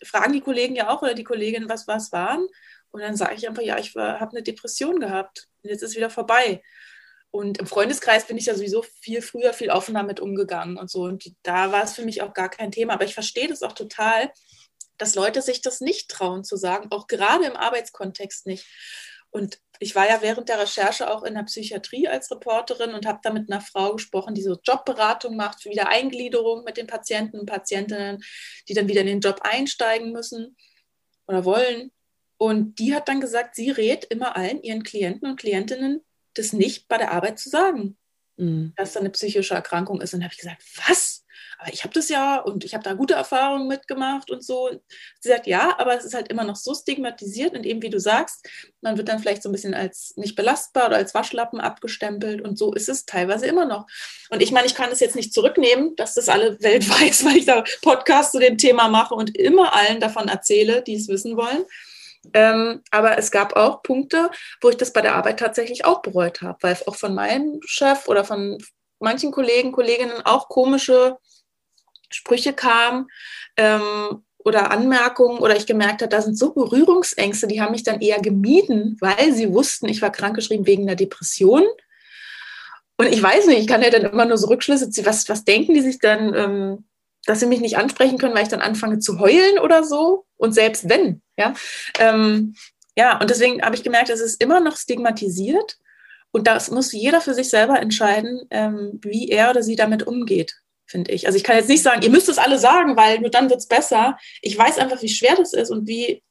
fragen 0.02 0.32
die 0.32 0.40
Kollegen 0.40 0.74
ja 0.74 0.88
auch 0.90 1.02
oder 1.02 1.14
die 1.14 1.24
Kolleginnen, 1.24 1.68
was 1.68 1.86
was 1.86 2.12
waren. 2.12 2.46
Und 2.90 3.00
dann 3.00 3.16
sage 3.16 3.34
ich 3.34 3.48
einfach, 3.48 3.62
ja, 3.62 3.78
ich 3.78 3.94
habe 3.96 4.30
eine 4.30 4.42
Depression 4.42 5.00
gehabt 5.00 5.48
und 5.62 5.70
jetzt 5.70 5.82
ist 5.82 5.90
es 5.90 5.96
wieder 5.96 6.10
vorbei. 6.10 6.62
Und 7.32 7.58
im 7.58 7.66
Freundeskreis 7.66 8.28
bin 8.28 8.38
ich 8.38 8.46
ja 8.46 8.54
sowieso 8.54 8.82
viel 9.00 9.20
früher, 9.20 9.52
viel 9.52 9.70
offener 9.70 10.04
mit 10.04 10.20
umgegangen 10.20 10.76
und 10.76 10.88
so. 10.88 11.02
Und 11.02 11.34
da 11.42 11.72
war 11.72 11.82
es 11.82 11.94
für 11.94 12.04
mich 12.04 12.22
auch 12.22 12.32
gar 12.32 12.48
kein 12.48 12.70
Thema. 12.70 12.94
Aber 12.94 13.04
ich 13.04 13.14
verstehe 13.14 13.48
das 13.48 13.64
auch 13.64 13.72
total, 13.72 14.30
dass 14.98 15.16
Leute 15.16 15.42
sich 15.42 15.60
das 15.60 15.80
nicht 15.80 16.08
trauen 16.08 16.44
zu 16.44 16.56
sagen, 16.56 16.92
auch 16.92 17.08
gerade 17.08 17.44
im 17.44 17.56
Arbeitskontext 17.56 18.46
nicht. 18.46 18.64
Und 19.34 19.58
ich 19.80 19.96
war 19.96 20.08
ja 20.08 20.22
während 20.22 20.48
der 20.48 20.60
Recherche 20.60 21.10
auch 21.10 21.24
in 21.24 21.34
der 21.34 21.42
Psychiatrie 21.42 22.06
als 22.06 22.30
Reporterin 22.30 22.94
und 22.94 23.04
habe 23.04 23.18
da 23.20 23.32
mit 23.32 23.50
einer 23.50 23.60
Frau 23.60 23.94
gesprochen, 23.94 24.32
die 24.32 24.42
so 24.42 24.56
Jobberatung 24.62 25.34
macht 25.34 25.60
für 25.60 25.70
Wiedereingliederung 25.70 26.62
mit 26.62 26.76
den 26.76 26.86
Patienten 26.86 27.40
und 27.40 27.46
Patientinnen, 27.46 28.22
die 28.68 28.74
dann 28.74 28.86
wieder 28.86 29.00
in 29.00 29.08
den 29.08 29.20
Job 29.20 29.40
einsteigen 29.42 30.12
müssen 30.12 30.56
oder 31.26 31.44
wollen. 31.44 31.90
Und 32.36 32.78
die 32.78 32.94
hat 32.94 33.08
dann 33.08 33.20
gesagt, 33.20 33.56
sie 33.56 33.72
rät 33.72 34.04
immer 34.04 34.36
allen 34.36 34.62
ihren 34.62 34.84
Klienten 34.84 35.28
und 35.28 35.40
Klientinnen, 35.40 36.04
das 36.34 36.52
nicht 36.52 36.86
bei 36.86 36.96
der 36.96 37.10
Arbeit 37.10 37.40
zu 37.40 37.48
sagen, 37.48 37.98
mhm. 38.36 38.72
dass 38.76 38.92
da 38.92 39.00
eine 39.00 39.10
psychische 39.10 39.54
Erkrankung 39.54 40.00
ist. 40.00 40.14
Und 40.14 40.20
da 40.20 40.26
habe 40.26 40.34
ich 40.34 40.40
gesagt, 40.40 40.62
was? 40.86 41.23
Aber 41.64 41.72
ich 41.72 41.82
habe 41.82 41.94
das 41.94 42.10
ja 42.10 42.40
und 42.40 42.62
ich 42.62 42.74
habe 42.74 42.84
da 42.84 42.92
gute 42.92 43.14
Erfahrungen 43.14 43.66
mitgemacht 43.66 44.30
und 44.30 44.44
so. 44.44 44.68
Sie 45.20 45.30
sagt, 45.30 45.46
ja, 45.46 45.74
aber 45.78 45.96
es 45.96 46.04
ist 46.04 46.12
halt 46.12 46.28
immer 46.28 46.44
noch 46.44 46.56
so 46.56 46.74
stigmatisiert 46.74 47.54
und 47.54 47.64
eben 47.64 47.80
wie 47.80 47.88
du 47.88 47.98
sagst, 47.98 48.46
man 48.82 48.98
wird 48.98 49.08
dann 49.08 49.18
vielleicht 49.18 49.42
so 49.42 49.48
ein 49.48 49.52
bisschen 49.52 49.72
als 49.72 50.12
nicht 50.16 50.36
belastbar 50.36 50.88
oder 50.88 50.96
als 50.96 51.14
Waschlappen 51.14 51.60
abgestempelt 51.60 52.42
und 52.42 52.58
so 52.58 52.74
ist 52.74 52.90
es 52.90 53.06
teilweise 53.06 53.46
immer 53.46 53.64
noch. 53.64 53.86
Und 54.28 54.42
ich 54.42 54.52
meine, 54.52 54.66
ich 54.66 54.74
kann 54.74 54.92
es 54.92 55.00
jetzt 55.00 55.16
nicht 55.16 55.32
zurücknehmen, 55.32 55.96
dass 55.96 56.12
das 56.12 56.28
alle 56.28 56.60
Welt 56.62 56.86
weiß, 56.88 57.24
weil 57.24 57.38
ich 57.38 57.46
da 57.46 57.64
Podcasts 57.80 58.32
zu 58.32 58.40
dem 58.40 58.58
Thema 58.58 58.88
mache 58.88 59.14
und 59.14 59.34
immer 59.34 59.74
allen 59.74 60.00
davon 60.00 60.28
erzähle, 60.28 60.82
die 60.82 60.96
es 60.96 61.08
wissen 61.08 61.38
wollen. 61.38 61.64
Ähm, 62.34 62.82
aber 62.90 63.16
es 63.16 63.30
gab 63.30 63.56
auch 63.56 63.82
Punkte, 63.82 64.30
wo 64.60 64.68
ich 64.68 64.76
das 64.76 64.92
bei 64.92 65.00
der 65.00 65.14
Arbeit 65.14 65.38
tatsächlich 65.38 65.86
auch 65.86 66.02
bereut 66.02 66.42
habe, 66.42 66.58
weil 66.60 66.76
auch 66.86 66.96
von 66.96 67.14
meinem 67.14 67.60
Chef 67.64 68.06
oder 68.06 68.24
von 68.24 68.58
manchen 68.98 69.30
Kollegen, 69.30 69.72
Kolleginnen 69.72 70.20
auch 70.24 70.48
komische 70.48 71.16
Sprüche 72.14 72.52
kamen 72.52 73.08
ähm, 73.56 74.22
oder 74.38 74.70
Anmerkungen 74.70 75.38
oder 75.38 75.56
ich 75.56 75.66
gemerkt 75.66 76.02
habe, 76.02 76.10
da 76.10 76.20
sind 76.20 76.38
so 76.38 76.52
Berührungsängste, 76.52 77.46
die 77.46 77.60
haben 77.60 77.72
mich 77.72 77.82
dann 77.82 78.00
eher 78.00 78.20
gemieden, 78.20 78.96
weil 79.00 79.32
sie 79.32 79.52
wussten, 79.52 79.88
ich 79.88 80.02
war 80.02 80.12
krankgeschrieben 80.12 80.66
wegen 80.66 80.82
einer 80.82 80.96
Depression. 80.96 81.64
Und 82.96 83.06
ich 83.06 83.20
weiß 83.20 83.46
nicht, 83.46 83.58
ich 83.58 83.66
kann 83.66 83.82
ja 83.82 83.90
dann 83.90 84.04
immer 84.04 84.26
nur 84.26 84.38
so 84.38 84.46
Rückschlüsse 84.46 84.90
ziehen, 84.90 85.06
was, 85.06 85.28
was 85.28 85.44
denken 85.44 85.74
die 85.74 85.80
sich 85.80 85.98
dann, 85.98 86.34
ähm, 86.34 86.84
dass 87.26 87.40
sie 87.40 87.46
mich 87.46 87.60
nicht 87.60 87.78
ansprechen 87.78 88.18
können, 88.18 88.34
weil 88.34 88.44
ich 88.44 88.50
dann 88.50 88.60
anfange 88.60 88.98
zu 88.98 89.18
heulen 89.18 89.58
oder 89.58 89.82
so? 89.82 90.26
Und 90.36 90.52
selbst 90.52 90.88
wenn, 90.88 91.22
ja. 91.36 91.54
Ähm, 91.98 92.54
ja, 92.96 93.18
und 93.18 93.30
deswegen 93.30 93.62
habe 93.62 93.74
ich 93.74 93.82
gemerkt, 93.82 94.10
es 94.10 94.20
ist 94.20 94.40
immer 94.40 94.60
noch 94.60 94.76
stigmatisiert. 94.76 95.78
Und 96.30 96.46
das 96.46 96.70
muss 96.70 96.92
jeder 96.92 97.20
für 97.20 97.34
sich 97.34 97.48
selber 97.48 97.80
entscheiden, 97.80 98.42
ähm, 98.50 99.00
wie 99.02 99.28
er 99.28 99.50
oder 99.50 99.62
sie 99.62 99.74
damit 99.74 100.06
umgeht 100.06 100.63
finde 100.94 101.10
ich. 101.10 101.26
Also 101.26 101.36
ich 101.36 101.42
kann 101.42 101.56
jetzt 101.56 101.68
nicht 101.68 101.82
sagen, 101.82 102.02
ihr 102.02 102.10
müsst 102.10 102.28
es 102.28 102.38
alle 102.38 102.56
sagen, 102.56 102.96
weil 102.96 103.18
nur 103.18 103.28
dann 103.28 103.50
wird 103.50 103.58
es 103.58 103.66
besser. 103.66 104.16
Ich 104.42 104.56
weiß 104.56 104.78
einfach, 104.78 105.02
wie 105.02 105.08
schwer 105.08 105.34
das 105.34 105.52
ist 105.52 105.70
und 105.70 105.88
wie, 105.88 106.22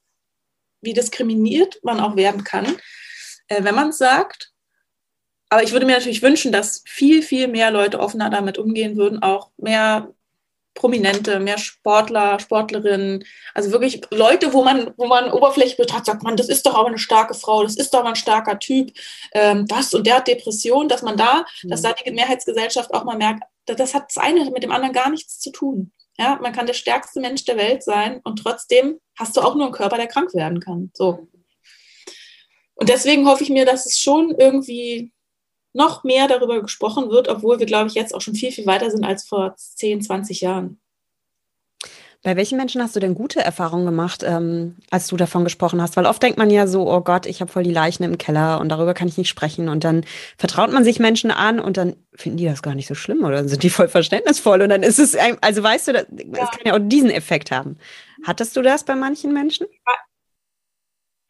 wie 0.80 0.94
diskriminiert 0.94 1.82
man 1.84 2.00
auch 2.00 2.16
werden 2.16 2.46
kann, 2.46 2.78
äh, 3.50 3.62
wenn 3.66 3.76
man 3.76 3.90
es 3.90 3.98
sagt. 3.98 4.54
Aber 5.50 5.64
ich 5.64 5.74
würde 5.74 5.86
mir 5.86 5.98
natürlich 5.98 6.22
wünschen, 6.22 6.54
dass 6.54 6.82
viel, 6.86 7.24
viel 7.24 7.50
mehr 7.50 7.72
Leute 7.72 8.00
offener 8.00 8.30
damit 8.30 8.58
umgehen 8.58 8.96
würden, 8.96 9.22
auch 9.22 9.52
mehr 9.58 10.14
Prominente, 10.76 11.42
mehr 11.42 11.58
Sportler, 11.58 12.40
Sportlerinnen, 12.40 13.26
also 13.54 13.72
wirklich 13.72 14.02
Leute, 14.12 14.54
wo 14.54 14.64
man, 14.64 14.94
wo 14.96 15.08
man 15.08 15.30
Oberfläche 15.30 15.76
betrachtet, 15.76 16.06
sagt 16.06 16.24
man, 16.24 16.38
das 16.38 16.48
ist 16.48 16.66
doch 16.66 16.74
aber 16.74 16.88
eine 16.88 16.98
starke 16.98 17.34
Frau, 17.34 17.64
das 17.64 17.76
ist 17.76 17.94
doch 17.94 18.06
ein 18.06 18.16
starker 18.16 18.58
Typ, 18.58 18.92
ähm, 19.34 19.68
das 19.68 19.94
und 19.94 20.08
der 20.08 20.16
hat 20.16 20.28
Depression, 20.28 20.88
dass 20.88 21.02
man 21.02 21.18
da, 21.18 21.46
mhm. 21.64 21.70
dass 21.70 21.82
da 21.82 21.92
die 21.94 22.10
Mehrheitsgesellschaft 22.12 22.94
auch 22.94 23.04
mal 23.04 23.18
merkt, 23.18 23.44
das 23.66 23.94
hat 23.94 24.06
das 24.10 24.18
eine 24.18 24.50
mit 24.52 24.64
dem 24.64 24.72
anderen 24.72 24.94
gar 24.94 25.10
nichts 25.10 25.40
zu 25.40 25.52
tun. 25.52 25.92
Ja, 26.18 26.38
man 26.42 26.54
kann 26.54 26.68
der 26.68 26.74
stärkste 26.74 27.20
Mensch 27.20 27.44
der 27.46 27.58
Welt 27.58 27.84
sein 27.84 28.22
und 28.24 28.38
trotzdem 28.38 29.00
hast 29.18 29.36
du 29.36 29.42
auch 29.42 29.56
nur 29.56 29.66
einen 29.66 29.74
Körper, 29.74 29.98
der 29.98 30.08
krank 30.08 30.34
werden 30.34 30.60
kann. 30.60 30.92
So. 30.94 31.28
Und 32.76 32.90
deswegen 32.90 33.28
hoffe 33.28 33.44
ich 33.44 33.50
mir, 33.50 33.66
dass 33.66 33.86
es 33.86 34.00
schon 34.00 34.36
irgendwie 34.38 35.12
noch 35.74 36.04
mehr 36.04 36.28
darüber 36.28 36.62
gesprochen 36.62 37.10
wird, 37.10 37.28
obwohl 37.28 37.60
wir, 37.60 37.66
glaube 37.66 37.88
ich, 37.88 37.96
jetzt 37.96 38.14
auch 38.14 38.22
schon 38.22 38.36
viel, 38.36 38.52
viel 38.52 38.68
weiter 38.68 38.92
sind 38.92 39.04
als 39.04 39.28
vor 39.28 39.56
10, 39.56 40.02
20 40.04 40.42
Jahren. 40.42 40.80
Bei 42.24 42.38
welchen 42.38 42.58
Menschen 42.58 42.82
hast 42.82 42.96
du 42.96 43.02
denn 43.02 43.16
gute 43.16 43.42
Erfahrungen 43.42 43.86
gemacht, 43.86 44.24
ähm, 44.26 44.78
als 44.90 45.08
du 45.08 45.18
davon 45.18 45.44
gesprochen 45.44 45.82
hast? 45.82 45.98
Weil 45.98 46.06
oft 46.06 46.24
denkt 46.24 46.38
man 46.38 46.50
ja 46.50 46.68
so, 46.68 46.90
oh 46.90 47.02
Gott, 47.02 47.26
ich 47.26 47.42
habe 47.42 47.52
voll 47.52 47.64
die 47.64 47.74
Leichen 47.74 48.04
im 48.04 48.18
Keller 48.18 48.62
und 48.62 48.70
darüber 48.70 48.94
kann 48.94 49.10
ich 49.10 49.18
nicht 49.18 49.28
sprechen. 49.28 49.68
Und 49.68 49.84
dann 49.84 50.06
vertraut 50.38 50.72
man 50.72 50.86
sich 50.86 51.00
Menschen 51.00 51.32
an 51.32 51.60
und 51.60 51.76
dann 51.76 51.98
finden 52.16 52.38
die 52.38 52.46
das 52.46 52.62
gar 52.62 52.76
nicht 52.76 52.88
so 52.88 52.96
schlimm 52.96 53.26
oder 53.26 53.36
dann 53.36 53.50
sind 53.50 53.62
die 53.62 53.70
voll 53.70 53.90
verständnisvoll. 53.90 54.62
Und 54.62 54.70
dann 54.70 54.84
ist 54.84 55.00
es, 55.00 55.18
also 55.42 55.64
weißt 55.64 55.90
du, 55.90 55.94
das, 55.94 56.06
ja. 56.10 56.46
kann 56.46 56.62
ja 56.66 56.76
auch 56.76 56.82
diesen 56.82 57.10
Effekt 57.10 57.52
haben. 57.52 57.78
Hattest 58.26 58.56
du 58.56 58.62
das 58.62 58.86
bei 58.86 58.96
manchen 58.96 59.34
Menschen? 59.34 59.68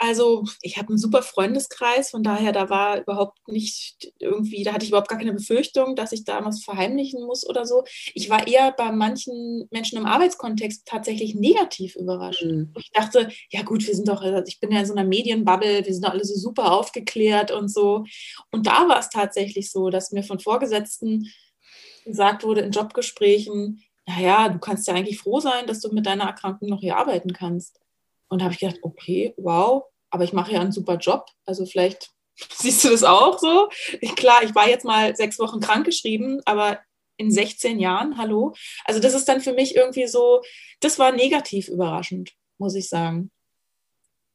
Also 0.05 0.43
ich 0.61 0.75
habe 0.77 0.89
einen 0.89 0.97
super 0.97 1.23
Freundeskreis, 1.23 2.09
von 2.09 2.23
daher 2.23 2.51
da 2.51 2.69
war 2.69 2.99
überhaupt 2.99 3.47
nicht 3.47 4.11
irgendwie, 4.19 4.65
da 4.65 4.73
hatte 4.73 4.83
ich 4.83 4.89
überhaupt 4.89 5.07
gar 5.07 5.17
keine 5.17 5.31
Befürchtung, 5.31 5.95
dass 5.95 6.11
ich 6.11 6.25
da 6.25 6.43
was 6.43 6.61
verheimlichen 6.61 7.25
muss 7.25 7.47
oder 7.47 7.65
so. 7.65 7.85
Ich 8.13 8.29
war 8.29 8.45
eher 8.45 8.73
bei 8.73 8.91
manchen 8.91 9.65
Menschen 9.71 9.97
im 9.97 10.05
Arbeitskontext 10.05 10.85
tatsächlich 10.85 11.35
negativ 11.35 11.95
überrascht. 11.95 12.43
Mhm. 12.43 12.73
Ich 12.77 12.91
dachte, 12.91 13.29
ja 13.49 13.61
gut, 13.61 13.87
wir 13.87 13.95
sind 13.95 14.09
doch, 14.09 14.21
also 14.21 14.43
ich 14.45 14.59
bin 14.59 14.73
ja 14.73 14.81
in 14.81 14.85
so 14.85 14.93
einer 14.93 15.05
Medienbubble, 15.05 15.85
wir 15.85 15.93
sind 15.93 16.03
doch 16.03 16.11
alle 16.11 16.25
so 16.25 16.35
super 16.35 16.73
aufgeklärt 16.73 17.51
und 17.51 17.69
so. 17.69 18.03
Und 18.51 18.67
da 18.67 18.89
war 18.89 18.99
es 18.99 19.07
tatsächlich 19.07 19.71
so, 19.71 19.89
dass 19.89 20.11
mir 20.11 20.23
von 20.23 20.41
Vorgesetzten 20.41 21.31
gesagt 22.03 22.43
wurde 22.43 22.59
in 22.59 22.71
Jobgesprächen, 22.71 23.81
naja, 24.05 24.49
du 24.49 24.59
kannst 24.59 24.85
ja 24.85 24.95
eigentlich 24.95 25.19
froh 25.19 25.39
sein, 25.39 25.65
dass 25.65 25.79
du 25.79 25.93
mit 25.93 26.05
deiner 26.05 26.25
Erkrankung 26.25 26.67
noch 26.67 26.81
hier 26.81 26.97
arbeiten 26.97 27.31
kannst. 27.31 27.79
Und 28.27 28.39
da 28.39 28.45
habe 28.45 28.53
ich 28.53 28.59
gedacht, 28.59 28.79
okay, 28.81 29.33
wow, 29.37 29.85
aber 30.13 30.23
ich 30.25 30.31
mache 30.31 30.53
ja 30.53 30.61
einen 30.61 30.71
super 30.71 30.97
Job. 30.97 31.25
Also 31.43 31.65
vielleicht 31.65 32.11
siehst 32.57 32.83
du 32.83 32.89
das 32.89 33.03
auch 33.03 33.39
so. 33.39 33.69
Ich, 33.99 34.15
klar, 34.15 34.43
ich 34.43 34.53
war 34.53 34.69
jetzt 34.69 34.85
mal 34.85 35.15
sechs 35.15 35.39
Wochen 35.39 35.59
krankgeschrieben, 35.59 36.39
aber 36.45 36.79
in 37.17 37.31
16 37.31 37.79
Jahren, 37.79 38.15
hallo. 38.17 38.53
Also 38.85 38.99
das 38.99 39.15
ist 39.15 39.27
dann 39.27 39.41
für 39.41 39.53
mich 39.53 39.75
irgendwie 39.75 40.05
so, 40.05 40.41
das 40.81 40.99
war 40.99 41.11
negativ 41.11 41.67
überraschend, 41.67 42.31
muss 42.59 42.75
ich 42.75 42.89
sagen. 42.89 43.31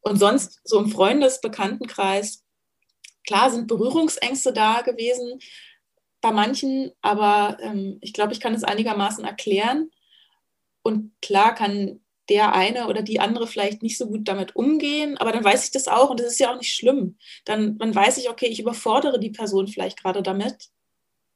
Und 0.00 0.18
sonst 0.18 0.60
so 0.64 0.80
im 0.80 0.90
Freundes-, 0.90 1.40
Bekanntenkreis, 1.40 2.44
klar 3.24 3.50
sind 3.50 3.68
Berührungsängste 3.68 4.52
da 4.52 4.80
gewesen 4.80 5.38
bei 6.20 6.32
manchen, 6.32 6.90
aber 7.02 7.56
ähm, 7.60 7.98
ich 8.00 8.12
glaube, 8.12 8.32
ich 8.32 8.40
kann 8.40 8.54
es 8.54 8.64
einigermaßen 8.64 9.24
erklären. 9.24 9.92
Und 10.82 11.12
klar 11.22 11.54
kann 11.54 12.00
der 12.28 12.54
eine 12.54 12.88
oder 12.88 13.02
die 13.02 13.20
andere 13.20 13.46
vielleicht 13.46 13.82
nicht 13.82 13.96
so 13.96 14.06
gut 14.06 14.28
damit 14.28 14.54
umgehen, 14.54 15.16
aber 15.18 15.32
dann 15.32 15.44
weiß 15.44 15.64
ich 15.64 15.70
das 15.70 15.88
auch 15.88 16.10
und 16.10 16.20
das 16.20 16.26
ist 16.26 16.40
ja 16.40 16.52
auch 16.52 16.58
nicht 16.58 16.74
schlimm. 16.74 17.16
Dann, 17.44 17.78
dann 17.78 17.94
weiß 17.94 18.18
ich, 18.18 18.28
okay, 18.28 18.46
ich 18.46 18.60
überfordere 18.60 19.18
die 19.18 19.30
Person 19.30 19.68
vielleicht 19.68 20.02
gerade 20.02 20.22
damit. 20.22 20.68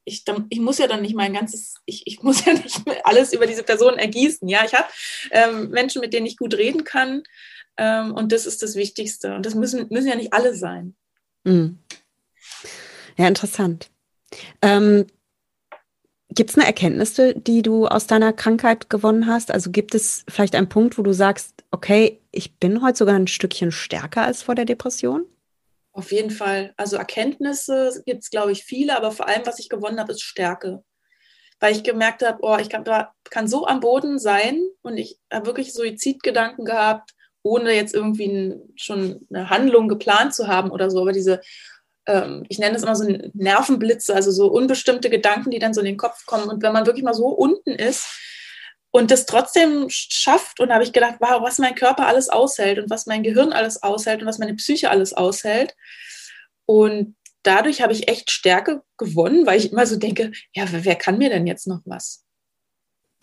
Ich, 0.05 0.24
dann, 0.24 0.47
ich 0.51 0.59
muss 0.61 0.78
ja 0.78 0.88
dann 0.88 1.03
nicht 1.03 1.14
mein 1.14 1.32
ganzes, 1.32 1.74
ich, 1.86 2.07
ich 2.07 2.22
muss 2.22 2.45
ja 2.45 2.53
nicht 2.53 2.82
alles 3.05 3.32
über 3.32 3.47
diese 3.47 3.62
Person 3.62 3.95
ergießen. 3.95 4.49
Ja, 4.49 4.64
ich 4.64 4.74
habe 4.74 4.88
ähm, 5.30 5.70
Menschen, 5.70 6.01
mit 6.01 6.12
denen 6.12 6.26
ich 6.26 6.36
gut 6.36 6.55
reden 6.55 6.84
kann 6.84 7.22
ähm, 7.76 8.12
und 8.12 8.32
das 8.32 8.47
ist 8.47 8.62
das 8.62 8.74
Wichtigste. 8.74 9.34
Und 9.34 9.47
das 9.47 9.55
müssen, 9.55 9.86
müssen 9.90 10.09
ja 10.09 10.16
nicht 10.16 10.32
alle 10.32 10.55
sein. 10.55 10.95
Mhm. 11.45 11.78
Ja, 13.16 13.28
interessant. 13.28 13.90
Ähm, 14.61 15.07
Gibt 16.35 16.51
es 16.51 16.57
eine 16.57 16.66
Erkenntnis, 16.66 17.20
die 17.37 17.61
du 17.61 17.87
aus 17.87 18.07
deiner 18.07 18.33
Krankheit 18.33 18.89
gewonnen 18.89 19.26
hast? 19.26 19.51
Also 19.51 19.70
gibt 19.70 19.95
es 19.95 20.24
vielleicht 20.28 20.55
einen 20.55 20.68
Punkt, 20.68 20.97
wo 20.97 21.03
du 21.03 21.12
sagst, 21.12 21.62
okay, 21.70 22.20
ich 22.30 22.57
bin 22.59 22.83
heute 22.83 22.99
sogar 22.99 23.16
ein 23.16 23.26
Stückchen 23.26 23.70
stärker 23.70 24.22
als 24.22 24.43
vor 24.43 24.55
der 24.55 24.64
Depression? 24.64 25.26
Auf 25.93 26.11
jeden 26.11 26.30
Fall. 26.30 26.72
Also 26.78 26.97
Erkenntnisse 26.97 28.03
gibt 28.07 28.22
es, 28.22 28.30
glaube 28.30 28.53
ich, 28.53 28.64
viele, 28.64 28.97
aber 28.97 29.12
vor 29.12 29.28
allem, 29.28 29.45
was 29.45 29.59
ich 29.59 29.68
gewonnen 29.68 30.01
habe, 30.01 30.12
ist 30.12 30.22
Stärke. 30.22 30.83
Weil 31.61 31.76
ich 31.76 31.85
gemerkt 31.85 32.26
habe, 32.26 32.39
oh, 32.41 32.57
ich 32.59 32.70
kann, 32.70 32.85
kann 33.30 33.47
so 33.47 33.66
am 33.66 33.80
Boden 33.80 34.18
sein 34.18 34.59
und 34.80 34.97
ich 34.97 35.18
habe 35.30 35.47
wirklich 35.47 35.74
Suizidgedanken 35.74 36.64
gehabt, 36.64 37.11
ohne 37.43 37.74
jetzt 37.74 37.95
irgendwie 37.95 38.55
schon 38.74 39.26
eine 39.30 39.51
Handlung 39.51 39.89
geplant 39.89 40.35
zu 40.35 40.49
haben 40.49 40.70
oder 40.70 40.91
so. 40.91 41.03
Aber 41.03 41.12
diese 41.12 41.41
ähm, 42.07 42.44
ich 42.48 42.59
nenne 42.59 42.76
es 42.76 42.82
immer 42.82 42.96
so 42.96 43.05
Nervenblitze, 43.34 44.14
also 44.14 44.30
so 44.30 44.50
unbestimmte 44.50 45.11
Gedanken, 45.11 45.50
die 45.50 45.59
dann 45.59 45.74
so 45.74 45.80
in 45.80 45.86
den 45.86 45.96
Kopf 45.96 46.26
kommen. 46.26 46.48
Und 46.48 46.62
wenn 46.62 46.72
man 46.72 46.86
wirklich 46.86 47.05
mal 47.05 47.14
so 47.14 47.26
unten 47.26 47.70
ist 47.70 48.07
und 48.90 49.11
das 49.11 49.26
trotzdem 49.26 49.86
schafft, 49.88 50.61
und 50.61 50.68
da 50.68 50.74
habe 50.74 50.84
ich 50.84 50.92
gedacht, 50.92 51.16
wow, 51.20 51.42
was 51.42 51.59
mein 51.59 51.74
Körper 51.74 52.07
alles 52.07 52.28
aushält 52.28 52.78
und 52.78 52.90
was 52.90 53.07
mein 53.07 53.22
Gehirn 53.22 53.53
alles 53.53 53.82
aushält 53.82 54.20
und 54.20 54.26
was 54.26 54.38
meine 54.38 54.55
Psyche 54.55 54.90
alles 54.90 55.12
aushält. 55.12 55.76
Und 56.66 57.16
dadurch 57.42 57.82
habe 57.82 57.92
ich 57.92 58.09
echt 58.09 58.30
Stärke 58.30 58.82
gewonnen, 58.96 59.46
weil 59.46 59.59
ich 59.59 59.72
immer 59.72 59.86
so 59.86 59.96
denke, 59.96 60.32
ja, 60.53 60.64
wer 60.70 60.96
kann 60.96 61.18
mir 61.18 61.30
denn 61.30 61.46
jetzt 61.46 61.66
noch 61.66 61.80
was? 61.84 62.24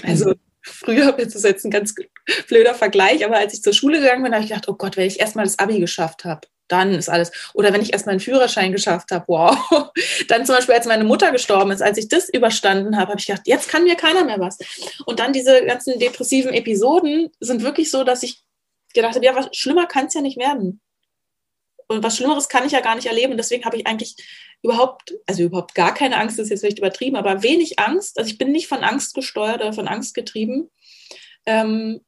Also 0.03 0.36
früher, 0.61 1.11
das 1.17 1.36
ist 1.36 1.43
jetzt 1.43 1.65
ein 1.65 1.71
ganz 1.71 1.93
blöder 2.47 2.75
Vergleich, 2.75 3.25
aber 3.25 3.38
als 3.38 3.53
ich 3.53 3.61
zur 3.61 3.73
Schule 3.73 3.99
gegangen 3.99 4.23
bin, 4.23 4.34
habe 4.34 4.43
ich 4.43 4.49
gedacht, 4.49 4.69
oh 4.69 4.75
Gott, 4.75 4.97
wenn 4.97 5.07
ich 5.07 5.19
erstmal 5.19 5.45
das 5.45 5.59
Abi 5.59 5.80
geschafft 5.80 6.25
habe, 6.25 6.47
dann 6.70 6.93
ist 6.93 7.09
alles. 7.09 7.32
Oder 7.53 7.74
wenn 7.74 7.82
ich 7.82 7.91
erst 7.93 8.05
meinen 8.05 8.20
Führerschein 8.20 8.72
geschafft 8.72 9.11
habe, 9.11 9.26
wow. 9.28 9.57
Dann 10.28 10.45
zum 10.45 10.55
Beispiel, 10.55 10.76
als 10.76 10.86
meine 10.86 11.03
Mutter 11.03 11.32
gestorben 11.32 11.72
ist, 11.72 11.82
als 11.82 11.97
ich 11.97 12.07
das 12.07 12.30
überstanden 12.30 12.97
habe, 12.97 13.11
habe 13.11 13.20
ich 13.20 13.28
gedacht, 13.28 13.47
jetzt 13.47 13.67
kann 13.67 13.84
mir 13.84 13.95
keiner 13.95 14.24
mehr 14.24 14.39
was. 14.39 14.57
Und 15.05 15.20
dann 15.20 15.34
diese 15.34 15.65
ganzen 15.65 15.99
depressiven 15.99 16.53
Episoden 16.53 17.32
sind 17.39 17.63
wirklich 17.63 17.91
so, 17.91 18.03
dass 18.03 18.24
ich 18.24 18.43
gedacht 18.93 19.15
habe, 19.15 19.26
ja, 19.26 19.36
was 19.36 19.49
schlimmer 19.55 19.88
kann 19.88 20.05
es 20.05 20.13
ja 20.13 20.22
nicht 20.22 20.38
werden. 20.38 20.82
Und 21.88 22.03
was 22.03 22.17
Schlimmeres 22.17 22.49
kann 22.49 22.65
ich 22.65 22.72
ja 22.72 22.82
gar 22.82 22.95
nicht 22.95 23.07
erleben. 23.07 23.32
Und 23.32 23.38
deswegen 23.38 23.65
habe 23.65 23.76
ich 23.76 23.88
eigentlich 23.88 24.15
überhaupt, 24.61 25.15
also 25.26 25.43
überhaupt 25.43 25.74
gar 25.74 25.93
keine 25.93 26.17
Angst, 26.17 26.38
das 26.38 26.45
ist 26.45 26.51
jetzt 26.51 26.59
vielleicht 26.61 26.80
übertrieben, 26.80 27.15
aber 27.15 27.41
wenig 27.41 27.80
Angst. 27.80 28.20
Also 28.20 28.30
ich 28.30 28.38
bin 28.38 28.51
nicht 28.51 28.67
von 28.67 28.84
Angst 28.84 29.15
gesteuert 29.15 29.61
oder 29.61 29.74
von 29.74 29.88
Angst 29.88 30.13
getrieben. 30.13 30.70
Ähm, 31.45 32.01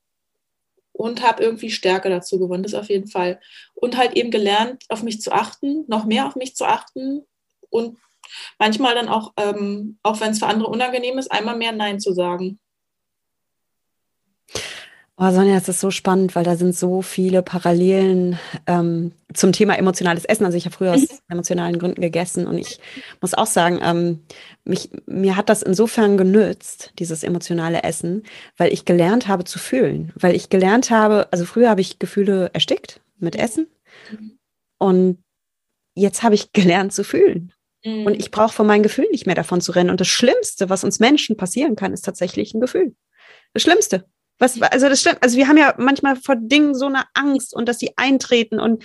und 1.01 1.23
habe 1.23 1.41
irgendwie 1.41 1.71
Stärke 1.71 2.09
dazu 2.09 2.37
gewonnen, 2.37 2.61
das 2.61 2.75
auf 2.75 2.89
jeden 2.89 3.07
Fall. 3.07 3.39
Und 3.73 3.97
halt 3.97 4.13
eben 4.13 4.29
gelernt, 4.29 4.83
auf 4.89 5.01
mich 5.01 5.19
zu 5.19 5.31
achten, 5.31 5.83
noch 5.87 6.05
mehr 6.05 6.27
auf 6.27 6.35
mich 6.35 6.55
zu 6.55 6.63
achten 6.65 7.25
und 7.71 7.97
manchmal 8.59 8.93
dann 8.93 9.09
auch, 9.09 9.33
ähm, 9.37 9.97
auch 10.03 10.19
wenn 10.21 10.29
es 10.29 10.37
für 10.37 10.45
andere 10.45 10.69
unangenehm 10.69 11.17
ist, 11.17 11.31
einmal 11.31 11.57
mehr 11.57 11.71
Nein 11.71 11.99
zu 11.99 12.13
sagen. 12.13 12.59
Oh, 15.23 15.29
Sonja, 15.29 15.55
es 15.55 15.69
ist 15.69 15.79
so 15.79 15.91
spannend, 15.91 16.33
weil 16.33 16.43
da 16.43 16.55
sind 16.55 16.75
so 16.75 17.03
viele 17.03 17.43
Parallelen 17.43 18.39
ähm, 18.65 19.11
zum 19.35 19.51
Thema 19.51 19.77
emotionales 19.77 20.25
Essen. 20.25 20.45
Also 20.45 20.57
ich 20.57 20.65
habe 20.65 20.75
früher 20.75 20.95
aus 20.95 21.05
emotionalen 21.29 21.77
Gründen 21.77 22.01
gegessen 22.01 22.47
und 22.47 22.57
ich 22.57 22.79
muss 23.21 23.35
auch 23.35 23.45
sagen, 23.45 23.79
ähm, 23.83 24.23
mich, 24.63 24.89
mir 25.05 25.35
hat 25.35 25.49
das 25.49 25.61
insofern 25.61 26.17
genützt, 26.17 26.93
dieses 26.97 27.21
emotionale 27.21 27.83
Essen, 27.83 28.23
weil 28.57 28.73
ich 28.73 28.83
gelernt 28.83 29.27
habe 29.27 29.43
zu 29.43 29.59
fühlen. 29.59 30.11
Weil 30.15 30.33
ich 30.33 30.49
gelernt 30.49 30.89
habe, 30.89 31.27
also 31.29 31.45
früher 31.45 31.69
habe 31.69 31.81
ich 31.81 31.99
Gefühle 31.99 32.49
erstickt 32.53 32.99
mit 33.19 33.35
Essen 33.35 33.67
mhm. 34.11 34.39
und 34.79 35.23
jetzt 35.93 36.23
habe 36.23 36.33
ich 36.33 36.51
gelernt 36.51 36.93
zu 36.93 37.03
fühlen. 37.03 37.53
Mhm. 37.85 38.07
Und 38.07 38.15
ich 38.15 38.31
brauche 38.31 38.53
von 38.55 38.65
meinen 38.65 38.81
Gefühlen 38.81 39.11
nicht 39.11 39.27
mehr 39.27 39.35
davon 39.35 39.61
zu 39.61 39.71
rennen. 39.73 39.91
Und 39.91 40.01
das 40.01 40.07
Schlimmste, 40.07 40.71
was 40.71 40.83
uns 40.83 40.99
Menschen 40.99 41.37
passieren 41.37 41.75
kann, 41.75 41.93
ist 41.93 42.05
tatsächlich 42.05 42.55
ein 42.55 42.59
Gefühl. 42.59 42.95
Das 43.53 43.61
Schlimmste. 43.61 44.07
Was, 44.41 44.59
also 44.59 44.89
das 44.89 45.01
stimmt. 45.01 45.19
Also 45.21 45.37
wir 45.37 45.47
haben 45.47 45.57
ja 45.57 45.75
manchmal 45.77 46.15
vor 46.15 46.35
Dingen 46.35 46.73
so 46.73 46.87
eine 46.87 47.03
Angst 47.13 47.53
und 47.53 47.69
dass 47.69 47.77
sie 47.77 47.91
eintreten 47.95 48.59
und 48.59 48.83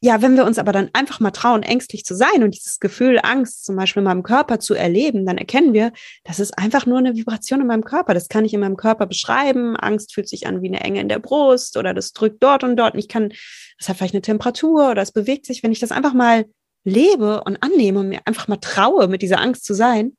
ja, 0.00 0.22
wenn 0.22 0.36
wir 0.36 0.44
uns 0.44 0.58
aber 0.58 0.72
dann 0.72 0.90
einfach 0.92 1.20
mal 1.20 1.30
trauen, 1.30 1.62
ängstlich 1.62 2.04
zu 2.04 2.14
sein 2.14 2.44
und 2.44 2.54
dieses 2.54 2.78
Gefühl, 2.80 3.18
Angst 3.22 3.64
zum 3.64 3.76
Beispiel 3.76 4.02
in 4.02 4.04
meinem 4.04 4.22
Körper 4.22 4.60
zu 4.60 4.74
erleben, 4.74 5.24
dann 5.24 5.38
erkennen 5.38 5.72
wir, 5.72 5.90
das 6.22 6.38
ist 6.38 6.56
einfach 6.58 6.86
nur 6.86 6.98
eine 6.98 7.16
Vibration 7.16 7.62
in 7.62 7.66
meinem 7.66 7.84
Körper. 7.84 8.14
Das 8.14 8.28
kann 8.28 8.44
ich 8.44 8.54
in 8.54 8.60
meinem 8.60 8.76
Körper 8.76 9.06
beschreiben. 9.06 9.74
Angst 9.74 10.14
fühlt 10.14 10.28
sich 10.28 10.46
an 10.46 10.62
wie 10.62 10.68
eine 10.68 10.80
Enge 10.80 11.00
in 11.00 11.08
der 11.08 11.18
Brust 11.18 11.76
oder 11.76 11.94
das 11.94 12.12
drückt 12.12 12.42
dort 12.42 12.62
und 12.62 12.76
dort. 12.76 12.94
Und 12.94 13.00
ich 13.00 13.08
kann, 13.08 13.32
das 13.78 13.88
hat 13.88 13.96
vielleicht 13.96 14.14
eine 14.14 14.22
Temperatur 14.22 14.90
oder 14.90 15.02
es 15.02 15.12
bewegt 15.12 15.46
sich. 15.46 15.62
Wenn 15.62 15.72
ich 15.72 15.80
das 15.80 15.92
einfach 15.92 16.12
mal 16.12 16.44
lebe 16.84 17.42
und 17.44 17.62
annehme 17.62 18.00
und 18.00 18.08
mir 18.10 18.20
einfach 18.26 18.48
mal 18.48 18.58
traue, 18.58 19.08
mit 19.08 19.22
dieser 19.22 19.40
Angst 19.40 19.64
zu 19.64 19.74
sein, 19.74 20.16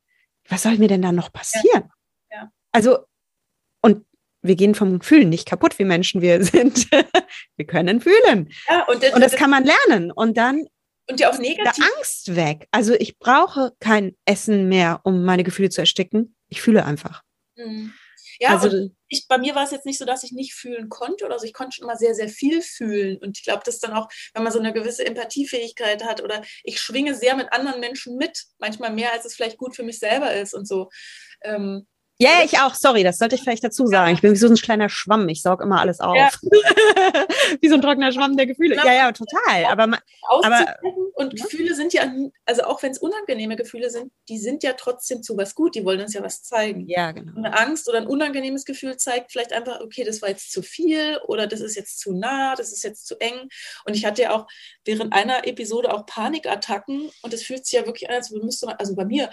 was 0.49 0.63
soll 0.63 0.77
mir 0.77 0.87
denn 0.87 1.01
da 1.01 1.11
noch 1.11 1.31
passieren? 1.31 1.89
Ja. 2.31 2.37
Ja. 2.37 2.51
Also, 2.71 2.99
wir 4.47 4.55
gehen 4.55 4.75
vom 4.75 5.01
Fühlen 5.01 5.29
nicht 5.29 5.47
kaputt, 5.47 5.79
wie 5.79 5.85
Menschen 5.85 6.21
wir 6.21 6.43
sind. 6.43 6.89
wir 7.55 7.65
können 7.65 8.01
fühlen. 8.01 8.49
Ja, 8.69 8.85
und, 8.85 9.03
das, 9.03 9.13
und 9.13 9.21
das 9.21 9.35
kann 9.35 9.49
man 9.49 9.65
lernen. 9.65 10.11
Und 10.11 10.37
dann 10.37 10.67
und 11.09 11.19
ja 11.19 11.29
auch 11.29 11.37
negativ. 11.37 11.85
Angst 11.97 12.35
weg. 12.35 12.67
Also 12.71 12.93
ich 12.93 13.17
brauche 13.17 13.73
kein 13.79 14.15
Essen 14.25 14.67
mehr, 14.67 15.01
um 15.03 15.23
meine 15.23 15.43
Gefühle 15.43 15.69
zu 15.69 15.81
ersticken. 15.81 16.35
Ich 16.49 16.61
fühle 16.61 16.85
einfach. 16.85 17.23
Mhm. 17.55 17.93
Ja, 18.39 18.49
also, 18.49 18.89
ich, 19.07 19.27
bei 19.27 19.37
mir 19.37 19.55
war 19.55 19.63
es 19.63 19.71
jetzt 19.71 19.85
nicht 19.85 19.97
so, 19.97 20.05
dass 20.05 20.23
ich 20.23 20.31
nicht 20.31 20.53
fühlen 20.53 20.89
konnte 20.89 21.25
oder 21.25 21.39
so. 21.39 21.45
Ich 21.45 21.53
konnte 21.53 21.75
schon 21.75 21.85
immer 21.85 21.97
sehr, 21.97 22.13
sehr 22.13 22.29
viel 22.29 22.61
fühlen. 22.61 23.17
Und 23.17 23.37
ich 23.37 23.43
glaube, 23.43 23.63
das 23.65 23.79
dann 23.79 23.93
auch, 23.93 24.09
wenn 24.33 24.43
man 24.43 24.53
so 24.53 24.59
eine 24.59 24.73
gewisse 24.73 25.05
Empathiefähigkeit 25.05 26.03
hat 26.03 26.21
oder 26.21 26.43
ich 26.63 26.79
schwinge 26.79 27.15
sehr 27.15 27.35
mit 27.35 27.51
anderen 27.51 27.79
Menschen 27.79 28.15
mit, 28.17 28.43
manchmal 28.59 28.91
mehr, 28.93 29.11
als 29.13 29.25
es 29.25 29.33
vielleicht 29.33 29.57
gut 29.57 29.75
für 29.75 29.83
mich 29.83 29.97
selber 29.97 30.33
ist 30.33 30.53
und 30.53 30.67
so. 30.67 30.89
Ähm, 31.41 31.87
ja, 32.19 32.41
ich 32.43 32.59
auch. 32.59 32.73
Sorry, 32.73 33.03
das 33.03 33.19
sollte 33.19 33.35
ich 33.35 33.41
vielleicht 33.41 33.63
dazu 33.63 33.85
sagen. 33.85 34.13
Ich 34.13 34.21
bin 34.21 34.31
wie 34.31 34.37
so 34.37 34.47
ein 34.47 34.55
kleiner 34.55 34.89
Schwamm. 34.89 35.29
Ich 35.29 35.43
saug 35.43 35.61
immer 35.61 35.79
alles 35.79 35.99
auf. 35.99 36.15
Ja. 36.15 36.29
wie 37.61 37.69
so 37.69 37.75
ein 37.75 37.81
trockener 37.81 38.11
Schwamm 38.11 38.35
der 38.35 38.47
Gefühle. 38.47 38.75
Ja, 38.75 38.91
ja, 38.91 39.11
total. 39.11 39.65
Aber, 39.69 39.99
aber 40.43 40.75
und 41.13 41.35
Gefühle 41.35 41.75
sind 41.75 41.93
ja, 41.93 42.11
also 42.45 42.63
auch 42.63 42.81
wenn 42.81 42.91
es 42.91 42.97
unangenehme 42.97 43.55
Gefühle 43.55 43.89
sind, 43.89 44.11
die 44.29 44.39
sind 44.39 44.63
ja 44.63 44.73
trotzdem 44.73 45.21
zu 45.21 45.37
was 45.37 45.53
gut. 45.53 45.75
Die 45.75 45.85
wollen 45.85 46.01
uns 46.01 46.13
ja 46.13 46.23
was 46.23 46.41
zeigen. 46.41 46.87
Ja, 46.87 47.11
genau. 47.11 47.35
Eine 47.37 47.57
Angst 47.57 47.87
oder 47.87 47.99
ein 47.99 48.07
unangenehmes 48.07 48.65
Gefühl 48.65 48.97
zeigt 48.97 49.31
vielleicht 49.31 49.53
einfach, 49.53 49.81
okay, 49.81 50.03
das 50.03 50.21
war 50.21 50.29
jetzt 50.29 50.51
zu 50.51 50.63
viel 50.63 51.19
oder 51.27 51.45
das 51.45 51.61
ist 51.61 51.75
jetzt 51.75 51.99
zu 51.99 52.13
nah, 52.13 52.55
das 52.55 52.71
ist 52.71 52.83
jetzt 52.83 53.05
zu 53.05 53.19
eng. 53.19 53.49
Und 53.85 53.95
ich 53.95 54.05
hatte 54.05 54.23
ja 54.23 54.35
auch 54.35 54.47
während 54.85 55.13
einer 55.13 55.45
Episode 55.45 55.93
auch 55.93 56.05
Panikattacken 56.07 57.11
und 57.21 57.33
es 57.33 57.43
fühlt 57.43 57.65
sich 57.65 57.79
ja 57.79 57.85
wirklich 57.85 58.09
an, 58.09 58.15
als 58.15 58.31
müsste 58.31 58.65
man, 58.65 58.75
also 58.77 58.95
bei 58.95 59.05
mir, 59.05 59.29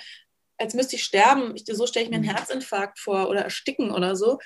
als 0.58 0.74
müsste 0.74 0.96
ich 0.96 1.04
sterben. 1.04 1.54
Ich, 1.56 1.64
so 1.66 1.86
stelle 1.86 2.04
ich 2.04 2.10
mir 2.10 2.16
einen 2.16 2.26
mhm. 2.26 2.36
Herzinfarkt 2.36 2.98
vor 2.98 3.28
oder 3.28 3.42
ersticken 3.42 3.90
oder 3.90 4.16
so. 4.16 4.38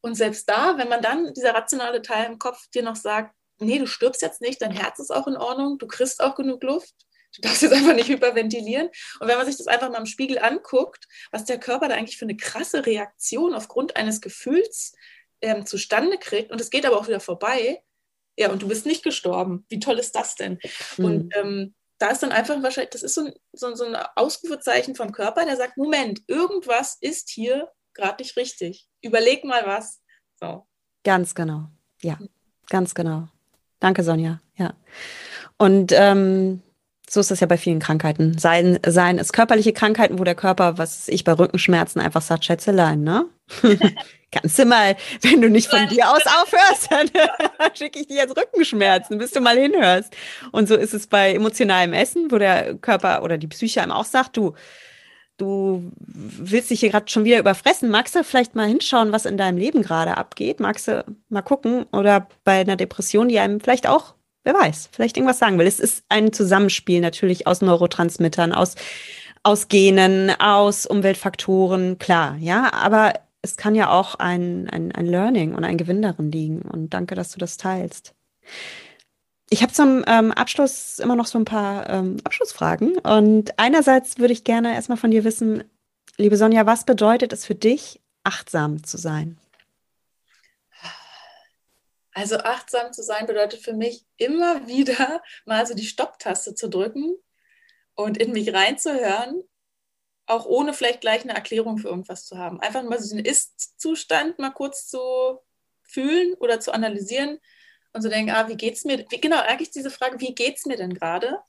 Und 0.00 0.14
selbst 0.14 0.48
da, 0.48 0.78
wenn 0.78 0.88
man 0.88 1.02
dann 1.02 1.32
dieser 1.34 1.54
rationale 1.54 2.02
Teil 2.02 2.26
im 2.26 2.38
Kopf 2.38 2.66
dir 2.74 2.82
noch 2.82 2.96
sagt, 2.96 3.34
nee, 3.58 3.78
du 3.78 3.86
stirbst 3.86 4.22
jetzt 4.22 4.40
nicht, 4.40 4.62
dein 4.62 4.72
Herz 4.72 4.98
ist 4.98 5.10
auch 5.10 5.26
in 5.26 5.36
Ordnung, 5.36 5.78
du 5.78 5.86
kriegst 5.86 6.22
auch 6.22 6.34
genug 6.34 6.62
Luft, 6.62 6.94
du 7.36 7.42
darfst 7.42 7.62
jetzt 7.62 7.72
einfach 7.72 7.94
nicht 7.94 8.08
hyperventilieren. 8.08 8.88
Und 9.20 9.28
wenn 9.28 9.36
man 9.36 9.46
sich 9.46 9.58
das 9.58 9.66
einfach 9.66 9.90
mal 9.90 9.98
im 9.98 10.06
Spiegel 10.06 10.38
anguckt, 10.38 11.06
was 11.30 11.44
der 11.44 11.60
Körper 11.60 11.88
da 11.88 11.94
eigentlich 11.94 12.16
für 12.16 12.24
eine 12.24 12.36
krasse 12.36 12.86
Reaktion 12.86 13.54
aufgrund 13.54 13.96
eines 13.96 14.20
Gefühls 14.22 14.94
ähm, 15.42 15.66
zustande 15.66 16.18
kriegt, 16.18 16.50
und 16.50 16.60
es 16.60 16.70
geht 16.70 16.86
aber 16.86 16.98
auch 16.98 17.08
wieder 17.08 17.20
vorbei, 17.20 17.82
ja, 18.36 18.50
und 18.50 18.62
du 18.62 18.68
bist 18.68 18.86
nicht 18.86 19.02
gestorben. 19.02 19.66
Wie 19.68 19.80
toll 19.80 19.98
ist 19.98 20.14
das 20.14 20.34
denn? 20.34 20.58
Mhm. 20.96 21.04
Und 21.04 21.36
ähm, 21.36 21.74
da 22.00 22.08
ist 22.08 22.22
dann 22.22 22.32
einfach 22.32 22.60
wahrscheinlich, 22.62 22.90
das 22.90 23.02
ist 23.02 23.14
so 23.14 23.26
ein, 23.26 23.34
so, 23.52 23.74
so 23.74 23.84
ein 23.84 23.94
Ausrufezeichen 24.16 24.94
vom 24.94 25.12
Körper, 25.12 25.44
der 25.44 25.56
sagt, 25.56 25.76
Moment, 25.76 26.22
irgendwas 26.26 26.96
ist 27.00 27.28
hier 27.28 27.70
gerade 27.92 28.22
nicht 28.22 28.36
richtig. 28.36 28.88
Überleg 29.02 29.44
mal 29.44 29.66
was. 29.66 30.00
So. 30.40 30.66
Ganz 31.04 31.34
genau. 31.34 31.66
Ja, 32.00 32.18
ganz 32.68 32.94
genau. 32.94 33.28
Danke, 33.80 34.02
Sonja. 34.02 34.40
Ja. 34.56 34.74
Und 35.58 35.92
ähm, 35.92 36.62
so 37.12 37.18
ist 37.18 37.32
das 37.32 37.40
ja 37.40 37.48
bei 37.48 37.58
vielen 37.58 37.80
Krankheiten. 37.80 38.38
Seien, 38.38 38.78
seien 38.86 39.18
es 39.18 39.32
körperliche 39.32 39.72
Krankheiten, 39.72 40.20
wo 40.20 40.24
der 40.24 40.36
Körper, 40.36 40.78
was 40.78 41.08
ich 41.08 41.24
bei 41.24 41.32
Rückenschmerzen 41.32 42.00
einfach 42.00 42.22
sagt, 42.22 42.44
Schätzelein, 42.44 43.02
ne? 43.02 43.26
Kannst 44.30 44.56
du 44.60 44.64
mal, 44.64 44.94
wenn 45.22 45.40
du 45.40 45.50
nicht 45.50 45.68
von 45.68 45.88
dir 45.88 46.08
aus 46.08 46.22
aufhörst, 46.24 46.88
dann 46.88 47.10
schicke 47.74 47.98
ich 47.98 48.06
dir 48.06 48.18
jetzt 48.18 48.36
Rückenschmerzen, 48.38 49.18
bis 49.18 49.32
du 49.32 49.40
mal 49.40 49.58
hinhörst. 49.58 50.14
Und 50.52 50.68
so 50.68 50.76
ist 50.76 50.94
es 50.94 51.08
bei 51.08 51.34
emotionalem 51.34 51.94
Essen, 51.94 52.30
wo 52.30 52.38
der 52.38 52.76
Körper 52.76 53.24
oder 53.24 53.38
die 53.38 53.48
Psyche 53.48 53.82
einem 53.82 53.90
auch 53.90 54.04
sagt, 54.04 54.36
du, 54.36 54.54
du 55.36 55.90
willst 55.98 56.70
dich 56.70 56.78
hier 56.78 56.90
gerade 56.90 57.10
schon 57.10 57.24
wieder 57.24 57.40
überfressen. 57.40 57.90
Magst 57.90 58.14
du 58.14 58.22
vielleicht 58.22 58.54
mal 58.54 58.68
hinschauen, 58.68 59.10
was 59.10 59.26
in 59.26 59.36
deinem 59.36 59.58
Leben 59.58 59.82
gerade 59.82 60.16
abgeht? 60.16 60.60
Magst 60.60 60.86
du 60.86 61.04
mal 61.28 61.42
gucken? 61.42 61.86
Oder 61.90 62.28
bei 62.44 62.60
einer 62.60 62.76
Depression, 62.76 63.28
die 63.28 63.40
einem 63.40 63.58
vielleicht 63.58 63.88
auch 63.88 64.14
wer 64.44 64.54
weiß, 64.54 64.88
vielleicht 64.92 65.16
irgendwas 65.16 65.38
sagen 65.38 65.58
will. 65.58 65.66
Es 65.66 65.80
ist 65.80 66.04
ein 66.08 66.32
Zusammenspiel 66.32 67.00
natürlich 67.00 67.46
aus 67.46 67.60
Neurotransmittern, 67.60 68.52
aus, 68.52 68.74
aus 69.42 69.68
Genen, 69.68 70.30
aus 70.40 70.86
Umweltfaktoren, 70.86 71.98
klar, 71.98 72.36
ja, 72.40 72.72
aber 72.72 73.14
es 73.42 73.56
kann 73.56 73.74
ja 73.74 73.90
auch 73.90 74.16
ein, 74.16 74.68
ein, 74.68 74.92
ein 74.92 75.06
Learning 75.06 75.54
und 75.54 75.64
ein 75.64 75.78
Gewinn 75.78 76.02
darin 76.02 76.30
liegen. 76.30 76.62
Und 76.62 76.90
danke, 76.90 77.14
dass 77.14 77.32
du 77.32 77.38
das 77.38 77.56
teilst. 77.56 78.14
Ich 79.48 79.62
habe 79.62 79.72
zum 79.72 80.04
ähm, 80.06 80.30
Abschluss 80.32 80.98
immer 80.98 81.16
noch 81.16 81.26
so 81.26 81.38
ein 81.38 81.44
paar 81.44 81.88
ähm, 81.88 82.18
Abschlussfragen. 82.24 82.98
Und 82.98 83.58
einerseits 83.58 84.18
würde 84.18 84.32
ich 84.32 84.44
gerne 84.44 84.74
erstmal 84.74 84.98
von 84.98 85.10
dir 85.10 85.24
wissen, 85.24 85.64
liebe 86.18 86.36
Sonja, 86.36 86.66
was 86.66 86.84
bedeutet 86.84 87.32
es 87.32 87.46
für 87.46 87.54
dich, 87.54 88.00
achtsam 88.22 88.84
zu 88.84 88.96
sein? 88.96 89.38
Also 92.20 92.36
achtsam 92.36 92.92
zu 92.92 93.02
sein 93.02 93.24
bedeutet 93.24 93.62
für 93.62 93.72
mich 93.72 94.04
immer 94.18 94.66
wieder 94.66 95.22
mal 95.46 95.66
so 95.66 95.72
die 95.72 95.86
Stopptaste 95.86 96.54
zu 96.54 96.68
drücken 96.68 97.16
und 97.94 98.18
in 98.18 98.32
mich 98.32 98.52
reinzuhören, 98.52 99.42
auch 100.26 100.44
ohne 100.44 100.74
vielleicht 100.74 101.00
gleich 101.00 101.22
eine 101.22 101.34
Erklärung 101.34 101.78
für 101.78 101.88
irgendwas 101.88 102.26
zu 102.26 102.36
haben. 102.36 102.60
Einfach 102.60 102.82
mal 102.82 103.00
so 103.00 103.16
den 103.16 103.24
Ist-Zustand 103.24 104.38
mal 104.38 104.50
kurz 104.50 104.86
zu 104.86 105.40
fühlen 105.82 106.34
oder 106.34 106.60
zu 106.60 106.72
analysieren 106.72 107.38
und 107.94 108.02
zu 108.02 108.08
so 108.08 108.10
denken, 108.10 108.32
ah, 108.32 108.48
wie 108.48 108.56
geht's 108.56 108.84
mir? 108.84 108.98
Wie, 109.08 109.20
genau, 109.20 109.40
eigentlich 109.40 109.70
diese 109.70 109.90
Frage, 109.90 110.20
wie 110.20 110.34
geht's 110.34 110.66
mir 110.66 110.76
denn 110.76 110.92
gerade? 110.92 111.40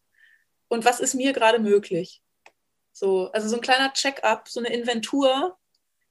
Und 0.69 0.85
was 0.85 1.01
ist 1.01 1.15
mir 1.15 1.33
gerade 1.33 1.59
möglich? 1.59 2.23
So, 2.93 3.29
also 3.33 3.49
so 3.49 3.57
ein 3.57 3.61
kleiner 3.61 3.91
Check-up, 3.91 4.47
so 4.47 4.61
eine 4.61 4.73
Inventur, 4.73 5.59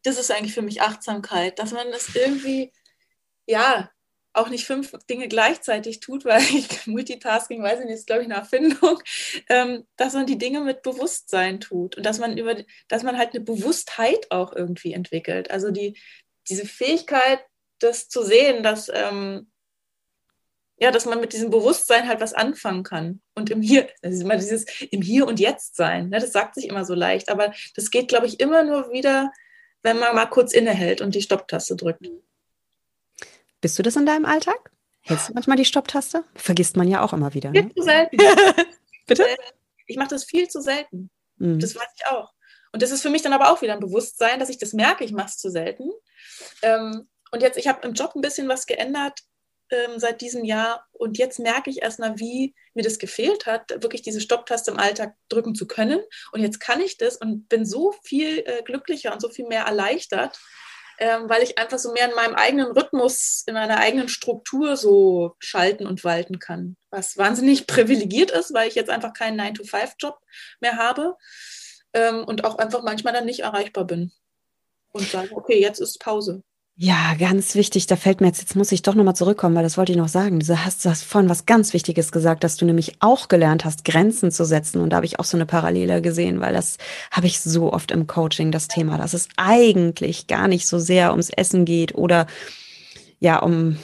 das 0.03 0.19
ist 0.19 0.31
eigentlich 0.31 0.53
für 0.53 0.63
mich 0.63 0.83
Achtsamkeit, 0.83 1.59
dass 1.59 1.73
man 1.73 1.91
das 1.91 2.15
irgendwie, 2.15 2.73
ja, 3.47 3.91
auch 4.41 4.49
nicht 4.49 4.65
fünf 4.65 4.93
Dinge 5.09 5.29
gleichzeitig 5.29 6.01
tut, 6.01 6.25
weil 6.25 6.41
ich, 6.55 6.87
Multitasking, 6.87 7.63
weiß 7.63 7.81
ich 7.81 7.87
nicht, 7.87 7.95
ist 7.95 8.07
glaube 8.07 8.23
ich 8.23 8.29
eine 8.29 8.37
Erfindung, 8.37 9.01
ähm, 9.49 9.87
dass 9.97 10.15
man 10.15 10.27
die 10.27 10.39
Dinge 10.39 10.61
mit 10.61 10.83
Bewusstsein 10.83 11.61
tut 11.61 11.97
und 11.97 12.05
dass 12.05 12.19
man 12.19 12.37
über, 12.37 12.57
dass 12.89 13.03
man 13.03 13.19
halt 13.19 13.35
eine 13.35 13.45
Bewusstheit 13.45 14.31
auch 14.31 14.53
irgendwie 14.53 14.93
entwickelt. 14.93 15.51
Also 15.51 15.71
die, 15.71 15.99
diese 16.49 16.67
Fähigkeit, 16.67 17.41
das 17.79 18.09
zu 18.09 18.23
sehen, 18.23 18.63
dass, 18.63 18.91
ähm, 18.93 19.51
ja, 20.79 20.91
dass 20.91 21.05
man 21.05 21.21
mit 21.21 21.33
diesem 21.33 21.51
Bewusstsein 21.51 22.09
halt 22.09 22.21
was 22.21 22.33
anfangen 22.33 22.83
kann. 22.83 23.21
Und 23.35 23.51
im 23.51 23.61
Hier, 23.61 23.89
das 24.03 24.15
ist 24.15 24.23
immer 24.23 24.37
dieses 24.37 24.65
im 24.91 25.03
Hier 25.03 25.27
und 25.27 25.39
Jetzt 25.39 25.77
sein. 25.77 26.09
Ne? 26.09 26.19
Das 26.19 26.33
sagt 26.33 26.55
sich 26.55 26.69
immer 26.69 26.85
so 26.85 26.95
leicht, 26.95 27.29
aber 27.29 27.53
das 27.75 27.91
geht, 27.91 28.09
glaube 28.09 28.27
ich, 28.27 28.41
immer 28.41 28.63
nur 28.63 28.91
wieder, 28.91 29.31
wenn 29.83 29.99
man 29.99 30.15
mal 30.15 30.27
kurz 30.27 30.53
innehält 30.53 31.01
und 31.01 31.15
die 31.15 31.23
Stopptaste 31.23 31.77
drückt. 31.77 32.07
Bist 33.61 33.79
du 33.79 33.83
das 33.83 33.97
in 33.97 34.07
deinem 34.07 34.25
Alltag? 34.25 34.71
Hältst 35.03 35.31
du 35.31 35.35
manchmal 35.35 35.57
die 35.57 35.65
Stopptaste? 35.65 36.25
Vergisst 36.35 36.77
man 36.77 36.89
ja 36.89 37.03
auch 37.03 37.13
immer 37.13 37.35
wieder. 37.35 37.51
Ne? 37.51 37.63
Viel 37.63 37.75
zu 37.75 37.83
selten. 37.83 38.19
Bitte? 39.07 39.27
Ich 39.87 39.97
mache 39.97 40.09
das 40.09 40.25
viel 40.25 40.49
zu 40.49 40.61
selten. 40.61 41.11
Mhm. 41.37 41.59
Das 41.59 41.75
weiß 41.75 41.89
ich 41.97 42.07
auch. 42.07 42.33
Und 42.73 42.83
das 42.83 42.93
ist 42.93 43.03
für 43.03 43.11
mich 43.11 43.23
dann 43.23 43.33
aber 43.33 43.51
auch 43.51 43.63
wieder 43.63 43.73
ein 43.73 43.81
Bewusstsein, 43.81 44.39
dass 44.39 44.49
ich 44.49 44.59
das 44.59 44.73
merke, 44.73 45.05
ich 45.05 45.13
mache 45.13 45.29
es 45.29 45.39
zu 45.39 45.51
selten. 45.51 45.91
Ähm, 46.63 47.09
und 47.33 47.43
jetzt, 47.43 47.59
ich 47.59 47.67
habe 47.67 47.87
im 47.87 47.95
Job 47.95 48.13
ein 48.15 48.21
bisschen 48.21 48.49
was 48.49 48.67
geändert 48.67 49.21
ähm, 49.71 49.99
seit 49.99 50.21
diesem 50.21 50.45
Jahr. 50.45 50.87
Und 50.93 51.19
jetzt 51.19 51.39
merke 51.39 51.71
ich 51.71 51.83
erstmal, 51.83 52.19
wie 52.19 52.55
mir 52.75 52.83
das 52.83 52.99
gefehlt 52.99 53.47
hat, 53.47 53.71
wirklich 53.83 54.03
diese 54.03 54.21
Stopptaste 54.21 54.71
im 54.71 54.79
Alltag 54.79 55.17
drücken 55.29 55.55
zu 55.55 55.67
können. 55.67 56.01
Und 56.33 56.41
jetzt 56.41 56.61
kann 56.61 56.81
ich 56.81 56.97
das 56.97 57.17
und 57.17 57.49
bin 57.49 57.65
so 57.67 57.93
viel 58.05 58.45
äh, 58.47 58.63
glücklicher 58.65 59.13
und 59.13 59.21
so 59.21 59.29
viel 59.29 59.47
mehr 59.47 59.65
erleichtert, 59.65 60.39
ähm, 61.01 61.31
weil 61.31 61.43
ich 61.43 61.59
einfach 61.59 61.79
so 61.79 61.93
mehr 61.93 62.09
in 62.09 62.15
meinem 62.15 62.35
eigenen 62.35 62.73
Rhythmus, 62.73 63.43
in 63.47 63.55
meiner 63.55 63.79
eigenen 63.79 64.09
Struktur 64.09 64.77
so 64.77 65.35
schalten 65.39 65.87
und 65.87 66.05
walten 66.05 66.39
kann. 66.39 66.77
Was 66.91 67.17
wahnsinnig 67.17 67.67
privilegiert 67.67 68.31
ist, 68.31 68.53
weil 68.53 68.69
ich 68.69 68.75
jetzt 68.75 68.91
einfach 68.91 69.15
keinen 69.15 69.41
9-to-5-Job 69.41 70.19
mehr 70.61 70.77
habe 70.77 71.17
ähm, 71.95 72.23
und 72.25 72.45
auch 72.45 72.59
einfach 72.59 72.83
manchmal 72.83 73.15
dann 73.15 73.25
nicht 73.25 73.41
erreichbar 73.41 73.87
bin. 73.87 74.13
Und 74.93 75.09
sage, 75.09 75.35
okay, 75.35 75.59
jetzt 75.59 75.81
ist 75.81 76.01
Pause. 76.01 76.43
Ja, 76.83 77.13
ganz 77.19 77.57
wichtig. 77.57 77.89
Da 77.89 77.97
fällt 77.97 78.23
mir 78.23 78.29
jetzt, 78.29 78.41
jetzt 78.41 78.57
muss 78.57 78.73
ich 78.73 78.81
doch 78.81 78.95
nochmal 78.95 79.15
zurückkommen, 79.15 79.55
weil 79.55 79.63
das 79.63 79.77
wollte 79.77 79.93
ich 79.93 79.99
noch 79.99 80.09
sagen. 80.09 80.41
Du 80.41 80.65
hast, 80.65 80.83
du 80.83 80.89
hast 80.89 81.03
vorhin 81.05 81.29
was 81.29 81.45
ganz 81.45 81.75
Wichtiges 81.75 82.11
gesagt, 82.11 82.43
dass 82.43 82.57
du 82.57 82.65
nämlich 82.65 82.95
auch 83.01 83.29
gelernt 83.29 83.67
hast, 83.67 83.85
Grenzen 83.85 84.31
zu 84.31 84.47
setzen. 84.47 84.81
Und 84.81 84.89
da 84.89 84.97
habe 84.97 85.05
ich 85.05 85.19
auch 85.19 85.27
so 85.27 85.37
eine 85.37 85.45
Parallele 85.45 86.01
gesehen, 86.01 86.41
weil 86.41 86.55
das 86.55 86.79
habe 87.11 87.27
ich 87.27 87.41
so 87.41 87.71
oft 87.71 87.91
im 87.91 88.07
Coaching, 88.07 88.51
das 88.51 88.67
Thema, 88.67 88.97
dass 88.97 89.13
es 89.13 89.29
eigentlich 89.37 90.27
gar 90.27 90.49
nicht 90.49 90.67
so 90.67 90.79
sehr 90.79 91.11
ums 91.11 91.29
Essen 91.29 91.67
geht 91.67 91.95
oder 91.97 92.27
ja, 93.19 93.41
um, 93.41 93.77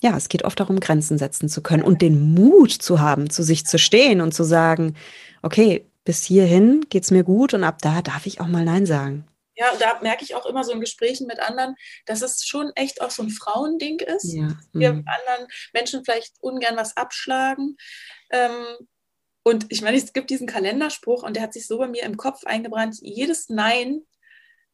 ja, 0.00 0.16
es 0.16 0.28
geht 0.28 0.44
oft 0.44 0.60
darum, 0.60 0.78
Grenzen 0.78 1.18
setzen 1.18 1.48
zu 1.48 1.60
können 1.60 1.82
und 1.82 2.02
den 2.02 2.34
Mut 2.34 2.70
zu 2.70 3.00
haben, 3.00 3.30
zu 3.30 3.42
sich 3.42 3.66
zu 3.66 3.80
stehen 3.80 4.20
und 4.20 4.32
zu 4.32 4.44
sagen, 4.44 4.94
okay, 5.42 5.86
bis 6.04 6.22
hierhin 6.22 6.86
geht's 6.88 7.10
mir 7.10 7.24
gut 7.24 7.52
und 7.52 7.64
ab 7.64 7.78
da 7.82 8.00
darf 8.00 8.26
ich 8.26 8.40
auch 8.40 8.46
mal 8.46 8.64
Nein 8.64 8.86
sagen. 8.86 9.24
Ja, 9.58 9.74
da 9.76 9.98
merke 10.00 10.22
ich 10.22 10.36
auch 10.36 10.46
immer 10.46 10.62
so 10.62 10.72
in 10.72 10.80
Gesprächen 10.80 11.26
mit 11.26 11.40
anderen, 11.40 11.74
dass 12.06 12.22
es 12.22 12.46
schon 12.46 12.70
echt 12.76 13.00
auch 13.00 13.10
so 13.10 13.24
ein 13.24 13.30
Frauending 13.30 13.98
ist. 13.98 14.32
Ja. 14.32 14.56
Wir 14.72 14.92
mhm. 14.92 15.04
anderen 15.06 15.48
Menschen 15.72 16.04
vielleicht 16.04 16.34
ungern 16.40 16.76
was 16.76 16.96
abschlagen. 16.96 17.76
Ähm, 18.30 18.76
und 19.42 19.66
ich 19.70 19.82
meine, 19.82 19.96
es 19.96 20.12
gibt 20.12 20.30
diesen 20.30 20.46
Kalenderspruch 20.46 21.24
und 21.24 21.34
der 21.34 21.42
hat 21.42 21.54
sich 21.54 21.66
so 21.66 21.78
bei 21.78 21.88
mir 21.88 22.04
im 22.04 22.16
Kopf 22.16 22.44
eingebrannt. 22.44 22.98
Jedes 23.00 23.48
Nein 23.48 24.02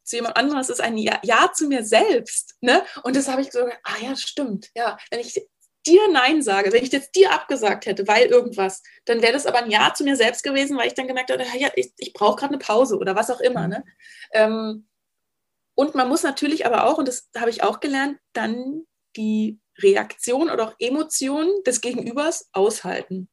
zu 0.03 0.17
jemand 0.17 0.37
anderem 0.37 0.59
ist 0.59 0.81
ein 0.81 0.97
Ja, 0.97 1.19
ja 1.23 1.51
zu 1.51 1.67
mir 1.67 1.83
selbst. 1.83 2.55
Ne? 2.61 2.83
Und 3.03 3.15
das 3.15 3.27
habe 3.27 3.41
ich 3.41 3.51
so, 3.51 3.59
ah 3.61 3.97
ja, 4.01 4.15
stimmt. 4.15 4.69
Ja, 4.75 4.97
wenn 5.09 5.19
ich 5.19 5.47
dir 5.87 6.07
Nein 6.11 6.41
sage, 6.41 6.71
wenn 6.73 6.83
ich 6.83 6.91
jetzt 6.91 7.15
dir 7.15 7.31
abgesagt 7.31 7.85
hätte, 7.85 8.07
weil 8.07 8.27
irgendwas, 8.27 8.83
dann 9.05 9.21
wäre 9.21 9.33
das 9.33 9.45
aber 9.45 9.59
ein 9.59 9.71
Ja 9.71 9.93
zu 9.93 10.03
mir 10.03 10.15
selbst 10.15 10.43
gewesen, 10.43 10.77
weil 10.77 10.87
ich 10.87 10.93
dann 10.93 11.07
gemerkt 11.07 11.31
habe, 11.31 11.43
ja, 11.57 11.69
ich, 11.75 11.91
ich 11.97 12.13
brauche 12.13 12.37
gerade 12.37 12.53
eine 12.53 12.59
Pause 12.59 12.97
oder 12.97 13.15
was 13.15 13.29
auch 13.29 13.39
immer. 13.39 13.63
Mhm. 13.63 13.69
Ne? 13.69 13.83
Ähm, 14.33 14.87
und 15.75 15.95
man 15.95 16.07
muss 16.07 16.23
natürlich 16.23 16.65
aber 16.65 16.85
auch, 16.85 16.97
und 16.97 17.07
das 17.07 17.29
habe 17.37 17.49
ich 17.49 17.63
auch 17.63 17.79
gelernt, 17.79 18.17
dann 18.33 18.83
die 19.15 19.59
Reaktion 19.79 20.49
oder 20.49 20.69
auch 20.69 20.75
Emotion 20.79 21.49
des 21.65 21.81
Gegenübers 21.81 22.49
aushalten. 22.53 23.29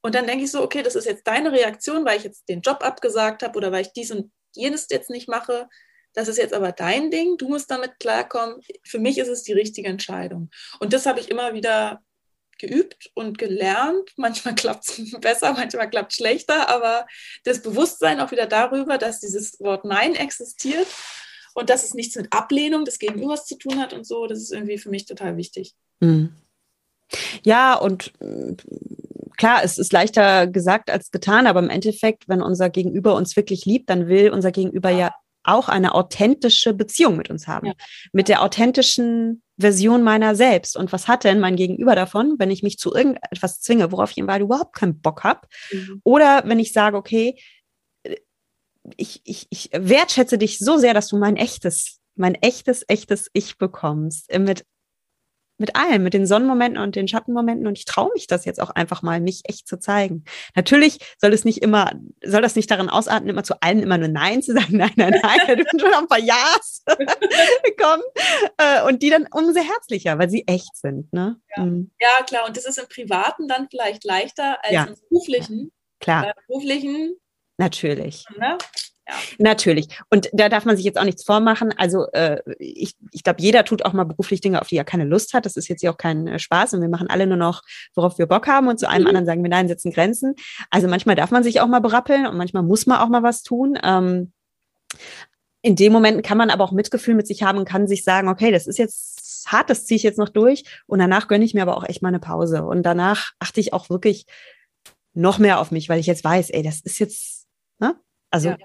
Und 0.00 0.14
dann 0.14 0.26
denke 0.26 0.44
ich 0.44 0.52
so, 0.52 0.62
okay, 0.62 0.82
das 0.82 0.94
ist 0.94 1.06
jetzt 1.06 1.26
deine 1.26 1.50
Reaktion, 1.50 2.04
weil 2.04 2.18
ich 2.18 2.24
jetzt 2.24 2.48
den 2.48 2.60
Job 2.60 2.84
abgesagt 2.84 3.42
habe 3.42 3.56
oder 3.56 3.72
weil 3.72 3.82
ich 3.82 3.92
dies 3.92 4.12
und 4.12 4.30
jenes 4.54 4.86
jetzt 4.90 5.10
nicht 5.10 5.28
mache. 5.28 5.68
Das 6.16 6.28
ist 6.28 6.38
jetzt 6.38 6.54
aber 6.54 6.72
dein 6.72 7.10
Ding, 7.10 7.36
du 7.36 7.46
musst 7.46 7.70
damit 7.70 8.00
klarkommen. 8.00 8.62
Für 8.82 8.98
mich 8.98 9.18
ist 9.18 9.28
es 9.28 9.42
die 9.42 9.52
richtige 9.52 9.88
Entscheidung. 9.88 10.50
Und 10.80 10.94
das 10.94 11.04
habe 11.04 11.20
ich 11.20 11.30
immer 11.30 11.52
wieder 11.52 12.00
geübt 12.58 13.10
und 13.12 13.36
gelernt. 13.36 14.10
Manchmal 14.16 14.54
klappt 14.56 14.88
es 14.88 15.20
besser, 15.20 15.52
manchmal 15.52 15.90
klappt 15.90 16.12
es 16.12 16.16
schlechter, 16.16 16.70
aber 16.70 17.06
das 17.44 17.60
Bewusstsein 17.60 18.20
auch 18.20 18.30
wieder 18.30 18.46
darüber, 18.46 18.96
dass 18.96 19.20
dieses 19.20 19.60
Wort 19.60 19.84
Nein 19.84 20.14
existiert 20.14 20.86
und 21.52 21.68
dass 21.68 21.84
es 21.84 21.92
nichts 21.92 22.16
mit 22.16 22.32
Ablehnung 22.32 22.86
des 22.86 22.98
Gegenübers 22.98 23.44
zu 23.44 23.58
tun 23.58 23.78
hat 23.78 23.92
und 23.92 24.06
so, 24.06 24.26
das 24.26 24.38
ist 24.38 24.54
irgendwie 24.54 24.78
für 24.78 24.88
mich 24.88 25.04
total 25.04 25.36
wichtig. 25.36 25.74
Mhm. 26.00 26.34
Ja, 27.44 27.74
und 27.74 28.14
mm, 28.20 28.54
klar, 29.36 29.62
es 29.62 29.76
ist 29.76 29.92
leichter 29.92 30.46
gesagt 30.46 30.88
als 30.90 31.10
getan, 31.10 31.46
aber 31.46 31.60
im 31.60 31.68
Endeffekt, 31.68 32.26
wenn 32.26 32.40
unser 32.40 32.70
Gegenüber 32.70 33.14
uns 33.16 33.36
wirklich 33.36 33.66
liebt, 33.66 33.90
dann 33.90 34.08
will 34.08 34.30
unser 34.30 34.50
Gegenüber 34.50 34.88
ja, 34.88 34.98
ja 34.98 35.14
auch 35.46 35.68
eine 35.68 35.94
authentische 35.94 36.74
Beziehung 36.74 37.16
mit 37.16 37.30
uns 37.30 37.46
haben. 37.46 37.68
Ja. 37.68 37.72
Mit 38.12 38.28
der 38.28 38.42
authentischen 38.42 39.42
Version 39.58 40.02
meiner 40.02 40.34
selbst. 40.34 40.76
Und 40.76 40.92
was 40.92 41.08
hat 41.08 41.24
denn 41.24 41.40
mein 41.40 41.56
Gegenüber 41.56 41.94
davon, 41.94 42.34
wenn 42.38 42.50
ich 42.50 42.62
mich 42.62 42.78
zu 42.78 42.94
irgendetwas 42.94 43.60
zwinge, 43.60 43.90
worauf 43.92 44.10
ich 44.10 44.18
überhaupt 44.18 44.74
keinen 44.74 45.00
Bock 45.00 45.24
habe? 45.24 45.40
Mhm. 45.72 46.00
Oder 46.04 46.42
wenn 46.46 46.58
ich 46.58 46.72
sage, 46.72 46.96
okay, 46.96 47.36
ich, 48.96 49.20
ich, 49.24 49.46
ich 49.50 49.70
wertschätze 49.72 50.38
dich 50.38 50.58
so 50.58 50.78
sehr, 50.78 50.94
dass 50.94 51.08
du 51.08 51.16
mein 51.16 51.36
echtes, 51.36 52.00
mein 52.14 52.34
echtes, 52.34 52.84
echtes 52.88 53.28
Ich 53.32 53.58
bekommst. 53.58 54.30
Mit 54.38 54.64
mit 55.58 55.76
allem, 55.76 56.02
mit 56.02 56.14
den 56.14 56.26
Sonnenmomenten 56.26 56.82
und 56.82 56.96
den 56.96 57.08
Schattenmomenten. 57.08 57.66
Und 57.66 57.78
ich 57.78 57.84
traue 57.84 58.10
mich 58.14 58.26
das 58.26 58.44
jetzt 58.44 58.60
auch 58.60 58.70
einfach 58.70 59.02
mal, 59.02 59.20
mich 59.20 59.42
echt 59.44 59.66
zu 59.66 59.78
zeigen. 59.78 60.24
Natürlich 60.54 60.98
soll 61.18 61.32
es 61.32 61.44
nicht 61.44 61.62
immer, 61.62 61.92
soll 62.22 62.42
das 62.42 62.56
nicht 62.56 62.70
daran 62.70 62.88
ausarten, 62.88 63.28
immer 63.28 63.44
zu 63.44 63.60
allen 63.60 63.80
immer 63.80 63.98
nur 63.98 64.08
Nein 64.08 64.42
zu 64.42 64.52
sagen. 64.52 64.76
Nein, 64.76 64.92
nein, 64.96 65.18
nein, 65.22 65.40
da 65.46 65.54
dürfen 65.54 65.80
schon 65.80 65.94
ein 65.94 66.06
paar 66.06 66.18
Ja's 66.18 66.82
kommen. 67.80 68.02
Äh, 68.58 68.82
und 68.86 69.02
die 69.02 69.10
dann 69.10 69.26
umso 69.32 69.60
herzlicher, 69.60 70.18
weil 70.18 70.28
sie 70.28 70.46
echt 70.46 70.76
sind. 70.76 71.12
Ne? 71.12 71.40
Ja. 71.56 71.64
Mhm. 71.64 71.90
ja, 72.00 72.24
klar. 72.24 72.46
Und 72.46 72.56
das 72.56 72.66
ist 72.66 72.78
im 72.78 72.88
Privaten 72.88 73.48
dann 73.48 73.68
vielleicht 73.70 74.04
leichter 74.04 74.58
als 74.62 74.72
ja. 74.72 74.84
im 74.84 74.94
beruflichen. 75.08 75.72
Klar. 76.00 76.28
Äh, 76.28 76.32
beruflichen. 76.46 77.16
Natürlich. 77.58 78.24
Ne? 78.38 78.58
Ja. 79.08 79.14
Natürlich. 79.38 79.88
Und 80.10 80.28
da 80.32 80.48
darf 80.48 80.64
man 80.64 80.76
sich 80.76 80.84
jetzt 80.84 80.98
auch 80.98 81.04
nichts 81.04 81.22
vormachen. 81.22 81.72
Also 81.76 82.10
äh, 82.12 82.40
ich, 82.58 82.96
ich 83.12 83.22
glaube, 83.22 83.40
jeder 83.40 83.64
tut 83.64 83.84
auch 83.84 83.92
mal 83.92 84.04
beruflich 84.04 84.40
Dinge, 84.40 84.60
auf 84.60 84.68
die 84.68 84.76
er 84.76 84.84
keine 84.84 85.04
Lust 85.04 85.32
hat. 85.32 85.46
Das 85.46 85.56
ist 85.56 85.68
jetzt 85.68 85.80
hier 85.80 85.92
auch 85.92 85.96
kein 85.96 86.26
äh, 86.26 86.38
Spaß 86.38 86.74
und 86.74 86.80
wir 86.80 86.88
machen 86.88 87.08
alle 87.08 87.26
nur 87.26 87.36
noch, 87.36 87.62
worauf 87.94 88.18
wir 88.18 88.26
Bock 88.26 88.48
haben 88.48 88.66
und 88.66 88.80
zu 88.80 88.88
einem 88.88 89.02
mhm. 89.02 89.08
anderen 89.08 89.26
sagen 89.26 89.42
wir, 89.42 89.50
nein, 89.50 89.68
setzen 89.68 89.92
Grenzen. 89.92 90.34
Also 90.70 90.88
manchmal 90.88 91.14
darf 91.14 91.30
man 91.30 91.44
sich 91.44 91.60
auch 91.60 91.68
mal 91.68 91.80
berappeln 91.80 92.26
und 92.26 92.36
manchmal 92.36 92.64
muss 92.64 92.86
man 92.86 92.98
auch 92.98 93.08
mal 93.08 93.22
was 93.22 93.42
tun. 93.42 93.78
Ähm, 93.82 94.32
in 95.62 95.76
dem 95.76 95.92
Moment 95.92 96.24
kann 96.24 96.38
man 96.38 96.50
aber 96.50 96.64
auch 96.64 96.72
Mitgefühl 96.72 97.14
mit 97.14 97.26
sich 97.26 97.42
haben 97.42 97.58
und 97.58 97.64
kann 97.64 97.86
sich 97.88 98.04
sagen, 98.04 98.28
okay, 98.28 98.50
das 98.50 98.66
ist 98.66 98.78
jetzt 98.78 99.46
hart, 99.46 99.70
das 99.70 99.86
ziehe 99.86 99.96
ich 99.96 100.02
jetzt 100.02 100.18
noch 100.18 100.28
durch 100.28 100.64
und 100.86 100.98
danach 100.98 101.28
gönne 101.28 101.44
ich 101.44 101.54
mir 101.54 101.62
aber 101.62 101.76
auch 101.76 101.84
echt 101.84 102.02
mal 102.02 102.08
eine 102.08 102.20
Pause. 102.20 102.64
Und 102.64 102.82
danach 102.82 103.32
achte 103.38 103.60
ich 103.60 103.72
auch 103.72 103.88
wirklich 103.88 104.26
noch 105.14 105.38
mehr 105.38 105.60
auf 105.60 105.70
mich, 105.70 105.88
weil 105.88 106.00
ich 106.00 106.06
jetzt 106.06 106.24
weiß, 106.24 106.50
ey, 106.50 106.62
das 106.62 106.80
ist 106.80 106.98
jetzt, 106.98 107.46
ne? 107.78 107.96
Also 108.30 108.50
ja. 108.50 108.56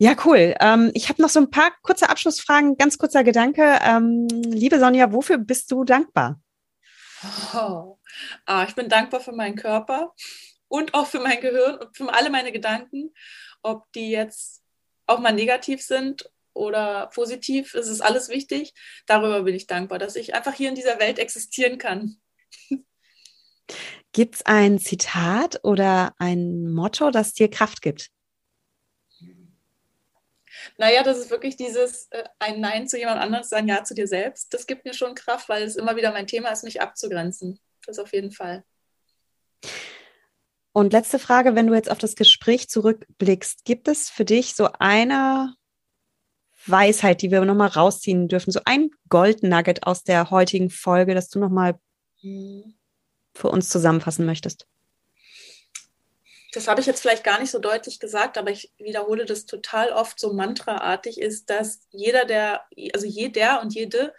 Ja, 0.00 0.14
cool. 0.24 0.54
Ähm, 0.60 0.92
ich 0.94 1.08
habe 1.08 1.20
noch 1.20 1.28
so 1.28 1.40
ein 1.40 1.50
paar 1.50 1.72
kurze 1.82 2.08
Abschlussfragen, 2.08 2.76
ganz 2.76 2.98
kurzer 2.98 3.24
Gedanke. 3.24 3.80
Ähm, 3.82 4.28
liebe 4.28 4.78
Sonja, 4.78 5.12
wofür 5.12 5.38
bist 5.38 5.72
du 5.72 5.82
dankbar? 5.82 6.40
Oh. 7.52 7.98
Ah, 8.46 8.64
ich 8.68 8.76
bin 8.76 8.88
dankbar 8.88 9.20
für 9.20 9.32
meinen 9.32 9.56
Körper 9.56 10.14
und 10.68 10.94
auch 10.94 11.08
für 11.08 11.18
mein 11.18 11.40
Gehirn 11.40 11.78
und 11.78 11.96
für 11.96 12.12
alle 12.12 12.30
meine 12.30 12.52
Gedanken. 12.52 13.12
Ob 13.62 13.90
die 13.92 14.10
jetzt 14.10 14.62
auch 15.06 15.18
mal 15.18 15.32
negativ 15.32 15.82
sind 15.82 16.30
oder 16.52 17.08
positiv, 17.12 17.74
es 17.74 17.88
ist 17.88 18.00
alles 18.00 18.28
wichtig. 18.28 18.74
Darüber 19.06 19.42
bin 19.42 19.56
ich 19.56 19.66
dankbar, 19.66 19.98
dass 19.98 20.14
ich 20.14 20.32
einfach 20.32 20.54
hier 20.54 20.68
in 20.68 20.76
dieser 20.76 21.00
Welt 21.00 21.18
existieren 21.18 21.78
kann. 21.78 22.20
Gibt 24.12 24.36
es 24.36 24.46
ein 24.46 24.78
Zitat 24.78 25.58
oder 25.64 26.14
ein 26.18 26.70
Motto, 26.72 27.10
das 27.10 27.34
dir 27.34 27.50
Kraft 27.50 27.82
gibt? 27.82 28.10
Naja, 30.76 31.02
das 31.02 31.18
ist 31.18 31.30
wirklich 31.30 31.56
dieses 31.56 32.08
äh, 32.10 32.24
ein 32.38 32.60
Nein 32.60 32.88
zu 32.88 32.98
jemand 32.98 33.20
anderem, 33.20 33.44
ein 33.50 33.68
Ja 33.68 33.84
zu 33.84 33.94
dir 33.94 34.06
selbst. 34.06 34.52
Das 34.52 34.66
gibt 34.66 34.84
mir 34.84 34.94
schon 34.94 35.14
Kraft, 35.14 35.48
weil 35.48 35.62
es 35.62 35.76
immer 35.76 35.96
wieder 35.96 36.12
mein 36.12 36.26
Thema 36.26 36.50
ist, 36.50 36.64
mich 36.64 36.80
abzugrenzen. 36.80 37.58
Das 37.86 37.98
auf 37.98 38.12
jeden 38.12 38.32
Fall. 38.32 38.64
Und 40.72 40.92
letzte 40.92 41.18
Frage, 41.18 41.54
wenn 41.54 41.66
du 41.66 41.74
jetzt 41.74 41.90
auf 41.90 41.98
das 41.98 42.14
Gespräch 42.14 42.68
zurückblickst, 42.68 43.64
gibt 43.64 43.88
es 43.88 44.10
für 44.10 44.24
dich 44.24 44.54
so 44.54 44.68
eine 44.78 45.54
Weisheit, 46.66 47.22
die 47.22 47.30
wir 47.30 47.44
nochmal 47.44 47.68
rausziehen 47.68 48.28
dürfen, 48.28 48.52
so 48.52 48.60
ein 48.64 48.90
Goldnugget 49.08 49.84
aus 49.84 50.04
der 50.04 50.30
heutigen 50.30 50.70
Folge, 50.70 51.14
das 51.14 51.30
du 51.30 51.38
nochmal 51.38 51.78
hm. 52.20 52.74
für 53.34 53.48
uns 53.48 53.70
zusammenfassen 53.70 54.26
möchtest? 54.26 54.66
Das 56.52 56.66
habe 56.66 56.80
ich 56.80 56.86
jetzt 56.86 57.00
vielleicht 57.00 57.24
gar 57.24 57.40
nicht 57.40 57.50
so 57.50 57.58
deutlich 57.58 58.00
gesagt, 58.00 58.38
aber 58.38 58.50
ich 58.50 58.72
wiederhole 58.78 59.26
das 59.26 59.46
total 59.46 59.90
oft 59.90 60.18
so 60.18 60.32
mantraartig, 60.32 61.20
ist, 61.20 61.50
dass 61.50 61.80
jeder, 61.90 62.24
der, 62.24 62.64
also 62.94 63.06
jeder 63.06 63.60
und 63.60 63.74
jede, 63.74 64.14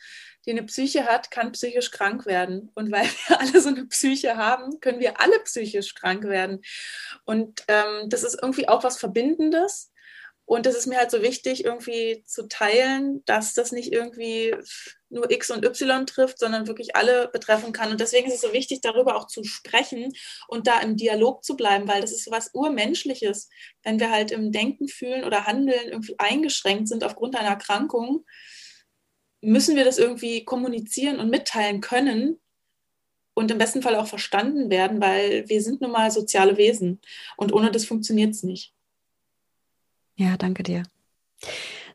die 0.46 0.52
eine 0.52 0.64
Psyche 0.64 1.06
hat, 1.06 1.32
kann 1.32 1.52
psychisch 1.52 1.92
krank 1.92 2.26
werden. 2.26 2.72
Und 2.76 2.92
weil 2.92 3.06
wir 3.28 3.40
alle 3.40 3.62
so 3.62 3.70
eine 3.70 3.86
Psyche 3.86 4.38
haben, 4.38 4.80
können 4.80 5.00
wir 5.00 5.20
alle 5.20 5.40
psychisch 5.40 5.96
krank 5.96 6.24
werden. 6.24 6.62
Und 7.26 7.64
ähm, 7.68 8.10
das 8.10 8.24
ist 8.24 8.40
irgendwie 8.42 8.68
auch 8.68 8.84
was 8.84 8.98
Verbindendes. 8.98 9.89
Und 10.50 10.66
das 10.66 10.76
ist 10.76 10.88
mir 10.88 10.98
halt 10.98 11.12
so 11.12 11.22
wichtig, 11.22 11.64
irgendwie 11.64 12.24
zu 12.26 12.48
teilen, 12.48 13.24
dass 13.26 13.54
das 13.54 13.72
nicht 13.72 13.94
irgendwie 13.94 14.56
nur 15.10 15.30
X 15.30 15.52
und 15.52 15.64
Y 15.64 16.08
trifft, 16.08 16.40
sondern 16.40 16.66
wirklich 16.66 16.96
alle 16.96 17.28
betreffen 17.28 17.72
kann. 17.72 17.92
Und 17.92 18.00
deswegen 18.00 18.28
ist 18.28 18.34
es 18.34 18.42
so 18.42 18.52
wichtig, 18.52 18.82
darüber 18.82 19.16
auch 19.16 19.28
zu 19.28 19.44
sprechen 19.44 20.12
und 20.48 20.66
da 20.66 20.80
im 20.80 20.96
Dialog 20.96 21.44
zu 21.44 21.56
bleiben, 21.56 21.88
weil 21.88 22.02
das 22.02 22.12
ist 22.12 22.26
so 22.26 22.32
was 22.32 22.50
Urmenschliches. 22.56 23.48
Wenn 23.84 24.00
wir 24.00 24.10
halt 24.10 24.32
im 24.32 24.52
Denken, 24.52 24.88
Fühlen 24.88 25.24
oder 25.24 25.46
Handeln 25.46 25.90
irgendwie 25.90 26.18
eingeschränkt 26.18 26.88
sind 26.88 27.04
aufgrund 27.04 27.36
einer 27.36 27.50
Erkrankung, 27.50 28.26
müssen 29.42 29.76
wir 29.76 29.86
das 29.86 30.00
irgendwie 30.00 30.46
kommunizieren 30.46 31.20
und 31.20 31.30
mitteilen 31.30 31.80
können 31.80 32.40
und 33.36 33.52
im 33.52 33.60
besten 33.60 33.84
Fall 33.84 33.96
auch 33.96 34.08
verstanden 34.08 34.72
werden, 34.72 35.00
weil 35.00 35.48
wir 35.48 35.62
sind 35.62 35.80
nun 35.82 35.92
mal 35.92 36.10
soziale 36.10 36.58
Wesen 36.58 37.02
und 37.38 37.54
ohne 37.54 37.70
das 37.70 37.86
funktioniert 37.86 38.32
es 38.32 38.42
nicht. 38.42 38.74
Ja, 40.20 40.36
danke 40.36 40.64
dir. 40.64 40.84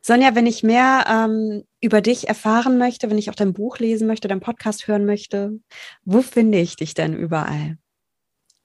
Sonja, 0.00 0.34
wenn 0.34 0.46
ich 0.46 0.62
mehr 0.62 1.04
ähm, 1.06 1.64
über 1.82 2.00
dich 2.00 2.26
erfahren 2.26 2.78
möchte, 2.78 3.10
wenn 3.10 3.18
ich 3.18 3.28
auch 3.28 3.34
dein 3.34 3.52
Buch 3.52 3.78
lesen 3.78 4.06
möchte, 4.06 4.28
deinen 4.28 4.40
Podcast 4.40 4.88
hören 4.88 5.04
möchte, 5.04 5.60
wo 6.04 6.22
finde 6.22 6.58
ich 6.58 6.76
dich 6.76 6.94
denn 6.94 7.14
überall? 7.14 7.76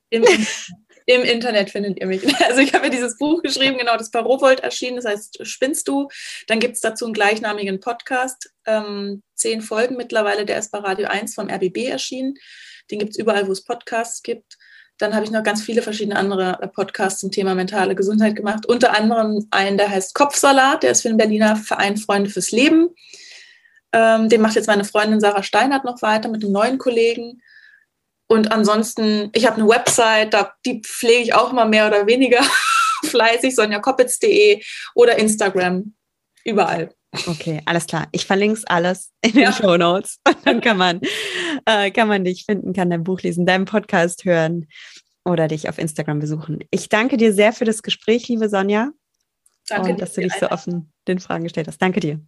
Im, 0.09 0.23
Im 1.05 1.23
Internet 1.23 1.71
findet 1.71 1.99
ihr 1.99 2.07
mich. 2.07 2.23
Also 2.47 2.61
ich 2.61 2.73
habe 2.73 2.85
ja 2.85 2.91
dieses 2.91 3.17
Buch 3.17 3.41
geschrieben, 3.41 3.77
genau, 3.77 3.97
das 3.97 4.11
bei 4.11 4.19
Rowold 4.19 4.61
erschienen, 4.61 4.95
das 4.95 5.05
heißt 5.05 5.45
Spinnst 5.45 5.89
du? 5.89 6.07
Dann 6.47 6.59
gibt 6.59 6.75
es 6.75 6.81
dazu 6.81 7.03
einen 7.03 7.13
gleichnamigen 7.13 7.81
Podcast, 7.81 8.53
ähm, 8.65 9.23
zehn 9.35 9.61
Folgen 9.61 9.97
mittlerweile, 9.97 10.45
der 10.45 10.59
ist 10.59 10.71
bei 10.71 10.77
Radio 10.77 11.07
1 11.07 11.35
vom 11.35 11.49
RBB 11.49 11.87
erschienen. 11.87 12.35
Den 12.91 12.99
gibt 12.99 13.11
es 13.11 13.17
überall, 13.17 13.47
wo 13.47 13.51
es 13.51 13.65
Podcasts 13.65 14.23
gibt. 14.23 14.57
Dann 14.99 15.15
habe 15.15 15.25
ich 15.25 15.31
noch 15.31 15.43
ganz 15.43 15.63
viele 15.63 15.81
verschiedene 15.81 16.17
andere 16.17 16.69
Podcasts 16.73 17.21
zum 17.21 17.31
Thema 17.31 17.55
mentale 17.55 17.95
Gesundheit 17.95 18.35
gemacht. 18.35 18.65
Unter 18.65 18.95
anderem 18.95 19.47
einen, 19.49 19.77
der 19.77 19.89
heißt 19.89 20.13
Kopfsalat, 20.13 20.83
der 20.83 20.91
ist 20.91 21.01
für 21.01 21.07
den 21.07 21.17
Berliner 21.17 21.55
Verein 21.55 21.97
Freunde 21.97 22.29
fürs 22.29 22.51
Leben. 22.51 22.89
Ähm, 23.93 24.29
den 24.29 24.41
macht 24.41 24.55
jetzt 24.55 24.67
meine 24.67 24.83
Freundin 24.83 25.21
Sarah 25.21 25.41
Steinert 25.41 25.85
noch 25.85 26.01
weiter 26.01 26.29
mit 26.29 26.43
einem 26.43 26.51
neuen 26.51 26.77
Kollegen. 26.77 27.41
Und 28.27 28.51
ansonsten, 28.51 29.29
ich 29.33 29.47
habe 29.47 29.55
eine 29.55 29.67
Website, 29.67 30.33
da, 30.33 30.53
die 30.65 30.81
pflege 30.81 31.23
ich 31.23 31.33
auch 31.33 31.51
immer 31.51 31.65
mehr 31.65 31.87
oder 31.87 32.05
weniger 32.05 32.41
fleißig, 33.05 33.55
sonjakoppitz.de 33.55 34.61
oder 34.93 35.17
Instagram, 35.17 35.95
überall. 36.43 36.93
Okay, 37.11 37.61
alles 37.65 37.87
klar. 37.87 38.07
Ich 38.11 38.25
verlinke 38.25 38.57
es 38.57 38.65
alles 38.65 39.11
in 39.21 39.31
den 39.31 39.43
ja. 39.43 39.53
Show 39.53 39.77
Notes. 39.77 40.19
Und 40.27 40.37
dann 40.45 40.61
kann 40.61 40.77
man, 40.77 41.01
äh, 41.65 41.91
kann 41.91 42.07
man 42.07 42.23
dich 42.23 42.45
finden, 42.45 42.73
kann 42.73 42.89
dein 42.89 43.03
Buch 43.03 43.21
lesen, 43.21 43.45
deinen 43.45 43.65
Podcast 43.65 44.25
hören 44.25 44.67
oder 45.25 45.47
dich 45.47 45.69
auf 45.69 45.77
Instagram 45.77 46.19
besuchen. 46.19 46.59
Ich 46.71 46.89
danke 46.89 47.17
dir 47.17 47.33
sehr 47.33 47.53
für 47.53 47.65
das 47.65 47.81
Gespräch, 47.81 48.27
liebe 48.27 48.49
Sonja. 48.49 48.91
Danke, 49.67 49.91
und 49.91 50.01
dass 50.01 50.13
du 50.13 50.21
dich 50.21 50.33
so 50.33 50.49
offen 50.49 50.91
den 51.07 51.19
Fragen 51.19 51.43
gestellt 51.43 51.67
hast. 51.67 51.81
Danke 51.81 51.99
dir. 51.99 52.19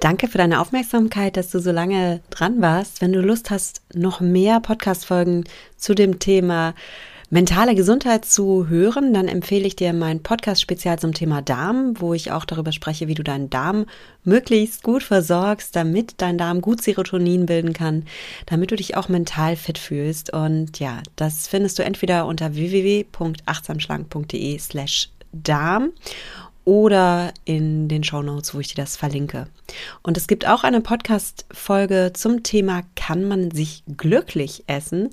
Danke 0.00 0.26
für 0.26 0.38
deine 0.38 0.60
Aufmerksamkeit, 0.60 1.36
dass 1.36 1.50
du 1.50 1.60
so 1.60 1.70
lange 1.70 2.22
dran 2.30 2.60
warst. 2.60 3.00
Wenn 3.00 3.12
du 3.12 3.20
Lust 3.20 3.50
hast, 3.50 3.82
noch 3.94 4.20
mehr 4.20 4.58
Podcast-Folgen 4.60 5.44
zu 5.76 5.94
dem 5.94 6.18
Thema 6.18 6.74
mentale 7.32 7.74
Gesundheit 7.74 8.24
zu 8.26 8.68
hören, 8.68 9.14
dann 9.14 9.26
empfehle 9.26 9.66
ich 9.66 9.74
dir 9.74 9.94
mein 9.94 10.22
Podcast-Spezial 10.22 10.98
zum 10.98 11.14
Thema 11.14 11.40
Darm, 11.40 11.94
wo 11.98 12.12
ich 12.12 12.30
auch 12.30 12.44
darüber 12.44 12.72
spreche, 12.72 13.08
wie 13.08 13.14
du 13.14 13.24
deinen 13.24 13.48
Darm 13.48 13.86
möglichst 14.22 14.82
gut 14.82 15.02
versorgst, 15.02 15.74
damit 15.74 16.16
dein 16.18 16.36
Darm 16.36 16.60
gut 16.60 16.82
Serotonin 16.82 17.46
bilden 17.46 17.72
kann, 17.72 18.04
damit 18.44 18.70
du 18.70 18.76
dich 18.76 18.98
auch 18.98 19.08
mental 19.08 19.56
fit 19.56 19.78
fühlst. 19.78 20.30
Und 20.30 20.78
ja, 20.78 21.02
das 21.16 21.48
findest 21.48 21.78
du 21.78 21.84
entweder 21.84 22.26
unter 22.26 22.54
www.achtsamschlank.de 22.54 24.58
slash 24.58 25.08
Darm 25.32 25.92
oder 26.66 27.32
in 27.46 27.88
den 27.88 28.04
Show 28.04 28.20
Notes, 28.20 28.54
wo 28.54 28.60
ich 28.60 28.74
dir 28.74 28.82
das 28.82 28.96
verlinke. 28.96 29.46
Und 30.02 30.18
es 30.18 30.26
gibt 30.26 30.46
auch 30.46 30.64
eine 30.64 30.82
Podcast-Folge 30.82 32.10
zum 32.12 32.42
Thema, 32.42 32.82
kann 32.94 33.26
man 33.26 33.52
sich 33.52 33.84
glücklich 33.96 34.64
essen? 34.66 35.08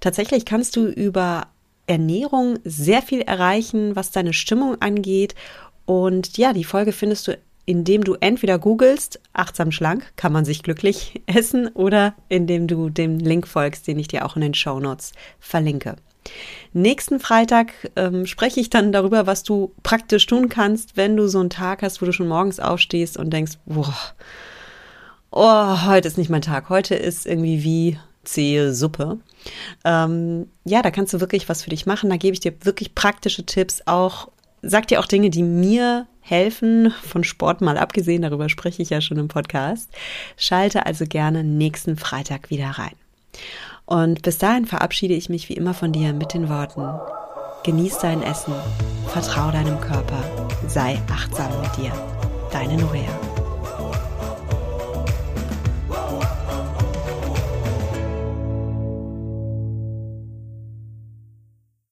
Tatsächlich 0.00 0.44
kannst 0.44 0.76
du 0.76 0.88
über 0.88 1.46
Ernährung 1.86 2.58
sehr 2.64 3.02
viel 3.02 3.20
erreichen, 3.20 3.96
was 3.96 4.10
deine 4.10 4.32
Stimmung 4.32 4.80
angeht. 4.80 5.34
Und 5.86 6.38
ja, 6.38 6.52
die 6.52 6.64
Folge 6.64 6.92
findest 6.92 7.28
du, 7.28 7.38
indem 7.66 8.04
du 8.04 8.14
entweder 8.20 8.58
googelst, 8.58 9.20
achtsam 9.32 9.72
schlank, 9.72 10.12
kann 10.16 10.32
man 10.32 10.44
sich 10.44 10.62
glücklich 10.62 11.22
essen, 11.26 11.68
oder 11.68 12.14
indem 12.28 12.66
du 12.66 12.90
dem 12.90 13.18
Link 13.18 13.46
folgst, 13.46 13.86
den 13.86 13.98
ich 13.98 14.08
dir 14.08 14.24
auch 14.24 14.36
in 14.36 14.42
den 14.42 14.54
Show 14.54 14.80
Notes 14.80 15.12
verlinke. 15.38 15.96
Nächsten 16.72 17.20
Freitag 17.20 17.72
ähm, 17.96 18.26
spreche 18.26 18.60
ich 18.60 18.70
dann 18.70 18.92
darüber, 18.92 19.26
was 19.26 19.42
du 19.42 19.72
praktisch 19.82 20.26
tun 20.26 20.48
kannst, 20.48 20.96
wenn 20.96 21.16
du 21.16 21.28
so 21.28 21.38
einen 21.38 21.50
Tag 21.50 21.82
hast, 21.82 22.00
wo 22.00 22.06
du 22.06 22.12
schon 22.12 22.28
morgens 22.28 22.60
aufstehst 22.60 23.18
und 23.18 23.30
denkst, 23.30 23.58
boah, 23.66 23.94
oh, 25.30 25.86
heute 25.86 26.08
ist 26.08 26.16
nicht 26.18 26.30
mein 26.30 26.42
Tag, 26.42 26.70
heute 26.70 26.94
ist 26.94 27.26
irgendwie 27.26 27.62
wie 27.62 27.98
zähe 28.24 28.74
Suppe. 28.74 29.18
Ähm, 29.84 30.48
ja, 30.64 30.82
da 30.82 30.90
kannst 30.90 31.12
du 31.12 31.20
wirklich 31.20 31.48
was 31.48 31.62
für 31.62 31.70
dich 31.70 31.86
machen. 31.86 32.10
Da 32.10 32.16
gebe 32.16 32.34
ich 32.34 32.40
dir 32.40 32.54
wirklich 32.62 32.94
praktische 32.94 33.44
Tipps, 33.44 33.82
auch 33.86 34.28
sag 34.62 34.88
dir 34.88 35.00
auch 35.00 35.06
Dinge, 35.06 35.30
die 35.30 35.42
mir 35.42 36.06
helfen, 36.20 36.92
von 37.02 37.22
Sport 37.22 37.60
mal 37.60 37.76
abgesehen, 37.76 38.22
darüber 38.22 38.48
spreche 38.48 38.82
ich 38.82 38.90
ja 38.90 39.00
schon 39.00 39.18
im 39.18 39.28
Podcast. 39.28 39.90
Schalte 40.36 40.86
also 40.86 41.04
gerne 41.06 41.44
nächsten 41.44 41.96
Freitag 41.96 42.50
wieder 42.50 42.70
rein. 42.70 42.94
Und 43.86 44.22
bis 44.22 44.38
dahin 44.38 44.64
verabschiede 44.64 45.14
ich 45.14 45.28
mich 45.28 45.48
wie 45.48 45.54
immer 45.54 45.74
von 45.74 45.92
dir 45.92 46.14
mit 46.14 46.32
den 46.32 46.48
Worten, 46.48 46.88
genieß 47.64 47.98
dein 47.98 48.22
Essen, 48.22 48.54
vertrau 49.08 49.50
deinem 49.50 49.78
Körper, 49.80 50.24
sei 50.66 50.98
achtsam 51.12 51.50
mit 51.60 51.76
dir. 51.76 51.92
Deine 52.50 52.76
Norea. 52.78 53.23